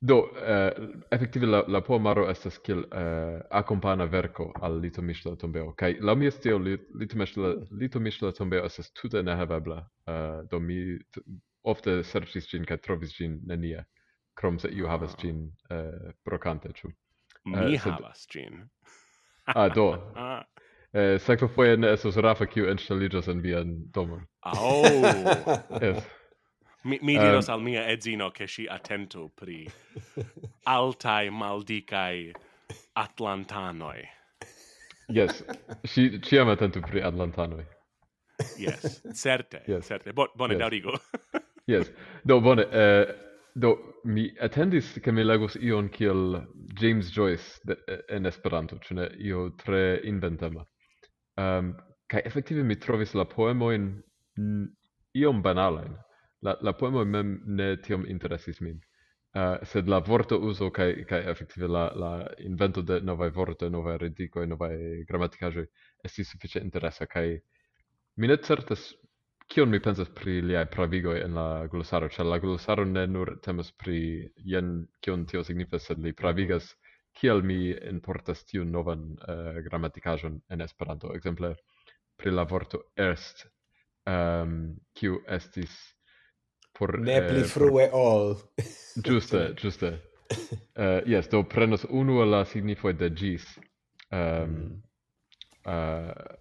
do, 0.00 0.16
eh, 0.54 0.70
efektive 1.10 1.46
la, 1.46 1.60
la 1.68 1.82
poemaro 1.84 2.24
estas 2.30 2.56
kiel 2.64 2.80
eh, 2.88 3.42
akompana 3.60 4.08
verko 4.14 4.48
al 4.62 4.80
litomiŝla 4.86 5.34
tombeo, 5.44 5.74
kaj 5.76 5.92
laŭ 6.00 6.16
Lito, 6.16 7.18
Mishla, 7.18 7.52
hmm. 7.52 7.78
Lito 7.84 8.00
Mishla 8.00 8.32
tombeo 8.32 8.64
estas 8.66 8.90
tute 8.92 9.22
nehavebla, 9.22 9.82
eh, 10.08 10.40
do 10.50 10.60
mi 10.60 10.80
ofte 11.62 12.00
serĉis 12.02 12.48
ĝin 12.48 12.64
kaj 12.64 12.80
trovis 12.88 13.12
ĝin 13.20 13.38
nenie, 13.46 13.84
krom 14.34 14.58
se 14.58 14.72
iu 14.72 14.88
havas 14.88 15.14
ĝin 15.20 15.44
eh, 15.70 16.12
brokante, 16.24 16.72
ĉu? 16.72 16.88
Mi 17.44 17.74
uh, 17.74 17.80
havas 17.80 18.26
gin. 18.30 18.68
ah, 19.46 19.68
do. 19.68 19.96
Eh, 20.92 21.18
sekva 21.24 21.48
foje 21.48 21.76
ne 21.80 21.88
estos 21.88 22.18
Rafa 22.20 22.44
kiu 22.44 22.66
enŝteliĝas 22.68 23.30
en 23.32 23.38
vian 23.40 23.70
domon. 23.96 24.26
Au! 24.44 24.82
Oh. 24.84 25.78
yes. 25.80 26.02
Mi, 26.84 26.98
mi 27.00 27.14
diros 27.16 27.48
um, 27.48 27.54
al 27.54 27.62
mia 27.64 27.86
edzino 27.88 28.30
che 28.30 28.46
si 28.46 28.66
attentu 28.68 29.30
pri 29.34 29.70
altai 30.64 31.30
maldicai 31.30 32.32
atlantanoi. 32.92 34.04
Yes, 35.08 35.44
si 35.84 36.20
ciam 36.20 36.52
attentu 36.52 36.80
pri 36.80 37.00
atlantanoi. 37.00 37.64
Yes, 38.58 39.00
certe, 39.14 39.62
yes. 39.66 39.86
certe. 39.86 40.12
Bo, 40.12 40.28
bone, 40.34 40.54
yes. 40.54 40.60
daurigo. 40.60 40.98
yes, 41.72 41.92
do, 42.24 42.40
bone, 42.40 42.68
eh, 42.68 43.14
Do, 43.54 44.00
mi 44.04 44.32
attendis 44.40 44.98
che 45.02 45.12
mi 45.12 45.22
legos 45.22 45.54
ion 45.60 45.88
kiel 45.88 46.48
James 46.80 47.10
Joyce 47.12 47.60
de, 47.64 47.76
en 48.08 48.26
Esperanto, 48.26 48.78
ĉu 48.80 48.94
ne 48.96 49.08
io 49.20 49.50
tre 49.60 50.00
inventema. 50.08 50.64
Um, 51.36 51.44
ehm, 51.44 51.72
kaj 52.08 52.22
efektive 52.24 52.64
mi 52.64 52.78
trovis 52.80 53.12
la 53.14 53.26
poemojn 53.28 53.90
iom 55.20 55.42
banalajn. 55.44 55.92
La, 56.42 56.56
la 56.60 56.72
poemo 56.72 57.04
mem 57.04 57.36
ne 57.46 57.76
tiom 57.84 58.06
interesis 58.08 58.60
min. 58.60 58.80
Uh, 59.32 59.60
sed 59.64 59.88
la 59.88 60.00
vorto 60.04 60.36
uso 60.44 60.70
kaj 60.70 61.04
kaj 61.08 61.22
efektive 61.30 61.68
la 61.68 61.86
la 61.96 62.10
invento 62.44 62.82
de 62.82 63.00
novaj 63.00 63.30
vortoj, 63.36 63.70
novaj 63.70 63.98
radikoj, 64.02 64.46
novaj 64.46 64.76
gramatikaĵoj 65.08 65.64
estis 66.04 66.32
sufiĉe 66.32 66.60
interesa 66.60 67.06
kaj 67.06 67.38
mi 68.16 68.28
ne 68.28 68.36
certas 68.36 68.90
kion 69.52 69.70
mi 69.70 69.80
pensas 69.84 70.08
pri 70.16 70.40
liaj 70.40 70.64
pravigoj 70.72 71.18
en 71.20 71.34
la 71.36 71.66
glosaro, 71.72 72.08
ĉar 72.08 72.26
la 72.26 72.38
glosaro 72.40 72.84
ne 72.88 73.04
nur 73.06 73.34
temas 73.44 73.72
pri 73.76 73.98
jen 74.54 74.72
kion 75.04 75.26
tio 75.28 75.44
signifas, 75.44 75.84
sed 75.90 76.00
li 76.00 76.14
pravigas 76.16 76.70
kiel 77.20 77.42
mi 77.44 77.58
importas 77.90 78.44
tiun 78.48 78.70
novan 78.72 79.02
uh, 79.12 79.58
gramatikaĵon 79.66 80.38
en 80.48 80.64
Esperanto. 80.64 81.12
Ekzemple 81.16 81.54
pri 82.16 82.32
la 82.32 82.46
vorto 82.48 82.80
erst 82.96 83.44
um, 84.08 84.72
kiu 84.96 85.20
estis 85.28 85.74
por... 86.72 86.96
Ne 86.98 87.18
eh, 87.18 87.28
pli 87.28 87.42
eh, 87.44 87.50
frue 87.50 87.88
por... 87.92 87.98
ol. 88.00 88.34
Ĝuste, 88.96 89.42
ĝuste. 89.60 89.92
uh, 90.32 91.02
yes, 91.04 91.28
do 91.28 91.42
prenos 91.44 91.84
unu 91.90 92.22
la 92.24 92.44
signifoj 92.48 92.94
de 92.96 93.10
ĝis. 93.10 93.48
Um, 94.12 94.56
mm. 94.56 94.80
uh, 95.66 96.40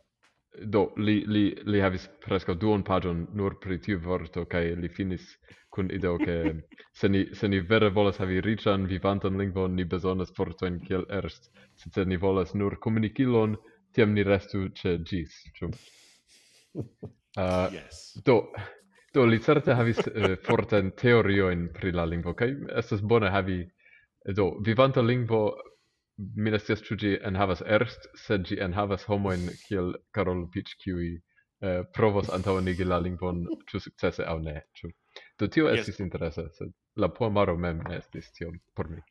do 0.60 0.92
li 0.98 1.24
li 1.28 1.44
li 1.66 1.82
havis 1.82 2.08
preskaŭ 2.26 2.56
duon 2.60 2.84
paĝon 2.84 3.28
nur 3.40 3.56
pri 3.64 3.78
tiu 3.86 4.00
vorto 4.04 4.44
kaj 4.46 4.64
li 4.84 4.90
finis 4.90 5.24
kun 5.72 5.92
ideo 5.96 6.18
ke 6.20 6.36
se 7.00 7.10
ni 7.10 7.22
se 7.36 7.48
ni 7.48 7.60
vere 7.72 7.90
volas 7.90 8.20
havi 8.20 8.42
riĉan 8.48 8.88
vivantan 8.92 9.38
lingvon 9.40 9.76
ni 9.76 9.86
bezonas 9.94 10.34
vortojn 10.38 10.80
kiel 10.88 11.06
erst 11.20 11.50
sed 11.76 11.94
se 11.94 12.06
ni 12.06 12.18
volas 12.18 12.54
nur 12.54 12.76
komunikilon 12.86 13.56
tiam 13.96 14.14
ni 14.14 14.24
restu 14.28 14.68
ĉe 14.82 14.98
ĝis 15.12 15.40
ĉu 15.58 15.72
uh, 15.72 16.84
yes. 17.78 18.04
do 18.26 18.42
do 19.16 19.26
li 19.26 19.40
certe 19.40 19.76
havis 19.76 20.04
uh, 20.08 20.36
fortan 20.48 20.92
teoriojn 21.04 21.70
pri 21.80 21.96
la 21.96 22.06
lingvo 22.06 22.34
kaj 22.34 22.52
estas 22.84 23.02
bone 23.02 23.32
havi 23.32 23.62
do 24.36 24.52
vivanta 24.66 25.02
lingvo 25.02 25.46
mi 26.36 26.52
ne 26.54 26.60
scias 26.60 26.84
ĉu 26.86 26.98
ĝi 27.04 27.12
enhavas 27.28 27.64
erst, 27.78 28.08
sed 28.26 28.46
ĝi 28.50 28.60
enhavas 28.66 29.06
homojn 29.10 29.48
kiel 29.64 29.94
Karol 30.16 30.44
Pitch, 30.54 30.78
kiuj 30.84 31.08
eh, 31.16 31.82
provos 31.98 32.30
antaŭenigi 32.38 32.88
la 32.88 33.00
lingvon 33.04 33.46
ĉu 33.72 33.82
sukcese 33.86 34.28
aŭ 34.28 34.38
ne, 34.44 34.58
ĉu. 34.78 34.92
Do 35.40 35.50
tio 35.56 35.72
estis 35.72 36.00
interesa, 36.04 36.48
sed 36.58 36.76
la 37.02 37.10
poemaro 37.10 37.58
mem 37.58 37.82
ne 37.88 37.98
estis 38.02 38.30
tiom 38.38 38.60
por 38.76 38.90
mi. 38.92 39.02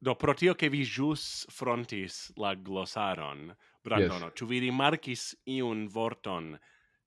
Do 0.00 0.14
pro 0.14 0.34
tio 0.38 0.54
ke 0.54 0.68
vi 0.70 0.84
jus 0.86 1.46
frontis 1.54 2.18
la 2.38 2.54
glossaron, 2.54 3.48
Brandono, 3.84 4.28
yes. 4.30 4.36
ĉu 4.38 4.46
vi 4.50 4.60
rimarkis 4.66 5.22
iun 5.58 5.86
vorton 5.94 6.52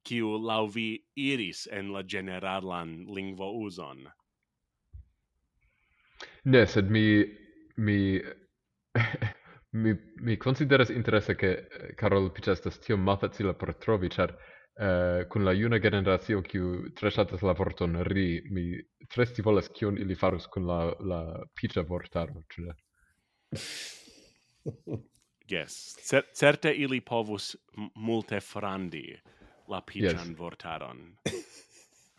kiu 0.08 0.34
laŭ 0.42 0.64
vi 0.76 0.88
iris 1.16 1.68
en 1.72 1.92
la 1.96 2.02
generalan 2.04 2.96
lingvo 3.16 3.52
uzon? 3.66 4.08
Ne, 6.44 6.66
sed 6.68 6.90
mi 6.90 7.06
mi 7.78 7.98
mi 9.74 9.96
mi 10.16 10.38
consideras 10.38 10.90
interesse 10.90 11.36
che 11.36 11.68
eh, 11.68 11.94
Carol 11.96 12.32
Pichesta 12.32 12.70
stio 12.70 12.98
ma 12.98 13.16
facile 13.18 13.54
per 13.54 13.76
trovi 13.76 14.10
char 14.10 14.36
eh, 14.76 15.22
uh, 15.22 15.28
con 15.28 15.44
la 15.44 15.52
juna 15.52 15.80
generazio 15.80 16.42
che 16.42 16.92
tre 16.94 17.12
la 17.14 17.54
vorton 17.54 18.04
ri 18.04 18.42
mi 18.50 18.86
tre 19.08 19.26
che 19.26 19.72
kion 19.72 19.98
ili 19.98 20.16
farus 20.16 20.48
con 20.48 20.66
la 20.66 20.96
la 21.00 21.48
Piĉa 21.54 21.84
vortaro 21.84 22.44
cioè 22.48 22.74
Yes, 25.52 25.98
Cer 26.00 26.24
certe 26.34 26.72
ili 26.72 27.02
povus 27.02 27.58
multe 27.96 28.40
frandi 28.40 29.20
la 29.68 29.82
piĉan 29.82 30.30
yes. 30.30 30.38
vortaron. 30.38 31.18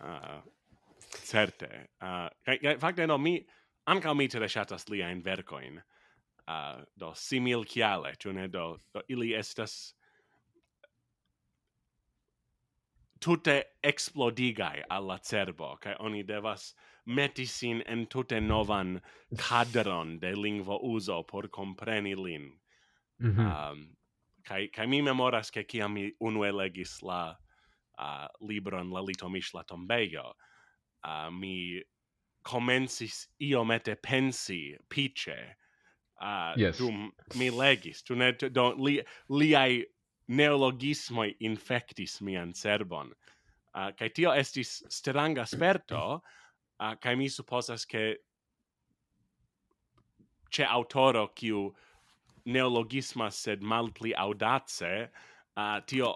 uh, 0.01 0.43
certe. 1.31 1.89
Uh, 2.01 2.29
fakte, 2.79 3.07
no, 3.07 3.17
mi, 3.19 3.39
ankaŭ 3.89 4.15
mi 4.15 4.29
tre 4.29 4.49
ŝatas 4.49 4.85
ein 4.93 5.23
vercoin 5.25 5.81
uh, 6.49 6.85
do 6.97 7.13
simil 7.15 7.65
kiale, 7.65 8.15
ĉu 8.19 8.33
ne 8.33 8.49
do, 8.49 8.79
do 8.95 9.03
ili 9.09 9.35
estas 9.35 9.95
tute 13.23 13.63
explodigai 13.83 14.83
alla 14.91 15.19
cerbo, 15.19 15.77
kai 15.81 15.95
oni 16.01 16.23
devas 16.23 16.75
meti 17.07 17.47
sin 17.47 17.83
en 17.87 18.07
tute 18.07 18.41
novan 18.41 19.01
cadron 19.39 20.19
de 20.19 20.35
lingvo 20.35 20.79
uso 20.83 21.23
por 21.23 21.49
compreni 21.49 22.15
lin. 22.15 22.59
Mm 23.21 23.37
-hmm. 23.37 23.73
um, 23.73 23.97
kai, 24.43 24.69
kai 24.69 24.87
mi 24.87 25.03
memoras 25.03 25.51
che 25.51 25.65
ciam 25.65 25.93
mi 25.93 26.13
unue 26.21 26.53
legis 26.53 27.03
la 27.03 27.37
uh, 27.99 28.29
libron 28.41 28.91
La 28.91 29.01
Litomish 29.01 29.55
la 29.55 29.63
Tombeio, 29.63 30.35
uh, 31.05 31.31
mi 31.31 31.83
comensis 32.43 33.29
iomete 33.41 33.95
pensi, 33.95 34.77
pice, 34.89 35.57
uh, 36.23 36.55
yes. 36.57 36.79
dum 36.79 37.11
mi 37.37 37.51
legis, 37.51 38.03
tu 38.03 38.15
ne, 38.15 38.33
do, 38.33 38.73
li, 38.79 39.01
li 39.29 39.55
ai 39.59 39.83
neologismo 40.29 41.27
infectis 41.41 42.21
mian 42.23 42.53
cerbon. 42.55 43.13
Uh, 43.75 43.91
kai 43.99 44.09
tio 44.15 44.33
estis 44.37 44.83
stranga 44.93 45.47
sperto, 45.49 46.21
uh, 46.81 46.95
kai 47.01 47.15
mi 47.17 47.29
supposas 47.29 47.87
che 47.87 48.17
autoro 50.69 51.29
kiu 51.35 51.73
neologisma 52.45 53.31
sed 53.31 53.63
malpli 53.63 54.13
audace, 54.15 55.09
uh, 55.57 55.81
tio 55.87 56.15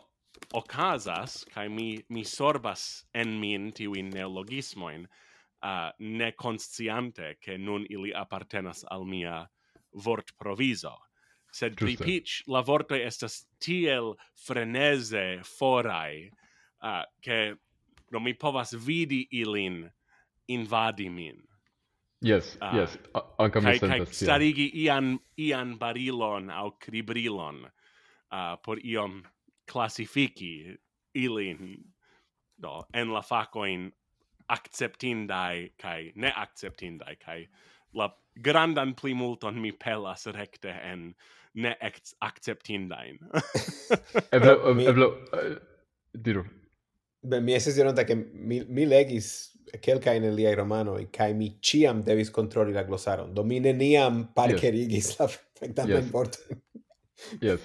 occasas 0.53 1.45
kai 1.53 1.69
mi, 1.69 2.05
mi 2.09 2.23
sorbas 2.23 3.05
en 3.15 3.41
min 3.41 3.73
tiuin 3.73 4.11
neologismoin, 4.13 5.09
uh, 5.63 5.91
ne 5.99 6.33
consciante 6.33 7.37
che 7.41 7.57
nun 7.57 7.87
ili 7.89 8.13
appartenas 8.13 8.85
al 8.91 9.05
mia 9.05 9.49
vort 10.05 10.33
proviso 10.37 10.95
sed 11.57 11.77
pri 11.77 11.97
pitch 11.97 12.45
la 12.53 12.61
vortoi 12.61 13.01
estas 13.07 13.47
tiel 13.63 14.15
freneze 14.47 15.41
forai 15.43 16.29
uh, 16.83 17.05
che 17.21 17.57
non 18.11 18.23
mi 18.23 18.35
povas 18.35 18.75
vidi 18.75 19.27
ilin 19.31 19.93
invadi 20.47 21.09
min. 21.11 21.43
Yes, 22.21 22.57
uh, 22.61 22.77
yes, 22.77 22.99
anca 23.39 23.61
mi 23.61 23.79
sentas 23.79 24.13
tiel. 24.19 24.29
starigi 24.29 24.71
ian, 24.85 25.19
ian 25.37 25.77
barilon 25.79 26.51
au 26.51 26.77
cribrilon 26.81 27.65
uh, 27.65 28.57
por 28.63 28.79
iom 28.79 29.23
classifici 29.67 30.77
ilin 31.15 31.77
do, 32.57 32.87
en 32.93 33.13
la 33.13 33.23
facoin 33.23 33.91
acceptindai 34.49 35.73
kai 35.81 36.13
ne 36.15 36.31
acceptindai 36.31 37.17
kai 37.19 37.49
la 37.93 38.09
grandan 38.43 38.95
plimulton 38.95 39.61
mi 39.61 39.73
pelas 39.73 40.27
recte 40.27 40.71
en 40.71 41.15
ne 41.57 41.77
acceptindain. 42.21 43.19
eblo, 44.37 44.75
mi... 44.75 44.87
eblo, 44.87 45.09
uh, 45.33 45.39
eh, 45.39 45.57
diru. 46.13 46.45
Ben, 47.21 47.45
mi 47.45 47.55
eses 47.55 47.75
dironta 47.75 48.05
che 48.05 48.15
mi, 48.15 48.65
mi 48.69 48.87
legis 48.87 49.57
quelca 49.83 50.13
in 50.13 50.35
liai 50.35 50.55
romanoi, 50.55 51.09
cae 51.11 51.33
mi 51.33 51.57
ciam 51.61 52.03
devis 52.03 52.31
controlli 52.31 52.73
la 52.73 52.85
glossaron, 52.85 53.33
do 53.33 53.45
mi 53.45 53.59
neniam 53.61 54.33
parcerigis 54.33 55.09
yes. 55.09 55.19
la 55.19 55.27
perfectamente 55.59 56.03
yes. 56.03 56.11
porto. 56.11 56.39
yes. 57.41 57.61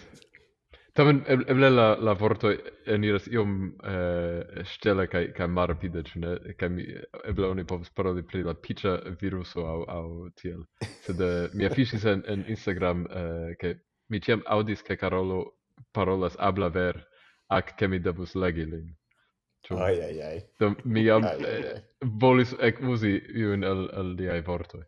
Tamen 0.94 1.22
eble 1.28 1.70
la 1.72 1.86
la 2.04 2.14
vorto 2.20 2.50
eniras 2.86 3.28
iom 3.32 3.52
eh, 3.88 4.64
stelle 4.74 5.06
kaj 5.08 5.22
kaj 5.38 5.48
malrapide 5.48 6.04
ĉu 6.10 6.20
ne? 6.24 6.32
Kaj 6.60 6.70
mi 6.70 6.88
eble 7.32 7.48
oni 7.48 7.64
povas 7.68 7.94
paroli 7.96 8.24
pri 8.28 8.44
la 8.44 8.56
piĉa 8.66 8.98
viruso 9.22 9.64
aŭ 9.74 9.78
aŭ 9.96 10.08
tiel. 10.42 10.66
Sed 11.06 11.24
uh, 11.24 11.48
mi 11.56 11.68
afiŝis 11.70 12.06
en, 12.12 12.26
en 12.34 12.44
Instagram 12.56 13.06
eh, 13.08 13.54
ke 13.62 13.76
mi 14.12 14.20
ĉiam 14.20 14.44
aŭdis 14.58 14.84
ke 14.84 15.00
Karolo 15.00 15.40
parolas 15.96 16.36
abla 16.40 16.68
ver 16.68 17.00
ak 17.48 17.76
ke 17.80 17.88
mi 17.88 18.00
devus 18.00 18.36
legi 18.36 18.68
lin. 18.74 18.92
Ĉu? 19.68 19.78
Ai 19.80 19.96
ai 20.10 20.16
ai. 20.28 20.38
Do 20.60 20.74
mi 20.84 21.06
jam 21.08 21.24
eh, 21.32 21.84
volis 22.20 22.52
ekuzi 22.60 23.16
iun 23.46 23.64
el 23.64 23.88
el 24.02 24.16
liaj 24.20 24.42
vortoj. 24.48 24.84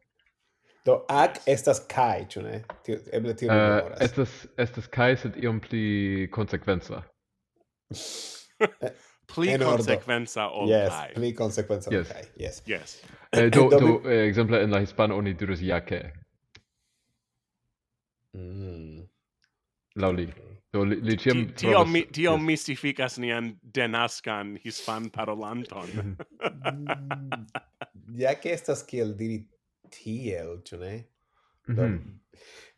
Do 0.85 0.97
ac 1.07 1.39
estas 1.47 1.79
kai, 1.87 2.25
ĉu 2.27 2.41
ne? 2.43 2.57
Tio 2.83 2.97
eble 3.15 3.33
tio 3.39 3.51
uh, 3.51 3.93
estas 4.03 4.33
estas 4.59 4.89
kai 4.91 5.13
sed 5.19 5.37
iom 5.39 5.61
pli 5.63 6.27
konsekvenca. 6.35 6.99
pli 9.31 9.55
konsekvenca 9.61 10.49
ol 10.51 10.67
yes, 10.71 10.89
kai. 10.91 11.05
Yes, 11.07 11.15
pli 11.15 11.29
konsekvenca 11.37 11.93
yes. 11.93 12.09
ol 12.09 12.11
kai. 12.11 12.25
Yes. 12.41 12.59
Yes. 12.67 12.97
Eh, 13.31 13.47
do 13.47 13.69
do, 13.71 13.93
eh, 14.03 14.25
ekzemple 14.27 14.59
en 14.65 14.75
la 14.75 14.83
hispana 14.83 15.15
oni 15.15 15.33
diras 15.39 15.63
ja 15.63 15.79
ke. 15.87 16.01
Mm. 18.35 19.07
Lauli. 20.03 20.27
Do 20.73 20.83
li, 20.89 20.99
li 21.05 21.15
tiam 21.21 21.45
tio 21.53 21.77
trovas... 21.77 21.89
mi 21.93 22.03
tio 22.11 22.35
yes. 22.35 22.43
mistificas 22.43 23.17
nian 23.23 23.53
denaskan 23.75 24.57
hispan 24.65 25.07
parolanton. 25.15 26.15
ja 28.25 28.35
ke 28.35 28.51
estas 28.51 28.83
kiel 28.83 29.15
diri 29.15 29.45
tiel, 29.93 30.57
ĉu 30.65 30.77
ne? 30.77 30.93
Mm 31.67 31.75
-hmm. 31.75 31.99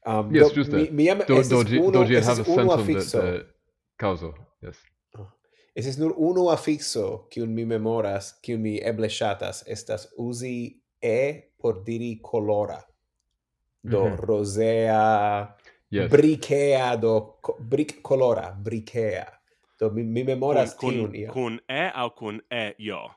um, 0.06 0.36
yes, 0.36 0.48
do, 0.48 0.56
juste. 0.56 0.76
Mi, 0.76 0.84
uh, 0.84 0.94
mi 0.94 1.06
jam 1.06 1.22
do, 1.28 1.42
do, 1.50 1.64
gi, 1.64 1.80
do 1.94 2.04
gi 2.06 2.16
havas 2.16 2.46
sencon 2.46 2.86
de, 2.88 2.94
de 2.94 3.46
causo, 3.96 4.34
yes. 4.62 4.78
Ah, 5.18 5.32
es 5.76 5.88
es 5.88 5.98
nur 5.98 6.14
unu 6.18 6.50
afixo, 6.50 7.28
kiun 7.30 7.54
mi 7.54 7.66
memoras, 7.66 8.34
kiun 8.42 8.62
mi 8.62 8.78
eble 8.84 9.10
shatas, 9.10 9.64
estas 9.68 10.08
uzi 10.18 10.82
e 11.02 11.42
por 11.58 11.84
diri 11.84 12.20
colora. 12.22 12.82
Do 13.82 14.06
mm 14.06 14.12
-hmm. 14.12 14.20
rosea, 14.20 15.56
yes. 15.90 16.12
bricea, 16.12 16.96
do 16.96 17.40
bric 17.60 18.02
colora, 18.02 18.58
bricea. 18.64 19.26
Do 19.80 19.90
mi, 19.90 20.04
mi 20.04 20.24
memoras 20.24 20.76
kun, 20.76 20.94
tiun. 20.94 21.06
Kun, 21.06 21.16
io. 21.16 21.32
kun 21.32 21.60
e 21.68 21.92
au 21.94 22.10
kun 22.10 22.42
e 22.50 22.74
io? 22.78 23.10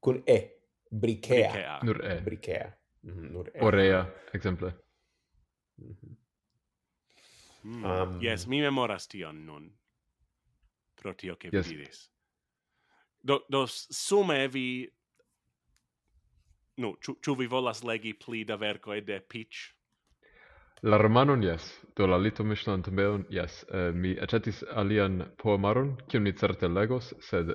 Kun 0.00 0.22
e. 0.26 0.56
briquea. 0.90 1.80
Nur 1.82 2.04
e. 2.04 2.20
Bricea. 2.20 2.72
Mhm, 3.06 3.32
nur 3.32 3.50
er. 3.54 3.62
Orea, 3.62 4.06
exemple. 4.32 4.72
Mm 5.78 5.94
-hmm. 5.94 6.16
Mm. 7.66 7.84
Um, 7.84 8.20
yes, 8.22 8.46
mi 8.46 8.60
memoras 8.60 9.08
tion 9.08 9.44
nun. 9.44 9.70
Pro 10.94 11.14
tio 11.14 11.36
che 11.36 11.48
yes. 11.52 11.66
vi 11.66 11.76
diris. 11.76 12.10
Do, 13.20 13.44
do 13.48 13.66
sume 13.66 14.48
vi... 14.48 14.92
No, 16.74 16.96
ciu, 17.00 17.16
ciu 17.20 17.34
vi 17.34 17.46
volas 17.46 17.82
legi 17.82 18.14
pli 18.14 18.44
da 18.44 18.56
vercoi 18.56 19.00
de 19.02 19.20
Peach? 19.20 19.74
La 20.82 20.96
romanon, 20.96 21.42
yes. 21.42 21.80
Do 21.96 22.06
la 22.06 22.16
lito 22.16 22.44
mischlan 22.44 22.82
tombeon, 22.82 23.26
yes. 23.30 23.64
Uh, 23.68 23.92
mi 23.94 24.14
accetis 24.20 24.62
alian 24.62 25.32
poemaron, 25.42 25.96
kion 26.08 26.22
mi 26.22 26.32
certe 26.32 26.68
legos, 26.68 27.14
sed 27.20 27.54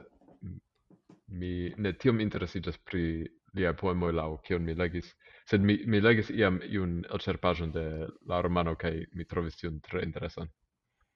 mi 1.28 1.74
ne 1.78 1.94
tiom 1.94 2.20
interesigas 2.20 2.78
pri 2.78 3.30
lia 3.54 3.74
poemoi 3.74 4.14
lau 4.16 4.38
kion 4.46 4.64
mi 4.64 4.76
legis, 4.78 5.12
sed 5.50 5.64
mi, 5.68 5.78
mi 5.88 6.00
legis 6.02 6.30
iam 6.30 6.60
iun 6.68 7.02
elcerpajon 7.14 7.74
de 7.76 7.86
la 8.28 8.42
romano 8.42 8.76
kaj 8.80 8.94
mi 9.14 9.26
trovis 9.26 9.60
tion 9.60 9.82
tre 9.84 10.04
interesan. 10.08 10.48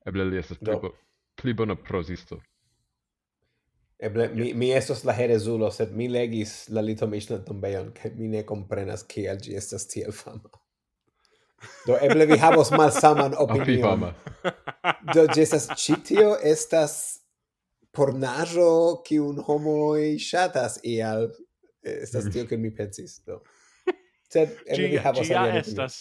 Eble 0.06 0.26
li 0.30 0.38
estas 0.42 0.60
pli, 0.60 0.76
bo, 0.82 0.92
pli 1.42 1.54
bona 1.54 1.76
prosisto. 1.76 2.42
Eble 4.00 4.28
mi, 4.34 4.52
mi 4.54 4.70
estos 4.76 5.06
la 5.08 5.16
herezulo, 5.16 5.72
sed 5.72 5.96
mi 5.96 6.10
legis 6.12 6.68
la 6.70 6.84
litomiŝnan 6.84 7.46
tombejon 7.48 7.94
kaj 7.96 8.12
mi 8.20 8.28
ne 8.36 8.44
komprenas 8.48 9.06
kiel 9.08 9.40
ĝi 9.42 9.56
estas 9.62 9.88
tiel 9.92 10.12
fama. 10.14 10.52
Do 11.88 11.96
eble 12.04 12.28
vi 12.30 12.38
havos 12.38 12.70
malsaman 12.76 13.38
opinion. 13.46 14.10
Do 15.14 15.24
ĝi 15.32 15.46
estas 15.46 15.70
ĉi 15.80 15.96
tio 16.12 16.36
estas 16.44 16.98
pornaĵo 17.96 18.70
kiun 19.08 19.40
homoj 19.48 20.18
ŝatas 20.22 20.82
ial 20.84 21.30
estas 21.86 22.32
tio 22.34 22.46
ke 22.50 22.58
mi 22.58 22.74
pensis 22.76 23.20
do 23.26 23.42
sed 24.30 24.58
eble 24.66 24.88
vi 24.96 25.04
havas 25.08 25.30
ja 25.30 25.46
estas 25.60 26.00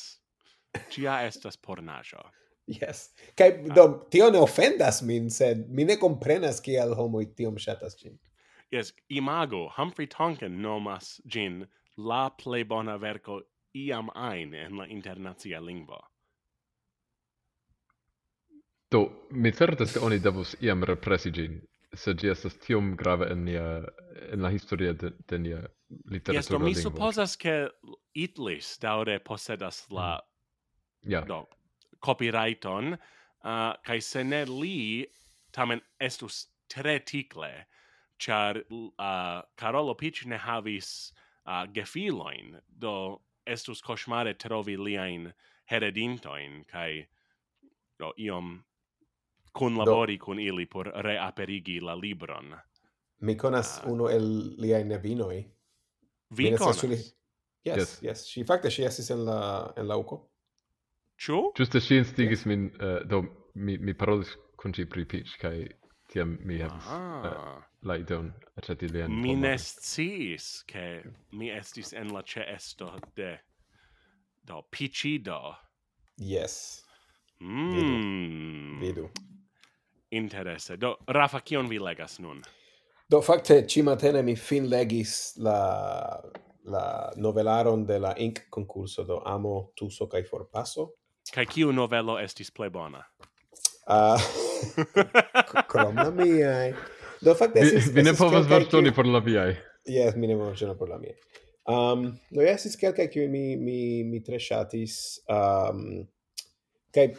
ja 0.96 1.20
estas 1.26 1.56
pornajo 1.56 2.24
Yes. 2.66 3.10
Kaj 3.36 3.48
ah. 3.48 3.74
do 3.74 4.06
tio 4.10 4.30
ne 4.30 4.40
ofendas 4.40 5.02
min, 5.02 5.30
sed 5.30 5.66
mi 5.68 5.84
ne 5.84 5.98
komprenas 6.00 6.62
kial 6.64 6.94
homoj 6.96 7.26
tiom 7.36 7.58
ŝatas 7.60 7.98
ĝin. 8.00 8.16
Yes, 8.72 8.92
imago 9.08 9.68
Humphrey 9.76 10.08
Tonkin 10.08 10.62
nomas 10.62 11.20
gin 11.28 11.66
la 11.96 12.30
plej 12.30 12.64
bona 12.64 12.96
verko 12.96 13.42
iam 13.74 14.08
ajn 14.14 14.54
en 14.54 14.78
la 14.78 14.86
internacia 14.86 15.60
lingvo. 15.60 16.00
Do, 18.90 19.04
mi 19.30 19.52
certas 19.52 19.92
ke 19.92 20.00
oni 20.00 20.18
devus 20.18 20.56
iam 20.62 20.84
represi 20.84 21.30
gin, 21.34 21.60
sed 21.92 22.22
ĝi 22.22 22.30
estas 22.32 22.56
tiom 22.64 22.94
grave 22.96 23.28
en 23.32 23.44
nia 23.44 23.66
en 24.32 24.42
la 24.42 24.50
historia 24.54 24.92
de, 24.92 25.12
de 25.28 25.38
nia 25.38 25.60
literatura 26.10 26.38
yes, 26.38 26.48
do 26.48 26.58
mi 26.58 26.74
supposas 26.74 27.36
che 27.36 27.70
Itlis 28.14 28.78
daure 28.80 29.18
posedas 29.18 29.86
la 29.90 30.20
mm. 31.04 31.10
yeah. 31.10 31.24
do, 31.24 31.46
copyrighton, 32.00 32.98
uh, 33.44 33.72
kai 33.84 34.00
se 34.00 34.22
ne 34.24 34.44
li 34.44 35.06
tamen 35.52 35.80
estus 36.00 36.46
tre 36.68 36.98
ticle, 36.98 37.66
char 38.18 38.56
uh, 38.70 39.42
Carolo 39.56 39.94
Pic 39.94 40.26
ne 40.26 40.36
havis 40.38 41.12
uh, 41.46 41.66
gefiloin, 41.72 42.60
do 42.68 43.20
estus 43.46 43.82
cosmare 43.82 44.34
trovi 44.34 44.76
liain 44.76 45.32
heredintoin, 45.70 46.64
kai 46.70 47.06
do, 47.98 48.12
iom 48.18 48.62
kun 49.54 49.76
labori 49.78 50.18
kun 50.18 50.38
ili 50.38 50.66
por 50.66 50.90
reaperigi 50.94 51.80
la 51.80 51.94
libron. 51.94 52.54
Mi 53.20 53.36
conas 53.36 53.80
uh, 53.84 53.92
uno 53.92 54.08
el 54.08 54.26
liai 54.58 54.84
nevinoi, 54.84 55.44
Vi 56.30 56.50
yes, 56.50 56.58
konas? 56.58 56.84
Yes, 56.84 57.76
yes, 57.78 57.92
yes. 58.02 58.24
Ŝi 58.28 58.44
fakte 58.48 58.72
ŝi 58.72 58.86
estis 58.88 59.10
en 59.14 59.24
la 59.28 59.38
en 59.76 59.88
la 59.88 59.98
uko. 60.00 60.20
Ĉu? 61.20 61.40
Ĝuste 61.58 61.80
ŝi 61.80 62.00
instigis 62.02 62.42
yes. 62.42 62.48
min 62.50 62.68
uh, 62.74 63.00
do 63.08 63.22
mi 63.54 63.78
mi 63.78 63.94
parolis 63.94 64.34
kun 64.60 64.74
ŝi 64.74 64.86
pri 64.90 65.04
Peach 65.08 65.36
kaj 65.40 65.56
tiam 66.12 66.36
mi 66.44 66.60
ah. 66.62 66.68
havis 66.68 66.88
uh, 66.90 67.28
eh, 67.30 67.62
la 67.88 67.98
ideon 68.00 68.32
aĉeti 68.60 68.90
lian. 68.92 69.14
Mi 69.22 69.36
ne 69.36 69.54
sciis 69.58 70.64
ke 70.70 71.02
mi 71.32 71.50
estis 71.54 71.92
en 71.92 72.12
la 72.14 72.22
ĉeesto 72.22 72.90
de 73.16 73.36
do 74.44 74.62
Peachido. 74.70 75.54
Yes. 76.16 76.84
Mm. 77.40 77.70
Vidu. 77.74 77.94
Hmm. 77.94 78.80
Vidu. 78.80 79.08
Interesse. 80.10 80.76
Do, 80.76 80.96
Rafa, 81.06 81.40
kion 81.40 81.68
vi 81.68 81.78
legas 81.78 82.18
nun? 82.18 82.42
Do 83.08 83.20
fakte 83.20 83.66
ci 83.68 83.82
matene 83.82 84.22
mi 84.22 84.36
fin 84.36 84.68
legis 84.68 85.36
la 85.36 86.20
la 86.64 87.12
novelaron 87.16 87.84
de 87.86 87.98
la 87.98 88.14
Ink 88.16 88.46
concurso 88.50 89.04
do 89.04 89.20
Amo 89.26 89.72
Tuso 89.76 90.06
kaj 90.06 90.24
Forpaso. 90.28 90.88
Kai 91.32 91.44
kiu 91.46 91.72
novelo 91.72 92.16
estis 92.18 92.50
plej 92.50 92.70
bona? 92.72 93.04
Ah. 93.86 94.18
Uh, 94.64 95.60
Krom 95.68 95.96
la 95.96 96.10
miaj. 96.10 96.72
Do 97.20 97.34
fakte 97.36 97.60
estis 97.60 97.90
Vi 97.92 98.02
ne 98.02 98.14
povas 98.16 98.46
vartoni 98.48 98.94
por 98.94 99.06
la 99.06 99.20
viaj. 99.20 99.52
Yes, 99.84 100.16
mi 100.16 100.26
ne 100.26 100.38
povas 100.38 100.62
por 100.78 100.88
la 100.88 100.98
mia. 100.98 101.12
Um, 101.68 102.06
do 102.30 102.40
estis 102.44 102.76
kelkaj 102.80 103.10
kiuj 103.12 103.28
mi 103.28 103.56
mi 103.56 104.04
mi 104.04 104.22
tre 104.24 104.40
ŝatis 104.40 104.96
um, 105.32 106.04
kaj 106.92 107.12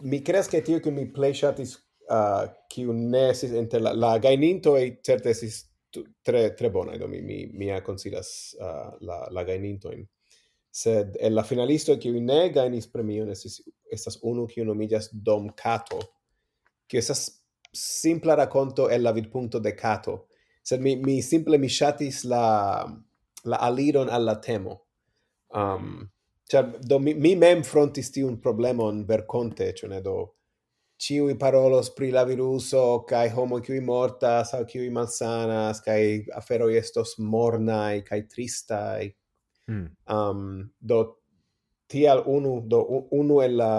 mi 0.00 0.20
creas 0.24 0.48
ke 0.48 0.60
tio 0.64 0.80
ke 0.80 0.92
mi 0.92 1.06
play 1.12 1.36
shatis 1.36 1.76
uh, 2.10 2.44
kiu 2.70 2.92
ne 2.92 3.28
estis 3.30 3.52
inter 3.56 3.82
la, 3.82 3.92
la 3.94 4.14
gaininto 4.22 4.76
e 4.78 4.98
certe 5.06 5.32
estis 5.34 5.64
tre 6.22 6.54
tre 6.54 6.70
bona 6.70 6.96
do 6.98 7.08
mi 7.08 7.20
mi 7.22 7.44
mi 7.52 7.70
considas 7.82 8.54
uh, 8.60 8.96
la 9.00 9.26
la 9.30 9.44
gaininto 9.44 9.92
in 9.92 10.06
sed 10.70 11.16
el 11.20 11.34
la 11.34 11.42
finalisto 11.42 11.96
kiu 11.98 12.20
ne 12.20 12.50
gainis 12.54 12.86
premion 12.86 13.30
estis 13.30 13.60
estas 13.90 14.20
unu 14.22 14.46
kiu 14.46 14.64
nomiĝas 14.64 15.10
Dom 15.12 15.50
Cato, 15.56 15.98
kiu 16.86 16.98
estas 16.98 17.26
simpla 17.74 18.36
rakonto 18.38 18.88
el 18.90 19.02
la 19.02 19.12
vidpunkto 19.12 19.58
de 19.58 19.74
Cato, 19.74 20.26
sed 20.62 20.80
mi 20.80 20.96
mi 20.96 21.20
simple 21.22 21.58
mi 21.58 21.68
shatis 21.68 22.24
la 22.24 22.86
la 23.44 23.56
aliron 23.66 24.10
al 24.10 24.24
la 24.24 24.38
temo. 24.38 24.80
Um, 25.54 26.10
Cioè, 26.50 26.64
do 26.82 26.98
mi, 26.98 27.14
mi 27.14 27.36
mem 27.38 27.62
frontis 27.62 28.10
tiun 28.10 28.40
problemon 28.42 29.04
verconte, 29.06 29.72
cioè 29.72 29.88
ne 29.88 30.00
do 30.02 30.14
ciui 31.00 31.36
parolos 31.40 31.90
pri 31.96 32.10
la 32.12 32.24
viruso 32.28 33.04
kai 33.08 33.30
homo 33.32 33.60
qui 33.64 33.80
mortas 33.80 34.52
au 34.54 34.64
qui 34.64 34.90
malsanas 34.90 35.80
kai 35.80 36.26
afero 36.36 36.68
estos 36.68 37.16
mornai 37.18 38.02
kai 38.04 38.22
tristai 38.28 39.14
mm. 39.68 39.86
um 40.16 40.70
do 40.78 41.00
tial 41.88 42.22
unu 42.26 42.60
do 42.68 43.06
unu 43.10 43.40
el 43.42 43.56
la 43.56 43.72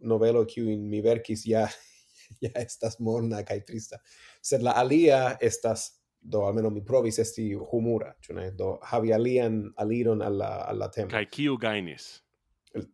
novelo 0.00 0.44
qui 0.44 0.72
in 0.72 0.88
mi 0.90 1.02
verkis 1.02 1.46
ja 1.46 1.66
ja 2.42 2.50
estas 2.54 2.98
morna 3.00 3.42
kai 3.42 3.60
trista. 3.60 3.98
Sed 4.42 4.62
la 4.62 4.72
alia 4.76 5.36
estas 5.40 5.90
do 6.20 6.44
almeno 6.46 6.70
mi 6.70 6.84
provis 6.84 7.18
esti 7.18 7.52
humura 7.54 8.14
ĉu 8.22 8.34
ne? 8.34 8.50
Do 8.58 8.78
havi 8.82 9.12
alian 9.12 9.72
aliron 9.76 10.22
al 10.22 10.38
la 10.38 10.50
al 10.68 10.78
la 10.78 10.88
temo 10.88 11.10
kai 11.10 11.26
kiu 11.26 11.56
gainis 11.58 12.22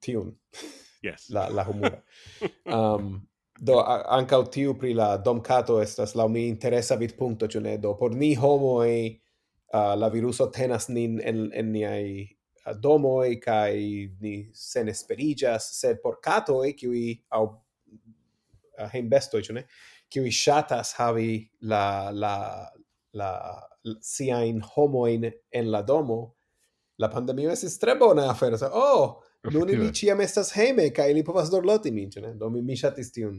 tiun. 0.00 0.36
Yes. 1.02 1.28
La 1.34 1.48
la 1.48 1.64
humura. 1.64 2.02
Um 2.66 3.28
do 3.58 3.78
ankaŭ 3.82 4.42
tiu 4.54 4.74
pri 4.78 4.94
la 4.94 5.16
domcato 5.16 5.80
estas 5.82 6.14
la 6.14 6.28
mi 6.28 6.46
interesa 6.48 6.96
vidpunkto 6.96 7.48
ĉu 7.50 7.62
ne? 7.64 7.76
Do 7.82 7.94
por 7.98 8.14
ni 8.14 8.34
homoj 8.38 8.90
uh, 9.10 9.94
la 9.98 10.08
viruso 10.14 10.46
tenas 10.54 10.88
nin 10.88 11.18
en 11.24 11.48
en 11.54 11.72
niaj 11.74 12.04
uh, 12.22 12.76
domoj 12.78 13.40
kaj 13.42 13.74
ni 14.22 14.34
senesperiĝas 14.54 15.72
sed 15.80 16.02
por 16.02 16.20
katoj 16.22 16.72
kiuj 16.78 17.04
aŭ 17.34 17.42
uh, 17.44 18.88
hejmbestoj 18.94 19.42
ĉu 19.48 19.58
ne? 19.58 19.66
Kiuj 20.08 20.30
ŝatas 20.32 20.94
havi 21.00 21.42
la 21.60 22.10
la 22.14 22.34
la, 23.18 23.30
la 23.84 23.98
siajn 24.04 24.62
homojn 24.74 25.24
en 25.50 25.70
la 25.72 25.82
domo. 25.82 26.34
La 26.98 27.08
pandemio 27.10 27.50
estis 27.50 27.78
tre 27.78 27.94
bona 27.98 28.30
afero 28.30 28.58
oh 28.72 29.18
Nun 29.52 29.70
ili 29.70 29.92
ciam 29.94 30.20
estas 30.20 30.52
heme 30.56 30.90
ca 30.94 31.06
ili 31.06 31.24
povas 31.24 31.50
dorloti 31.50 31.90
min, 31.90 32.10
ĉu 32.10 32.20
ne? 32.20 32.34
Do 32.34 32.50
mi, 32.50 32.62
mi 32.62 32.76
shatis 32.76 33.12
tiun, 33.12 33.38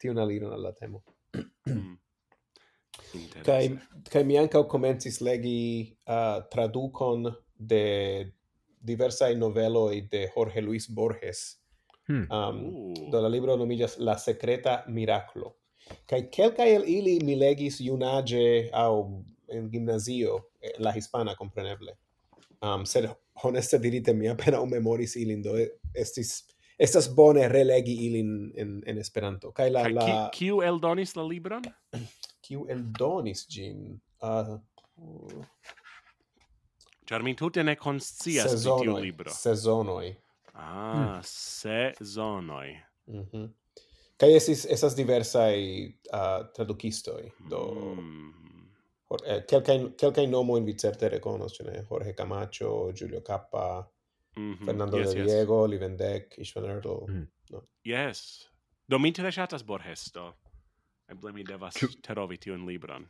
tiun 0.00 0.18
aliron 0.18 0.52
alla 0.52 0.72
temo. 0.74 1.02
kaj, 3.46 3.70
kai 4.10 4.24
mi 4.24 4.38
ankaŭ 4.38 4.64
komencis 4.68 5.20
legi 5.20 5.94
uh, 6.06 6.42
tradukon 6.50 7.30
de 7.54 7.84
diversaj 8.80 9.36
noveloj 9.36 10.08
de 10.10 10.26
Jorge 10.34 10.60
Luis 10.60 10.90
Borges. 10.90 11.60
Hmm. 12.06 12.26
Um, 12.26 12.60
uh. 12.66 13.10
do 13.12 13.20
la 13.22 13.28
libro 13.28 13.56
nomillas 13.56 13.98
La 13.98 14.18
secreta 14.18 14.84
miraclo 14.88 15.60
kai 16.06 16.28
kelkaj 16.30 16.74
el 16.74 16.84
ili 16.86 17.18
mi 17.24 17.36
legis 17.38 17.80
junage 17.80 18.70
au 18.72 19.24
en 19.48 19.70
gimnazio, 19.70 20.50
eh, 20.60 20.70
la 20.78 20.92
hispana 20.92 21.36
compreneble 21.36 21.96
Um, 22.62 22.84
sed 22.84 23.08
honeste 23.42 23.78
dirite 23.78 24.14
mi 24.14 24.28
apenaŭ 24.28 24.64
memoris 24.66 25.16
ilin 25.16 25.42
do 25.42 25.56
estis 25.94 26.44
estas 26.80 27.10
bone 27.14 27.48
relegi 27.48 27.94
ilin 28.06 28.52
en 28.56 28.82
en 28.86 28.98
Esperanto. 28.98 29.52
Kaj 29.52 29.70
la 29.70 29.82
Kaj, 29.84 29.92
la 29.92 30.30
kiu 30.34 30.62
eldonis 30.64 31.16
la 31.16 31.22
libron? 31.22 31.62
Kiu 32.50 32.66
eldonis 32.68 33.44
ĝin? 33.46 34.00
Ah, 34.26 34.58
uh, 34.96 35.44
mi 37.22 37.36
tute 37.36 37.62
ne 37.62 37.76
konscias 37.76 38.56
pri 38.64 38.76
tiu 38.82 38.96
libro. 38.96 39.30
Sezonoj. 39.30 40.14
Ah, 40.54 40.94
mm. 40.94 41.20
sezonoj. 41.22 42.76
Mhm. 43.06 43.18
Mm 43.18 43.26
-hmm. 43.32 43.48
Kaj 44.20 44.36
estis, 44.36 44.66
esas 44.68 44.96
diversaj 44.96 45.56
uh, 45.86 46.46
tradukistoj, 46.56 47.30
do... 47.50 47.94
Mm 47.96 48.49
eh, 49.24 49.44
quelcae, 49.44 49.94
quelcae 49.94 50.26
nomo 50.26 50.56
in 50.56 50.64
vicerte 50.64 51.08
reconos, 51.08 51.52
cioè, 51.52 51.76
eh? 51.76 51.82
Jorge 51.82 52.14
Camacho, 52.14 52.92
Giulio 52.92 53.22
Cappa, 53.22 53.90
mm 54.36 54.52
-hmm. 54.52 54.64
Fernando 54.64 54.98
yes, 54.98 55.12
Del 55.12 55.24
Diego, 55.24 55.66
yes. 55.66 56.26
Ishvan 56.36 56.64
Ertl. 56.64 57.04
Mm. 57.08 57.26
No? 57.50 57.68
Yes. 57.82 58.50
Do 58.86 58.98
mi 58.98 59.08
interesatas 59.08 59.62
Borges, 59.64 60.12
do. 60.12 60.34
Eble 61.08 61.32
mi 61.32 61.42
devas 61.42 61.74
tu... 61.74 61.88
terovi 62.02 62.38
tiun 62.38 62.66
libron. 62.66 63.08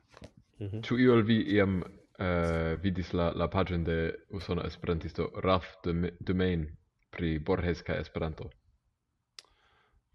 Mm 0.58 0.66
-hmm. 0.66 1.00
Iol 1.00 1.22
vi 1.22 1.42
iam 1.54 1.82
uh, 2.18 2.82
vidis 2.82 3.12
la, 3.12 3.32
la 3.34 3.48
pagion 3.48 3.84
de 3.84 4.14
usona 4.30 4.66
esperantisto 4.66 5.30
Raf 5.42 5.66
Dumain 6.20 6.76
pri 7.10 7.38
Borges 7.38 7.82
kaj 7.82 8.00
Esperanto. 8.00 8.50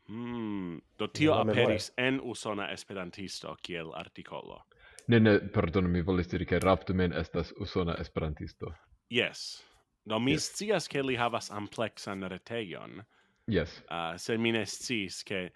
Mm, 0.07 0.81
do 0.99 1.07
tio 1.07 1.33
aperis 1.33 1.91
en 1.97 2.21
usona 2.23 2.71
esperantisto 2.71 3.55
kiel 3.61 3.91
artikolo. 3.93 4.61
Ne, 5.07 5.19
ne, 5.19 5.39
pardonu, 5.53 5.89
mi 5.89 6.01
volis 6.01 6.27
diri 6.27 6.45
che 6.45 6.59
Raptumen 6.59 7.13
estas 7.13 7.53
usona 7.57 7.97
esperantisto. 7.97 8.73
Yes. 9.09 9.63
Do 10.03 10.19
mi 10.19 10.31
yes. 10.31 10.43
scias 10.43 10.87
ke 10.87 11.03
li 11.03 11.15
havas 11.15 11.51
amplexan 11.51 12.23
retejon. 12.29 13.03
Yes. 13.47 13.83
Uh, 13.89 14.17
se 14.17 14.37
mi 14.37 14.51
ne 14.51 14.65
sciis 14.65 15.23
ke 15.23 15.49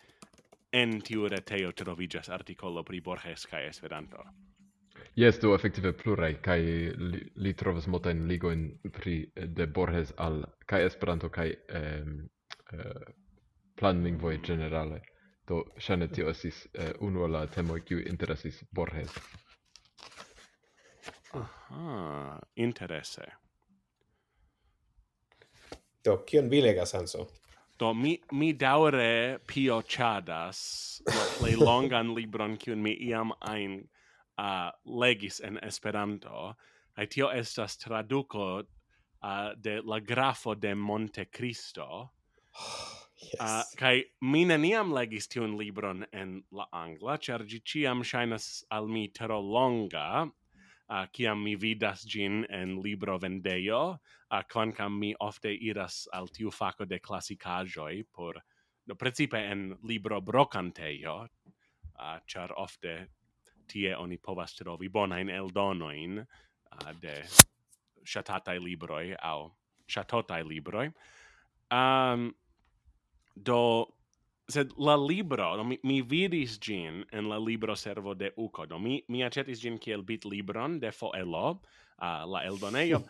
en 0.71 1.01
tiu 1.01 1.27
retejo 1.27 1.71
trovigas 1.71 2.29
artikolo 2.29 2.83
pri 2.83 3.01
Borges 3.01 3.45
kaj 3.45 3.67
Esperanto. 3.67 4.23
Yes, 5.15 5.39
do 5.41 5.55
effektive 5.55 5.93
plurai 5.97 6.35
kaj 6.41 6.59
li, 6.97 7.21
li 7.35 7.53
trovas 7.53 7.87
multajn 7.87 8.27
ligojn 8.27 8.67
pri 8.93 9.15
eh, 9.35 9.47
de 9.47 9.65
Borges 9.65 10.13
al 10.17 10.43
kaj 10.69 10.85
Esperanto 10.85 11.29
kaj 11.29 11.49
ehm 11.49 12.11
um, 12.11 12.29
uh, 12.73 13.09
planlingvoj 13.79 14.37
ĝenerale. 14.43 14.99
Do, 15.49 15.63
shane 15.81 16.05
tio 16.13 16.29
esis 16.29 16.65
uh, 16.65 16.83
eh, 16.83 16.91
unu 17.01 17.27
la 17.27 17.47
temoj 17.49 17.79
kiu 17.81 17.99
interesis 18.05 18.63
Borges. 18.71 19.15
Aha, 21.33 22.39
interese. 22.55 23.25
Do, 26.05 26.17
kion 26.25 26.49
vi 26.49 26.61
legas, 26.61 26.93
Hanso? 26.93 27.25
Do, 27.79 27.93
mi, 27.93 28.19
mi 28.31 28.53
daure 28.53 29.39
piochadas 29.47 30.59
la 31.07 31.25
plej 31.39 31.57
longan 31.69 32.13
libron 32.13 32.57
kiun 32.57 32.81
mi 32.83 32.93
iam 33.09 33.33
ein 33.41 33.81
uh, 34.37 34.69
legis 35.01 35.41
en 35.41 35.57
Esperanto, 35.63 36.53
kaj 36.93 37.09
tio 37.09 37.33
estas 37.33 37.77
traduko 37.81 38.47
uh, 38.59 39.51
de 39.57 39.81
la 39.81 39.99
grafo 39.99 40.55
de 40.55 40.75
Monte 40.75 41.25
Cristo. 41.25 42.09
Ah, 43.19 43.59
yes. 43.59 43.73
Uh, 43.73 43.77
kai 43.77 44.03
mi 44.21 44.45
neniam 44.45 44.93
legis 44.95 45.27
tiun 45.27 45.57
libron 45.59 46.05
en 46.13 46.43
la 46.55 46.65
angla, 46.71 47.17
ĉar 47.19 47.43
ĝi 47.43 47.59
ĉiam 47.71 48.03
ŝajnas 48.03 48.45
al 48.71 48.87
mi 48.87 49.09
tro 49.11 49.39
longa, 49.43 50.23
uh, 50.23 51.05
kiam 51.11 51.43
mi 51.43 51.55
vidas 51.59 52.05
ĝin 52.07 52.45
en 52.49 52.77
libro 52.85 53.17
vendejo, 53.19 53.81
uh, 53.99 54.41
kvankam 54.47 54.95
mi 54.99 55.11
ofte 55.19 55.51
iras 55.51 56.07
al 56.13 56.31
tiu 56.31 56.51
fako 56.51 56.87
de 56.87 56.99
klasikaĵoj 56.99 57.93
por 58.15 58.39
no, 58.87 58.95
precipe 58.95 59.43
en 59.51 59.75
libro 59.83 60.21
brokantejo, 60.21 61.19
uh, 61.27 62.17
ĉar 62.25 62.55
ofte 62.55 62.97
tie 63.67 63.95
oni 63.99 64.17
povas 64.17 64.55
trovi 64.55 64.87
bonajn 64.89 65.29
eldonojn 65.29 66.21
uh, 66.23 66.91
de 67.01 67.19
ŝatataj 68.07 68.59
libroj 68.63 69.05
aŭ 69.19 69.39
ŝatotaj 69.91 70.43
libroj. 70.47 70.91
Um, 71.69 72.31
Do 73.43 73.85
sed 74.49 74.71
la 74.77 74.95
libro, 74.97 75.55
do 75.57 75.63
mi, 75.63 75.77
mi 75.83 76.01
vidis 76.01 76.57
gin 76.59 77.03
en 77.13 77.29
la 77.29 77.37
libro 77.37 77.75
servo 77.75 78.15
de 78.15 78.31
Uco, 78.37 78.65
do 78.65 78.79
mi, 78.79 79.03
mi 79.07 79.21
acetis 79.23 79.61
gin 79.61 79.77
kiel 79.77 80.01
bit 80.01 80.25
libron 80.25 80.79
de 80.79 80.91
Foelo, 80.91 81.59
uh, 82.01 82.25
la 82.25 82.43
eldoneio, 82.49 83.03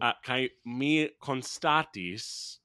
uh, 0.00 0.12
kai 0.26 0.48
mi 0.64 1.08
constatis 1.22 2.58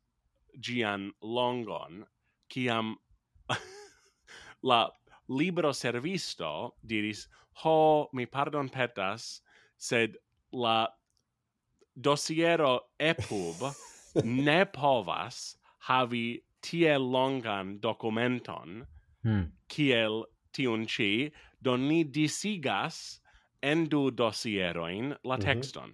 gian 0.60 1.12
longon, 1.22 2.04
kiam 2.50 2.96
la 4.64 4.90
libro 5.30 5.72
servisto 5.72 6.74
diris, 6.82 7.28
ho, 7.64 8.10
mi 8.14 8.26
pardon 8.26 8.70
petas, 8.70 9.42
sed 9.78 10.18
la 10.52 10.88
dosiero 11.96 12.80
epub 13.00 13.62
ne 14.24 14.66
povas 14.66 15.58
havi 15.88 16.42
tie 16.66 16.98
longan 16.98 17.78
documenton 17.82 18.82
mm. 19.26 19.46
kiel 19.70 20.24
tiun 20.56 20.88
ci, 20.90 21.30
do 21.62 21.78
ni 21.78 22.04
disigas 22.04 23.20
en 23.62 23.86
du 23.90 24.12
dosieroin 24.12 25.16
la 25.24 25.38
mhm. 25.38 25.44
texton. 25.44 25.94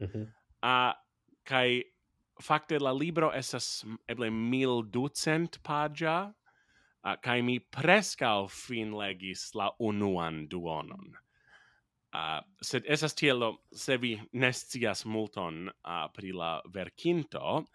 Mm 0.00 0.06
-hmm. 0.06 0.26
kai 1.44 1.84
fakte 2.42 2.78
la 2.80 2.92
libro 2.92 3.30
esas 3.30 3.84
eble 4.08 4.30
mil 4.30 4.82
ducent 4.82 5.62
pagia, 5.62 6.34
uh, 7.04 7.16
kai 7.22 7.42
mi 7.42 7.58
prescau 7.58 8.48
fin 8.48 8.92
legis 8.92 9.54
la 9.54 9.70
unuan 9.78 10.48
duonon. 10.48 11.14
Uh, 12.14 12.40
sed 12.62 12.84
esas 12.86 13.14
tielo, 13.14 13.56
se 13.72 13.96
vi 13.96 14.20
nescias 14.32 15.04
multon 15.04 15.68
uh, 15.84 16.08
pri 16.14 16.32
la 16.32 16.62
verkinto, 16.74 17.66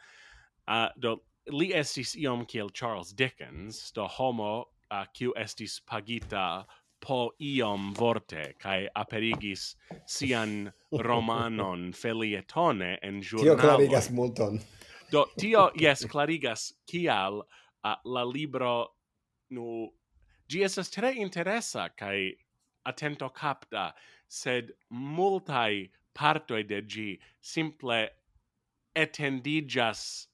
uh, 0.67 0.89
do 0.95 1.17
li 1.47 1.71
estis 1.73 2.15
iom 2.15 2.45
kiel 2.45 2.69
Charles 2.69 3.13
Dickens, 3.13 3.91
do 3.91 4.07
homo 4.07 4.65
uh, 4.91 5.05
kiu 5.13 5.33
estis 5.37 5.79
pagita 5.79 6.65
po 6.99 7.31
iom 7.39 7.93
vorte 7.95 8.53
kai 8.59 8.87
aperigis 8.95 9.75
sian 10.05 10.71
romanon 10.91 11.91
felietone 12.01 12.97
en 13.01 13.21
ĵurnalo. 13.21 13.45
Tio 13.45 13.55
clarigas 13.61 14.09
multon. 14.11 14.59
Do 15.11 15.25
tio 15.37 15.69
yes 15.83 16.05
clarigas 16.05 16.73
kial 16.87 17.41
uh, 17.41 17.95
la 18.05 18.23
libro 18.23 18.87
nu 19.49 19.89
gi 20.49 20.63
estas 20.63 20.89
tre 20.89 21.13
interesa 21.15 21.89
kai 21.95 22.35
atento 22.85 23.29
capta 23.29 23.93
sed 24.27 24.71
multai 24.91 25.89
partoi 26.13 26.63
de 26.63 26.81
gi 26.81 27.09
simple 27.41 28.09
etendigas 28.95 30.27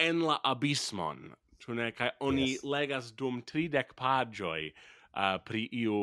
en 0.00 0.24
la 0.26 0.38
abismon, 0.44 1.30
ĉu 1.60 1.76
ne? 1.78 1.90
Kaj 1.96 2.10
oni 2.26 2.48
yes. 2.52 2.64
legas 2.64 3.12
dum 3.12 3.42
30 3.52 3.94
paĝoj 3.98 4.70
uh, 4.70 5.36
pri 5.44 5.68
iu 5.82 6.00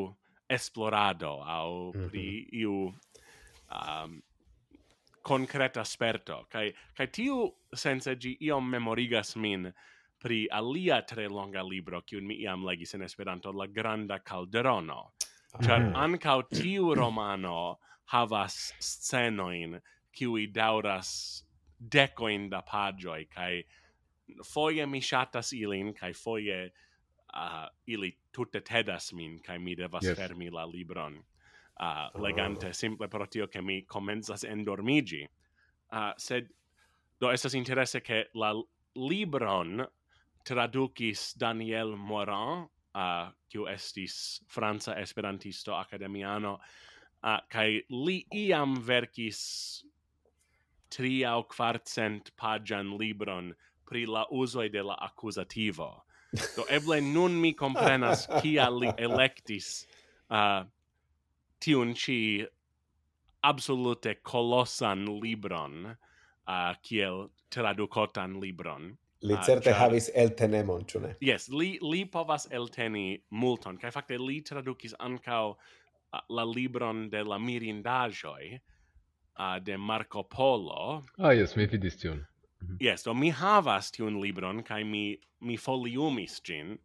esplorado 0.49 1.41
aŭ 1.43 1.91
pri 1.91 1.99
mm 1.99 2.09
-hmm. 2.11 2.61
iu 2.61 2.93
um, 3.71 4.21
concreta 5.21 5.83
sperto. 5.83 6.45
Kai 6.49 6.71
kai 6.97 7.07
tiu 7.07 7.51
sense 7.73 8.15
gi 8.15 8.37
iom 8.41 8.69
memorigas 8.69 9.35
min 9.35 9.71
pri 10.19 10.47
alia 10.51 11.01
tre 11.01 11.27
longa 11.27 11.61
libro 11.63 12.01
kiun 12.01 12.27
mi 12.27 12.35
iam 12.43 12.65
legis 12.65 12.93
en 12.93 13.01
Esperanto 13.01 13.51
la 13.51 13.67
Granda 13.67 14.19
Calderono. 14.19 15.11
Char 15.61 15.81
ah. 15.81 15.83
Mhm. 15.83 15.95
ankaŭ 15.95 16.41
tiu 16.49 16.93
romano 16.93 17.77
havas 18.05 18.73
scenoin 18.79 19.81
kiui 20.11 20.47
dauras 20.47 21.43
decoin 21.79 22.49
da 22.49 22.61
pagioi, 22.61 23.25
kai 23.29 23.63
foje 24.43 24.85
mi 24.85 25.01
shatas 25.01 25.53
ilin 25.53 25.93
kai 25.93 26.13
foje 26.13 26.71
uh, 27.33 27.67
ili 27.87 28.11
tutte 28.31 28.61
tedas 28.61 29.13
min 29.13 29.39
kai 29.39 29.57
mi 29.57 29.75
devas 29.75 30.03
yes. 30.03 30.17
fermi 30.17 30.49
la 30.49 30.65
libron 30.65 31.17
uh, 31.79 32.21
legante. 32.21 32.73
Simple 32.73 33.07
pro 33.07 33.25
tio 33.25 33.47
che 33.47 33.61
mi 33.61 33.81
comenzas 33.85 34.43
endormigi. 34.43 35.27
Uh, 35.91 36.11
sed 36.17 36.49
do 37.19 37.31
estas 37.31 37.53
interesse 37.53 38.01
che 38.01 38.29
la 38.33 38.53
libron 38.95 39.85
traducis 40.43 41.33
Daniel 41.33 41.95
Morin 41.95 42.67
uh, 42.95 43.31
kiu 43.49 43.67
estis 43.67 44.41
franca 44.47 44.95
esperantisto 44.99 45.75
academiano 45.75 46.59
uh, 47.23 47.39
kai 47.49 47.83
li 47.89 48.25
iam 48.31 48.75
verkis 48.75 49.83
tri 50.89 51.23
au 51.25 51.43
quartcent 51.43 52.31
pagian 52.35 52.97
libron 52.97 53.53
pri 53.89 54.05
la 54.05 54.25
uso 54.31 54.67
de 54.67 54.83
la 54.83 54.97
accusativo. 55.01 56.03
Do 56.55 56.65
eble 56.69 57.01
nun 57.01 57.39
mi 57.41 57.53
comprenas 57.53 58.27
kia 58.41 58.69
li 58.69 58.91
electis 58.97 59.87
uh, 60.29 60.65
tiun 61.59 61.95
ci 61.95 62.45
absolute 63.43 64.15
colossan 64.23 65.05
libron, 65.21 65.85
uh, 66.47 66.73
kiel 66.83 67.29
traducotan 67.49 68.39
libron. 68.39 68.97
Li 69.21 69.33
uh, 69.33 69.41
certe 69.41 69.71
char... 69.71 69.79
havis 69.79 70.09
eltenemon, 70.13 70.85
ĉu 70.85 71.01
ne? 71.01 71.15
Yes, 71.23 71.47
li, 71.49 71.77
li 71.81 72.03
povas 72.11 72.47
elteni 72.51 73.17
multon, 73.29 73.79
kaj 73.81 73.93
fakte 73.95 74.19
li 74.21 74.41
tradukis 74.45 74.97
ankaŭ 74.99 75.43
uh, 75.53 76.21
la 76.29 76.45
libron 76.45 77.07
de 77.13 77.23
la 77.23 77.39
mirindaĵoj, 77.41 78.57
uh, 78.57 79.57
de 79.63 79.77
Marco 79.77 80.23
Polo. 80.23 81.03
Ah, 81.17 81.33
yes, 81.33 81.55
mi 81.57 81.65
vidis 81.71 81.97
tion. 82.01 82.25
Mm-hmm. 82.63 82.77
Yes, 82.79 83.03
do 83.03 83.13
mi 83.13 83.29
havas 83.29 83.91
tiun 83.91 84.21
libron 84.21 84.63
kai 84.63 84.83
mi 84.83 85.17
mi 85.41 85.57
foliumis 85.57 86.39
ĝin. 86.41 86.77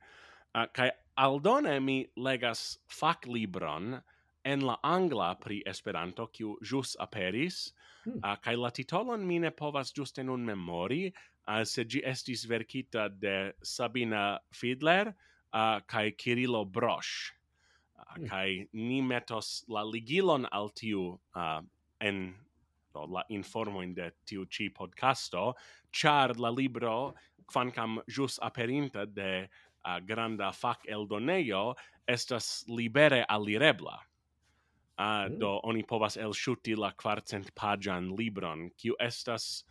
Uh, 0.55 0.67
kai 0.73 0.91
aldone 1.17 1.79
mi 1.81 2.07
legas 2.17 2.79
fac 2.89 3.27
libron 3.27 4.03
en 4.45 4.61
la 4.61 4.77
angla 4.83 5.35
pri 5.41 5.63
Esperanto 5.67 6.27
kiu 6.27 6.57
jus 6.61 6.97
aperis. 7.01 7.73
Hmm. 8.05 8.19
Uh, 8.25 8.37
kai 8.37 8.57
la 8.57 8.71
titolon 8.71 9.27
mi 9.27 9.39
ne 9.39 9.51
povas 9.51 9.93
ĝuste 9.95 10.25
nun 10.27 10.45
memori, 10.45 11.13
uh, 11.49 11.63
se 11.65 11.85
ĝi 11.85 12.03
estis 12.05 12.45
verkita 12.51 13.09
de 13.09 13.53
Sabina 13.63 14.39
Fiedler 14.53 15.15
uh, 15.55 15.79
kai 15.87 16.11
Kirilo 16.13 16.65
Brosh. 16.65 17.33
Uh, 17.97 18.15
hmm. 18.17 18.27
Kai 18.27 18.67
ni 18.73 19.01
metos 19.01 19.65
la 19.69 19.85
ligilon 19.85 20.49
al 20.51 20.73
tiu 20.75 21.13
uh, 21.37 21.61
en 22.01 22.35
do 22.93 23.07
la 23.07 23.25
informo 23.29 23.83
in 23.83 23.95
de 23.95 24.11
tiu 24.25 24.45
ci 24.47 24.69
podcasto 24.71 25.55
char 25.91 26.39
la 26.39 26.51
libro 26.51 27.15
quancam 27.47 28.01
jus 28.07 28.39
aperinta 28.43 29.07
de 29.07 29.49
uh, 29.85 29.99
granda 30.01 30.53
fac 30.53 30.87
eldoneio 30.87 31.75
estas 32.07 32.65
libere 32.69 33.25
alirebla 33.29 33.99
uh, 34.99 35.05
mm. 35.29 35.39
do 35.39 35.61
oni 35.65 35.83
povas 35.83 36.17
elshuti 36.17 36.77
la 36.77 36.93
quartcent 36.93 37.55
pagian 37.55 38.15
libron 38.17 38.71
kiu 38.77 38.97
estas 39.01 39.65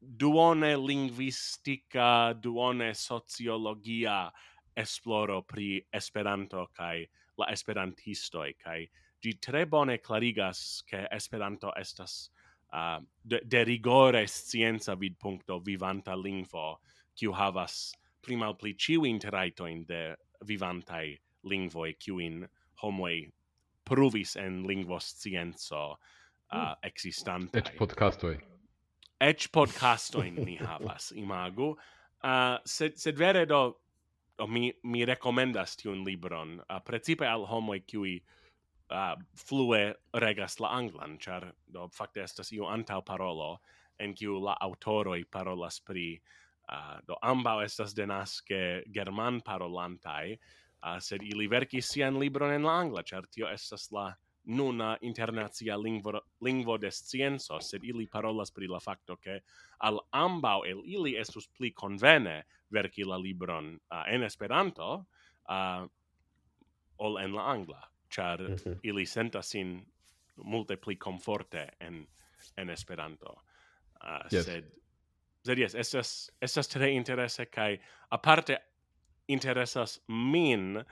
duone 0.00 0.76
linguistica 0.76 2.34
duone 2.34 2.94
sociologia 2.94 4.30
esploro 4.76 5.42
pri 5.42 5.86
Esperanto 5.92 6.66
kai 6.76 7.06
la 7.38 7.46
esperantistoj 7.52 8.52
kai 8.62 8.86
gi 9.22 9.32
tre 9.40 9.64
bone 9.66 9.98
klarigas 9.98 10.82
ke 10.86 11.06
Esperanto 11.10 11.72
estas 11.80 12.30
uh, 12.76 13.04
de, 13.30 13.40
de 13.50 13.64
rigore 13.64 14.26
scienza 14.26 14.96
vid 15.00 15.16
puncto 15.22 15.60
vivanta 15.64 16.16
lingvo 16.16 16.80
kiu 17.16 17.32
havas 17.32 17.94
pli 18.22 18.74
ciu 18.74 19.02
ciuin 19.56 19.86
de 19.86 20.16
vivantai 20.46 21.16
lingvoi 21.42 21.94
kiuin 21.94 22.46
homoi 22.82 23.30
provis 23.84 24.36
en 24.36 24.66
linguo 24.66 25.00
scienzo 25.00 25.90
uh, 25.90 25.96
hmm. 26.52 26.74
existantai. 26.82 27.60
Et 27.60 27.76
podcastoi. 27.78 28.38
Et 29.20 29.48
podcastoin 29.52 30.34
ni 30.34 30.56
havas, 30.56 31.12
imago. 31.24 31.76
Uh, 32.24 32.58
sed, 32.66 32.98
sed 32.98 33.18
vere 33.18 33.46
do, 33.46 33.80
do 34.38 34.46
mi, 34.46 34.72
mi 34.82 35.04
recomendas 35.04 35.76
tiun 35.76 36.04
libron, 36.04 36.58
uh, 36.60 36.80
principe 36.84 37.26
al 37.28 37.46
homoi 37.46 37.80
kiui 37.86 38.18
uh, 38.90 39.14
flue 39.34 39.94
regas 40.14 40.60
la 40.60 40.72
anglan, 40.76 41.18
char 41.18 41.52
do 41.66 41.88
fakte 41.92 42.22
estas 42.22 42.52
iu 42.52 42.66
antau 42.70 43.02
parolo 43.04 43.60
en 43.98 44.14
kiu 44.14 44.38
la 44.42 44.56
autoroi 44.60 45.24
parolas 45.24 45.80
pri 45.80 46.20
uh, 46.68 46.98
do 47.06 47.16
ambau 47.22 47.62
estas 47.64 47.94
denaske 47.94 48.84
german 48.92 49.40
parolantai, 49.40 50.38
uh, 50.82 50.98
sed 51.00 51.22
ili 51.22 51.48
verkis 51.48 51.88
sian 51.92 52.18
libron 52.20 52.52
en 52.52 52.62
la 52.62 52.78
angla, 52.80 53.02
char 53.02 53.26
tio 53.30 53.48
estas 53.48 53.90
la 53.92 54.12
nuna 54.46 54.96
internacia 55.02 55.76
lingvo, 55.76 56.20
lingvo 56.40 56.78
de 56.78 56.90
scienzo, 56.90 57.58
sed 57.60 57.84
ili 57.84 58.06
parolas 58.06 58.52
pri 58.52 58.68
la 58.68 58.78
facto 58.80 59.16
che 59.16 59.42
al 59.78 59.98
ambau 60.12 60.62
el 60.64 60.82
ili 60.84 61.16
estus 61.16 61.48
pli 61.48 61.72
convene 61.72 62.44
verki 62.70 63.04
la 63.04 63.18
libron 63.18 63.74
uh, 63.90 64.04
en 64.06 64.22
Esperanto 64.22 65.06
uh, 65.48 65.86
ol 66.96 67.18
en 67.18 67.34
la 67.34 67.50
angla 67.50 67.82
char 68.16 68.40
mm 68.40 68.54
-hmm. 68.54 68.78
ili 68.82 69.06
sentas 69.06 69.50
sin 69.50 69.86
multe 70.36 70.76
pli 70.76 70.96
komforte 70.96 71.68
en 71.80 72.06
en 72.56 72.70
Esperanto. 72.70 73.42
Uh, 74.04 74.32
yes. 74.32 74.44
sed 74.44 74.64
sed 75.44 75.58
yes, 75.58 75.74
estas 75.74 76.30
estas 76.40 76.68
tre 76.68 76.90
interese 76.90 77.44
kai 77.44 77.80
aparte 78.10 78.58
interesas 79.28 80.00
min 80.08 80.84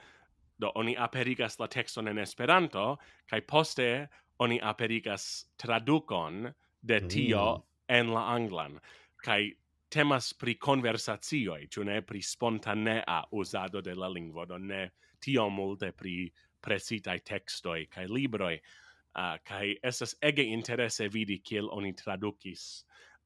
do 0.57 0.71
oni 0.75 0.95
aperigas 0.97 1.59
la 1.59 1.67
tekston 1.67 2.07
en 2.07 2.17
Esperanto 2.17 2.97
kaj 3.29 3.41
poste 3.41 4.07
oni 4.39 4.59
aperigas 4.63 5.45
tradukon 5.57 6.53
de 6.81 6.99
tio 7.07 7.55
mm. 7.55 7.63
en 7.87 8.13
la 8.13 8.33
anglan 8.35 8.79
kaj 9.17 9.55
temas 9.89 10.33
pri 10.33 10.57
conversazioi, 10.59 11.69
ĉu 11.71 11.85
ne 11.87 12.01
pri 12.05 12.21
spontanea 12.21 13.21
uzado 13.31 13.81
de 13.81 13.95
la 13.95 14.09
lingvo, 14.11 14.45
do 14.45 14.57
ne 14.57 14.89
tio 15.23 15.47
multe 15.49 15.91
pri 15.91 16.31
presitai 16.65 17.19
textoi 17.19 17.85
kai 17.91 18.07
libroi 18.09 18.57
uh, 18.57 19.37
kai 19.43 19.77
esas 19.83 20.17
ege 20.21 20.43
interesse 20.43 21.07
vidi 21.13 21.39
kiel 21.39 21.69
oni 21.71 21.93
tradukis 21.93 22.65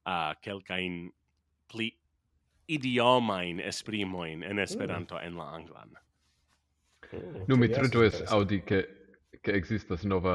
uh, 0.06 0.36
kelkain 0.44 1.10
pli 1.72 1.90
idiomain 2.68 3.60
esprimoin 3.60 4.42
en 4.42 4.56
mm. 4.56 4.62
Esperanto 4.62 5.14
mm. 5.14 5.26
en 5.26 5.36
la 5.36 5.50
anglan. 5.54 5.90
Mm. 7.12 7.44
Nu 7.48 7.56
mi 7.56 7.68
tre 7.68 7.88
audi 7.90 8.24
aŭdi 8.28 8.60
ke 8.66 8.80
ke 9.42 9.52
ekzistas 9.56 10.04
nova 10.04 10.34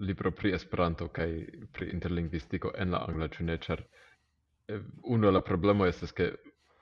libro 0.00 0.30
pri 0.30 0.52
Esperanto 0.54 1.08
kaj 1.08 1.30
pri 1.72 1.90
interlingvistiko 1.92 2.72
en 2.78 2.90
la 2.94 3.04
angla 3.08 3.28
ĉu 3.28 3.46
eh, 3.48 4.80
uno 5.02 5.30
la 5.30 5.40
problema 5.40 5.88
estas 5.88 6.12
ke 6.12 6.32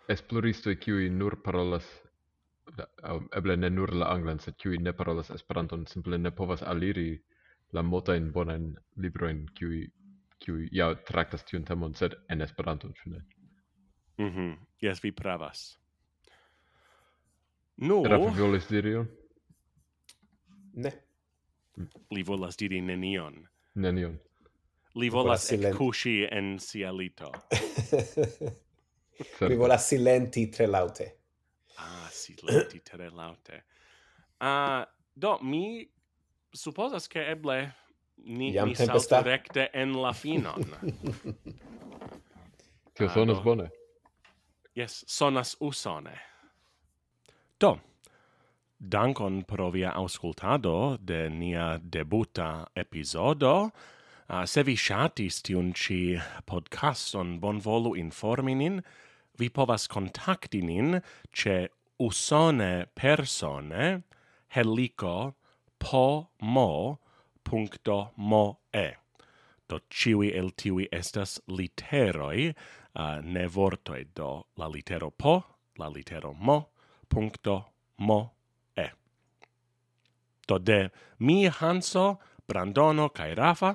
esploristo 0.08 0.74
kiu 0.80 1.10
nur 1.10 1.36
parolas 1.44 1.86
eble 3.36 3.56
ne 3.56 3.70
nur 3.70 3.94
la 3.94 4.10
anglan, 4.12 4.38
sed 4.42 4.56
kiuj 4.62 4.78
ne 4.82 4.92
parolas 4.92 5.30
Esperanton, 5.30 5.86
simple 5.86 6.18
ne 6.18 6.30
povas 6.30 6.62
aliri 6.62 7.16
la 7.72 7.82
motajn 7.82 8.32
bonajn 8.32 8.74
librojn, 9.02 9.46
kiuj 9.54 9.86
kiuj 10.44 10.68
ja 10.72 10.90
traktas 11.08 11.44
tiun 11.48 11.64
temon, 11.64 11.94
sed 11.94 12.14
en 12.30 12.44
Esperanto, 12.44 12.92
ĉu 12.92 13.10
ne? 13.10 13.22
Mhm, 14.18 14.28
mm 14.28 14.66
jes, 14.82 15.02
vi 15.02 15.12
pravas. 15.12 15.78
No... 17.76 18.02
Rafa 18.04 18.30
volis 18.36 18.68
diri 18.68 18.92
ion? 18.96 19.08
Ne. 20.84 20.92
Li 22.12 22.22
volas 22.22 22.56
diri 22.56 22.80
nenion. 22.80 23.42
Nenion. 23.74 24.16
Li 24.96 25.10
volas 25.12 25.50
ekkuŝi 25.52 26.14
en 26.32 26.54
sia 26.60 26.92
lito. 26.92 27.32
Li 29.48 29.56
volas 29.56 29.88
silenti 29.88 30.46
tre 30.52 30.68
laŭte 30.68 31.08
silenti 32.26 32.80
tre 32.90 33.10
laute. 33.10 33.62
Uh, 34.40 34.84
do, 35.14 35.38
mi 35.42 35.88
supposas 36.52 37.08
che 37.08 37.24
eble 37.30 37.72
ni, 38.24 38.52
Iam 38.52 38.68
ni 38.68 38.74
tempesta. 38.74 39.22
recte 39.22 39.70
en 39.72 39.92
la 40.02 40.12
finon. 40.12 40.64
Tio 42.96 43.06
uh, 43.06 43.12
sonas 43.12 43.42
bone. 43.44 43.70
Yes, 44.74 45.04
sonas 45.06 45.56
usone. 45.60 46.18
Do, 47.58 47.78
dankon 48.78 49.44
pro 49.44 49.70
via 49.70 49.92
auscultado 49.96 50.98
de 51.00 51.28
nia 51.30 51.78
debuta 51.78 52.66
episodo. 52.76 53.70
Uh, 54.28 54.44
se 54.44 54.62
vi 54.62 54.74
shatis 54.76 55.42
tiun 55.42 55.72
ci 55.74 56.18
podcaston 56.46 57.38
bonvolu 57.40 57.94
informi 57.94 58.52
informinin, 58.52 58.82
vi 59.38 59.48
povas 59.48 59.86
contacti 59.86 60.62
nin 60.62 61.00
ce 61.32 61.68
usone 61.98 62.86
persone 62.94 64.02
helico 64.48 65.34
po 65.78 66.30
mo 66.40 66.98
puncto 67.42 68.12
mo 68.16 68.60
e. 68.72 68.96
Do 69.68 69.80
ciui 69.90 70.32
el 70.34 70.52
tiui 70.54 70.86
estas 70.92 71.40
literoi, 71.46 72.50
uh, 72.94 73.20
ne 73.22 73.46
vortoi, 73.46 74.04
do 74.14 74.46
la 74.56 74.68
litero 74.68 75.10
po, 75.10 75.44
la 75.78 75.88
litero 75.88 76.32
mo, 76.34 76.58
puncto 77.08 77.56
mo 77.98 78.20
e. 78.74 78.90
Do 80.46 80.58
de 80.58 80.90
mi 81.18 81.46
Hanso, 81.46 82.18
Brandono 82.46 83.08
kai 83.10 83.34
Rafa, 83.34 83.74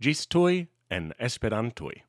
gis 0.00 0.26
tui 0.26 0.66
en 0.90 1.12
Esperantui. 1.18 2.07